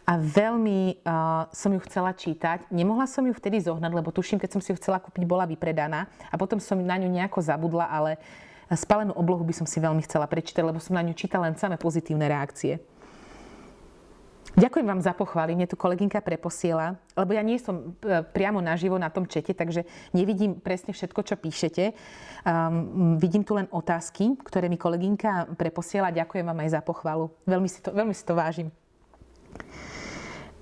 A 0.10 0.18
veľmi 0.18 1.06
uh, 1.06 1.46
som 1.54 1.78
ju 1.78 1.86
chcela 1.86 2.18
čítať. 2.18 2.74
Nemohla 2.74 3.06
som 3.06 3.30
ju 3.30 3.34
vtedy 3.38 3.62
zohnať, 3.62 3.94
lebo 3.94 4.10
tuším, 4.10 4.42
keď 4.42 4.58
som 4.58 4.62
si 4.66 4.74
ju 4.74 4.80
chcela 4.82 4.98
kúpiť, 4.98 5.30
bola 5.30 5.46
vypredaná. 5.46 6.10
A 6.34 6.36
potom 6.42 6.58
som 6.58 6.82
na 6.82 6.98
ňu 6.98 7.14
nejako 7.14 7.46
zabudla, 7.46 7.94
ale 7.94 8.18
Spalenú 8.74 9.14
oblohu 9.14 9.46
by 9.46 9.54
som 9.54 9.70
si 9.70 9.78
veľmi 9.78 10.02
chcela 10.02 10.26
prečítať, 10.26 10.66
lebo 10.66 10.82
som 10.82 10.98
na 10.98 11.06
ňu 11.06 11.14
čítala 11.14 11.46
len 11.46 11.54
samé 11.62 11.78
pozitívne 11.78 12.26
reakcie. 12.26 12.82
Ďakujem 14.54 14.86
vám 14.86 15.02
za 15.02 15.18
pochvály, 15.18 15.58
mne 15.58 15.66
tu 15.66 15.74
kolegynka 15.74 16.22
preposiela, 16.22 16.94
lebo 17.18 17.34
ja 17.34 17.42
nie 17.42 17.58
som 17.58 17.98
e, 18.06 18.22
priamo 18.22 18.62
naživo 18.62 19.02
na 19.02 19.10
tom 19.10 19.26
čete, 19.26 19.50
takže 19.58 19.82
nevidím 20.14 20.62
presne 20.62 20.94
všetko, 20.94 21.26
čo 21.26 21.42
píšete. 21.42 21.98
Um, 22.46 23.18
vidím 23.18 23.42
tu 23.42 23.58
len 23.58 23.66
otázky, 23.74 24.38
ktoré 24.46 24.70
mi 24.70 24.78
kolegynka 24.78 25.58
preposiela. 25.58 26.14
Ďakujem 26.14 26.46
vám 26.46 26.62
aj 26.62 26.70
za 26.70 26.82
pochvalu. 26.86 27.34
Veľmi 27.50 27.66
si 27.66 27.82
to, 27.82 27.98
veľmi 27.98 28.14
si 28.14 28.22
to 28.22 28.38
vážim. 28.38 28.70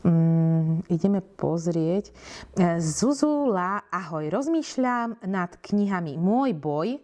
Um, 0.08 0.80
ideme 0.88 1.20
pozrieť. 1.20 2.16
E, 2.56 2.80
Zuzula, 2.80 3.92
ahoj. 3.92 4.24
Rozmýšľam 4.32 5.20
nad 5.28 5.52
knihami 5.60 6.16
Môj 6.16 6.56
boj. 6.56 6.96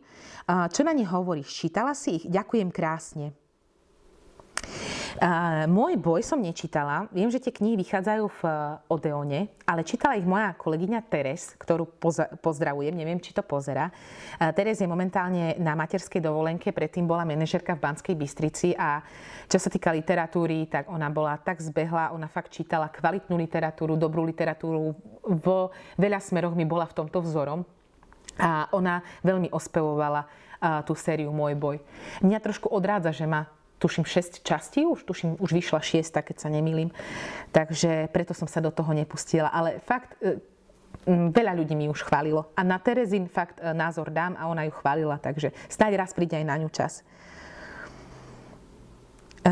Čo 0.48 0.88
na 0.88 0.96
ne 0.96 1.04
hovoríš? 1.04 1.52
Čítala 1.52 1.92
si 1.92 2.24
ich? 2.24 2.32
Ďakujem 2.32 2.72
krásne. 2.72 3.36
Uh, 5.18 5.66
môj 5.66 5.98
boj 5.98 6.22
som 6.22 6.38
nečítala. 6.38 7.10
Viem, 7.10 7.34
že 7.34 7.42
tie 7.42 7.50
knihy 7.50 7.74
vychádzajú 7.82 8.24
v 8.38 8.42
uh, 8.46 8.78
Odeone, 8.86 9.50
ale 9.66 9.82
čítala 9.82 10.14
ich 10.14 10.30
moja 10.30 10.54
kolegyňa 10.54 11.10
Teres, 11.10 11.58
ktorú 11.58 11.90
pozdravujem, 12.38 12.94
neviem, 12.94 13.18
či 13.18 13.34
to 13.34 13.42
pozera. 13.42 13.90
Uh, 14.38 14.54
Teres 14.54 14.78
je 14.78 14.86
momentálne 14.86 15.58
na 15.58 15.74
materskej 15.74 16.22
dovolenke, 16.22 16.70
predtým 16.70 17.10
bola 17.10 17.26
manažerka 17.26 17.74
v 17.74 17.82
Banskej 17.82 18.14
Bystrici 18.14 18.78
a 18.78 19.02
čo 19.50 19.58
sa 19.58 19.74
týka 19.74 19.90
literatúry, 19.90 20.70
tak 20.70 20.86
ona 20.86 21.10
bola 21.10 21.34
tak 21.42 21.66
zbehla, 21.66 22.14
ona 22.14 22.30
fakt 22.30 22.54
čítala 22.54 22.86
kvalitnú 22.94 23.42
literatúru, 23.42 23.98
dobrú 23.98 24.22
literatúru. 24.22 24.94
Vo 25.26 25.74
veľa 25.98 26.22
smeroch 26.22 26.54
mi 26.54 26.70
bola 26.70 26.86
v 26.86 26.94
tomto 26.94 27.26
vzorom. 27.26 27.66
A 28.38 28.70
ona 28.70 29.02
veľmi 29.26 29.50
ospevovala 29.50 30.30
tú 30.86 30.94
sériu 30.94 31.34
Môj 31.34 31.58
boj. 31.58 31.78
Mňa 32.22 32.38
trošku 32.38 32.70
odrádza, 32.70 33.10
že 33.10 33.26
ma 33.26 33.50
tuším 33.78 34.06
6 34.06 34.42
častí, 34.42 34.86
už 34.86 35.06
tuším, 35.06 35.38
už 35.38 35.52
vyšla 35.54 35.80
6, 35.82 36.22
keď 36.22 36.36
sa 36.38 36.50
nemýlim. 36.50 36.90
Takže 37.54 38.10
preto 38.10 38.34
som 38.34 38.50
sa 38.50 38.62
do 38.62 38.74
toho 38.74 38.90
nepustila. 38.94 39.54
Ale 39.54 39.78
fakt, 39.86 40.18
e, 40.22 40.42
veľa 41.08 41.54
ľudí 41.54 41.78
mi 41.78 41.86
už 41.88 42.02
chválilo. 42.04 42.50
A 42.58 42.66
na 42.66 42.82
Terezin 42.82 43.30
fakt 43.30 43.62
e, 43.62 43.74
názor 43.74 44.10
dám 44.10 44.34
a 44.36 44.50
ona 44.50 44.66
ju 44.66 44.74
chválila, 44.74 45.22
takže 45.22 45.54
snáď 45.70 46.02
raz 46.02 46.12
príde 46.12 46.34
aj 46.34 46.46
na 46.46 46.58
ňu 46.58 46.70
čas. 46.74 47.06
E, 49.46 49.52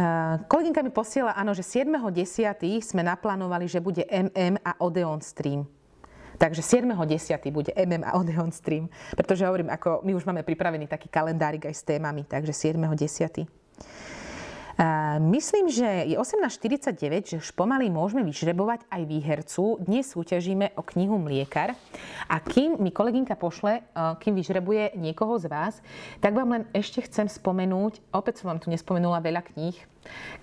kolegynka 0.49 0.81
mi 0.81 0.89
posiela, 0.89 1.37
áno, 1.37 1.53
že 1.53 1.61
7.10. 1.61 2.59
sme 2.81 3.05
naplánovali, 3.05 3.69
že 3.69 3.77
bude 3.77 4.03
MM 4.09 4.57
a 4.65 4.73
Odeon 4.81 5.21
Stream. 5.21 5.69
Takže 6.35 6.59
7.10. 6.59 7.47
bude 7.47 7.71
MM 7.71 8.03
a 8.03 8.19
Odeon 8.19 8.51
Stream. 8.51 8.91
Pretože 9.15 9.47
hovorím, 9.47 9.71
ako 9.71 10.03
my 10.03 10.11
už 10.11 10.27
máme 10.27 10.43
pripravený 10.43 10.91
taký 10.91 11.07
kalendárik 11.07 11.63
aj 11.63 11.75
s 11.79 11.83
témami, 11.87 12.27
takže 12.27 12.51
7.10. 12.51 13.64
Myslím, 15.23 15.71
že 15.71 15.87
je 16.03 16.19
18.49, 16.19 17.31
že 17.31 17.39
už 17.39 17.55
pomaly 17.55 17.87
môžeme 17.87 18.27
vyžrebovať 18.27 18.83
aj 18.91 19.01
výhercu. 19.07 19.79
Dnes 19.79 20.03
súťažíme 20.03 20.75
o 20.75 20.83
knihu 20.83 21.15
Mliekar. 21.15 21.79
A 22.27 22.35
kým 22.43 22.83
mi 22.83 22.91
kolegynka 22.91 23.39
pošle, 23.39 23.87
kým 24.19 24.35
vyžrebuje 24.35 24.99
niekoho 24.99 25.39
z 25.39 25.47
vás, 25.47 25.79
tak 26.19 26.35
vám 26.35 26.59
len 26.59 26.63
ešte 26.75 27.07
chcem 27.07 27.31
spomenúť, 27.31 28.03
opäť 28.11 28.43
som 28.43 28.51
vám 28.51 28.59
tu 28.59 28.67
nespomenula 28.67 29.23
veľa 29.23 29.47
kníh, 29.47 29.79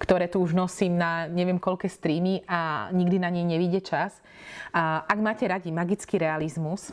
ktoré 0.00 0.32
tu 0.32 0.40
už 0.40 0.56
nosím 0.56 0.96
na 0.96 1.28
neviem 1.28 1.60
koľké 1.60 1.92
streamy 1.92 2.40
a 2.48 2.88
nikdy 2.88 3.20
na 3.20 3.28
nej 3.28 3.44
nevíde 3.44 3.84
čas. 3.84 4.16
Ak 4.72 5.20
máte 5.20 5.44
radi 5.44 5.68
magický 5.68 6.16
realizmus, 6.16 6.88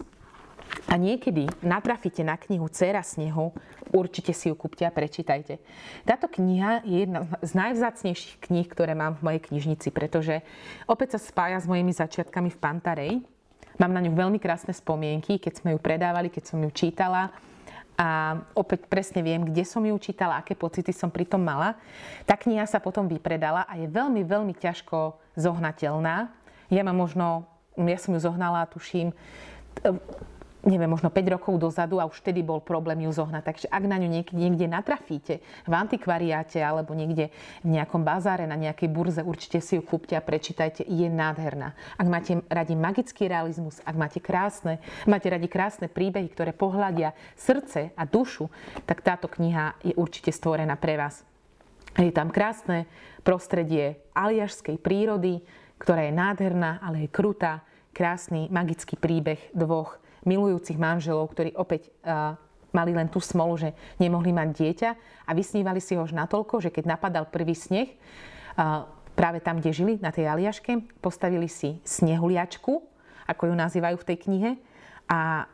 a 0.90 0.98
niekedy 0.98 1.46
natrafíte 1.62 2.26
na 2.26 2.38
knihu 2.38 2.66
Cera 2.70 3.06
snehu, 3.06 3.54
určite 3.94 4.34
si 4.34 4.50
ju 4.50 4.56
kúpte 4.58 4.86
a 4.86 4.94
prečítajte. 4.94 5.62
Táto 6.06 6.30
kniha 6.30 6.82
je 6.86 7.06
jedna 7.06 7.26
z 7.46 7.52
najvzácnejších 7.54 8.42
kníh, 8.42 8.68
ktoré 8.70 8.94
mám 8.94 9.18
v 9.18 9.26
mojej 9.26 9.42
knižnici, 9.50 9.90
pretože 9.94 10.42
opäť 10.90 11.18
sa 11.18 11.20
spája 11.22 11.62
s 11.62 11.70
mojimi 11.70 11.94
začiatkami 11.94 12.50
v 12.54 12.62
Pantarej. 12.62 13.14
Mám 13.80 13.96
na 13.96 14.04
ňu 14.04 14.12
veľmi 14.12 14.38
krásne 14.42 14.76
spomienky, 14.76 15.40
keď 15.40 15.64
sme 15.64 15.70
ju 15.74 15.80
predávali, 15.80 16.28
keď 16.28 16.44
som 16.52 16.60
ju 16.60 16.70
čítala 16.74 17.32
a 18.00 18.40
opäť 18.56 18.88
presne 18.88 19.20
viem, 19.20 19.44
kde 19.44 19.68
som 19.68 19.84
ju 19.84 19.92
čítala, 20.00 20.40
aké 20.40 20.56
pocity 20.56 20.96
som 20.96 21.12
pri 21.12 21.28
tom 21.28 21.44
mala. 21.44 21.76
Tá 22.24 22.40
kniha 22.40 22.64
sa 22.64 22.80
potom 22.80 23.12
vypredala 23.12 23.68
a 23.68 23.76
je 23.76 23.92
veľmi, 23.92 24.24
veľmi 24.24 24.56
ťažko 24.56 25.20
zohnateľná. 25.36 26.32
Ja 26.72 26.82
mám 26.88 26.96
možno, 26.96 27.44
ja 27.76 28.00
som 28.00 28.16
ju 28.16 28.24
zohnala, 28.24 28.72
tuším, 28.72 29.12
neviem, 30.70 30.88
možno 30.88 31.10
5 31.10 31.36
rokov 31.36 31.58
dozadu 31.58 31.98
a 31.98 32.06
už 32.06 32.22
vtedy 32.22 32.46
bol 32.46 32.62
problém 32.62 33.04
ju 33.04 33.12
zohnať. 33.12 33.44
Takže 33.44 33.68
ak 33.74 33.84
na 33.90 33.98
ňu 33.98 34.08
niekde, 34.08 34.38
niekde 34.38 34.66
natrafíte, 34.70 35.42
v 35.66 35.74
antikvariáte 35.74 36.62
alebo 36.62 36.94
niekde 36.94 37.34
v 37.66 37.70
nejakom 37.74 38.06
bazáre, 38.06 38.46
na 38.46 38.54
nejakej 38.56 38.90
burze, 38.94 39.22
určite 39.26 39.60
si 39.60 39.76
ju 39.76 39.84
kúpte 39.84 40.14
a 40.14 40.22
prečítajte. 40.22 40.86
Je 40.86 41.10
nádherná. 41.10 41.74
Ak 41.98 42.08
máte 42.08 42.46
radi 42.48 42.78
magický 42.78 43.26
realizmus, 43.26 43.82
ak 43.82 43.96
máte 43.98 44.22
krásne, 44.22 44.78
máte 45.10 45.28
radi 45.28 45.50
krásne 45.50 45.90
príbehy, 45.90 46.30
ktoré 46.30 46.54
pohľadia 46.54 47.18
srdce 47.34 47.92
a 47.98 48.06
dušu, 48.06 48.48
tak 48.86 49.02
táto 49.02 49.26
kniha 49.26 49.82
je 49.82 49.98
určite 49.98 50.30
stvorená 50.30 50.78
pre 50.78 50.96
vás. 50.96 51.26
Je 51.98 52.14
tam 52.14 52.30
krásne 52.30 52.86
prostredie 53.26 53.98
aliašskej 54.14 54.78
prírody, 54.78 55.42
ktorá 55.82 56.06
je 56.06 56.14
nádherná, 56.14 56.78
ale 56.86 57.08
je 57.08 57.10
krutá. 57.10 57.66
Krásny 57.90 58.48
magický 58.54 58.96
príbeh 58.96 59.42
dvoch 59.52 59.98
milujúcich 60.26 60.80
manželov, 60.80 61.32
ktorí 61.32 61.56
opäť 61.56 61.92
uh, 62.04 62.36
mali 62.72 62.92
len 62.96 63.08
tú 63.08 63.20
smolu, 63.22 63.58
že 63.60 63.70
nemohli 64.02 64.34
mať 64.34 64.50
dieťa 64.56 64.90
a 65.26 65.32
vysnívali 65.36 65.84
si 65.84 65.96
ho 65.96 66.04
už 66.04 66.16
natoľko, 66.16 66.64
že 66.64 66.74
keď 66.74 66.98
napadal 66.98 67.28
prvý 67.28 67.54
sneh, 67.54 67.94
uh, 68.60 68.88
práve 69.14 69.44
tam, 69.44 69.60
kde 69.60 69.76
žili, 69.76 69.94
na 70.00 70.16
tej 70.16 70.32
Aliaške, 70.32 71.02
postavili 71.04 71.52
si 71.52 71.84
snehuliačku, 71.84 72.74
ako 73.28 73.44
ju 73.52 73.54
nazývajú 73.54 73.98
v 74.00 74.08
tej 74.08 74.18
knihe, 74.26 74.52
a 75.10 75.50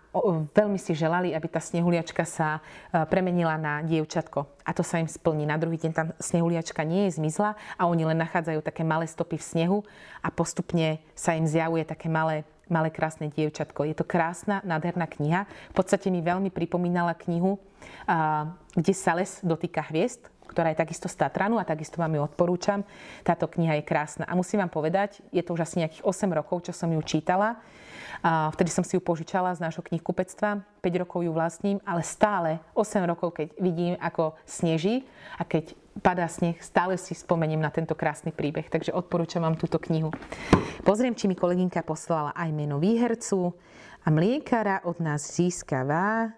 veľmi 0.51 0.75
si 0.75 0.91
želali, 0.91 1.31
aby 1.31 1.47
tá 1.47 1.63
snehuliačka 1.63 2.27
sa 2.27 2.59
premenila 3.07 3.55
na 3.55 3.79
dievčatko. 3.87 4.43
A 4.67 4.75
to 4.75 4.83
sa 4.83 4.99
im 4.99 5.07
splní. 5.07 5.47
Na 5.47 5.55
druhý 5.55 5.79
deň 5.79 5.91
tam 5.95 6.11
snehuliačka 6.19 6.83
nie 6.83 7.07
je 7.07 7.23
zmizla 7.23 7.55
a 7.79 7.87
oni 7.87 8.03
len 8.03 8.19
nachádzajú 8.19 8.59
také 8.59 8.83
malé 8.83 9.07
stopy 9.07 9.39
v 9.39 9.47
snehu 9.47 9.77
a 10.19 10.27
postupne 10.27 10.99
sa 11.15 11.39
im 11.39 11.47
zjavuje 11.47 11.87
také 11.87 12.11
malé 12.11 12.43
malé 12.71 12.89
krásne 12.89 13.29
dievčatko. 13.29 13.85
Je 13.85 13.95
to 13.97 14.05
krásna, 14.07 14.61
nádherná 14.65 15.05
kniha. 15.05 15.45
V 15.71 15.75
podstate 15.77 16.09
mi 16.09 16.21
veľmi 16.21 16.49
pripomínala 16.49 17.13
knihu, 17.25 17.61
kde 18.73 18.93
sa 18.93 19.13
les 19.13 19.39
dotýka 19.45 19.85
hviezd, 19.89 20.33
ktorá 20.45 20.69
je 20.73 20.81
takisto 20.81 21.09
z 21.09 21.17
Tatranu 21.17 21.57
a 21.57 21.65
takisto 21.65 21.97
vám 21.97 22.13
ju 22.17 22.21
odporúčam. 22.21 22.85
Táto 23.25 23.49
kniha 23.49 23.81
je 23.81 23.83
krásna. 23.85 24.29
A 24.29 24.37
musím 24.37 24.61
vám 24.61 24.69
povedať, 24.69 25.21
je 25.33 25.41
to 25.41 25.57
už 25.57 25.65
asi 25.65 25.81
nejakých 25.81 26.05
8 26.05 26.29
rokov, 26.33 26.69
čo 26.69 26.73
som 26.73 26.89
ju 26.93 27.01
čítala. 27.01 27.57
Vtedy 28.25 28.73
som 28.73 28.81
si 28.81 28.97
ju 28.97 29.01
požičala 29.01 29.53
z 29.53 29.61
nášho 29.61 29.85
knihkupectva, 29.85 30.65
5 30.81 31.01
rokov 31.01 31.21
ju 31.21 31.29
vlastním, 31.29 31.77
ale 31.85 32.01
stále 32.01 32.57
8 32.73 33.05
rokov, 33.05 33.37
keď 33.37 33.47
vidím, 33.61 33.93
ako 34.01 34.33
sneží 34.49 35.05
a 35.37 35.45
keď 35.45 35.77
padá 35.99 36.27
sneh, 36.27 36.59
stále 36.59 36.99
si 36.99 37.15
spomeniem 37.15 37.59
na 37.59 37.71
tento 37.71 37.95
krásny 37.95 38.35
príbeh. 38.35 38.67
Takže 38.67 38.91
odporúčam 38.91 39.43
vám 39.43 39.55
túto 39.55 39.79
knihu. 39.79 40.11
Pozriem, 40.83 41.15
či 41.15 41.31
mi 41.31 41.35
kolegynka 41.37 41.85
poslala 41.85 42.35
aj 42.35 42.49
meno 42.51 42.79
výhercu 42.81 43.55
a 44.03 44.07
mliekára 44.11 44.83
od 44.83 44.99
nás 44.99 45.23
získava 45.23 46.35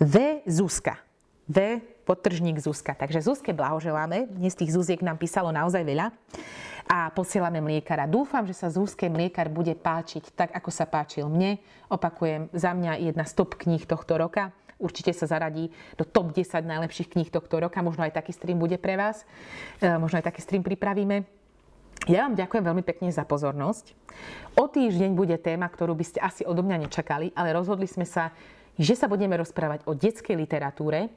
V. 0.00 0.42
Zuzka. 0.48 0.98
V. 1.46 1.80
Podtržník 2.04 2.60
Zuzka. 2.60 2.92
Takže 2.96 3.24
Zuzke 3.24 3.56
blahoželáme. 3.56 4.28
Dnes 4.28 4.56
tých 4.56 4.72
Zuziek 4.72 5.00
nám 5.00 5.16
písalo 5.16 5.52
naozaj 5.52 5.84
veľa. 5.84 6.12
A 6.84 7.08
posielame 7.16 7.64
mliekára. 7.64 8.04
Dúfam, 8.04 8.44
že 8.44 8.52
sa 8.52 8.68
Zuzke 8.68 9.08
mliekar 9.08 9.48
bude 9.48 9.72
páčiť 9.72 10.36
tak, 10.36 10.50
ako 10.52 10.68
sa 10.68 10.84
páčil 10.84 11.32
mne. 11.32 11.56
Opakujem, 11.88 12.52
za 12.52 12.76
mňa 12.76 13.00
jedna 13.00 13.24
z 13.24 13.32
top 13.32 13.56
kníh 13.56 13.88
tohto 13.88 14.20
roka 14.20 14.52
určite 14.78 15.14
sa 15.14 15.28
zaradí 15.28 15.70
do 15.98 16.04
top 16.06 16.34
10 16.34 16.64
najlepších 16.64 17.12
kníh 17.14 17.30
tohto 17.30 17.60
roka. 17.60 17.82
Možno 17.84 18.04
aj 18.04 18.16
taký 18.16 18.32
stream 18.34 18.58
bude 18.58 18.76
pre 18.76 18.98
vás. 18.98 19.22
E, 19.78 19.88
možno 19.98 20.20
aj 20.20 20.28
taký 20.28 20.40
stream 20.42 20.62
pripravíme. 20.66 21.26
Ja 22.04 22.28
vám 22.28 22.36
ďakujem 22.36 22.64
veľmi 22.68 22.84
pekne 22.84 23.08
za 23.08 23.24
pozornosť. 23.24 23.96
O 24.60 24.68
týždeň 24.68 25.16
bude 25.16 25.40
téma, 25.40 25.70
ktorú 25.72 25.96
by 25.96 26.04
ste 26.04 26.18
asi 26.20 26.44
odo 26.44 26.60
mňa 26.60 26.84
nečakali, 26.84 27.32
ale 27.32 27.56
rozhodli 27.56 27.88
sme 27.88 28.04
sa, 28.04 28.34
že 28.76 28.92
sa 28.92 29.08
budeme 29.08 29.38
rozprávať 29.40 29.86
o 29.88 29.96
detskej 29.96 30.36
literatúre. 30.36 31.08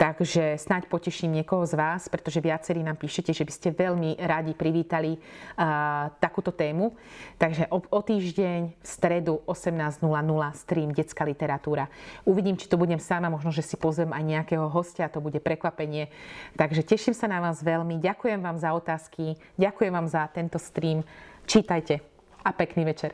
Takže 0.00 0.56
snáď 0.56 0.88
poteším 0.88 1.28
niekoho 1.36 1.68
z 1.68 1.76
vás, 1.76 2.08
pretože 2.08 2.40
viacerí 2.40 2.80
nám 2.80 2.96
píšete, 2.96 3.36
že 3.36 3.44
by 3.44 3.52
ste 3.52 3.68
veľmi 3.68 4.16
radi 4.16 4.56
privítali 4.56 5.20
uh, 5.20 6.08
takúto 6.16 6.56
tému. 6.56 6.96
Takže 7.36 7.68
o, 7.68 7.84
o 7.84 8.00
týždeň 8.00 8.80
v 8.80 8.86
stredu 8.88 9.44
18.00 9.44 10.00
stream 10.56 10.96
Detská 10.96 11.28
literatúra. 11.28 11.92
Uvidím, 12.24 12.56
či 12.56 12.64
to 12.64 12.80
budem 12.80 12.96
sama, 12.96 13.28
možno, 13.28 13.52
že 13.52 13.60
si 13.60 13.76
pozvem 13.76 14.08
aj 14.16 14.24
nejakého 14.24 14.72
hostia, 14.72 15.12
to 15.12 15.20
bude 15.20 15.36
prekvapenie. 15.36 16.08
Takže 16.56 16.80
teším 16.80 17.12
sa 17.12 17.28
na 17.28 17.44
vás 17.44 17.60
veľmi. 17.60 18.00
Ďakujem 18.00 18.40
vám 18.40 18.56
za 18.56 18.72
otázky, 18.72 19.36
ďakujem 19.60 19.92
vám 19.92 20.08
za 20.08 20.24
tento 20.32 20.56
stream. 20.56 21.04
Čítajte 21.44 22.00
a 22.40 22.56
pekný 22.56 22.88
večer. 22.88 23.12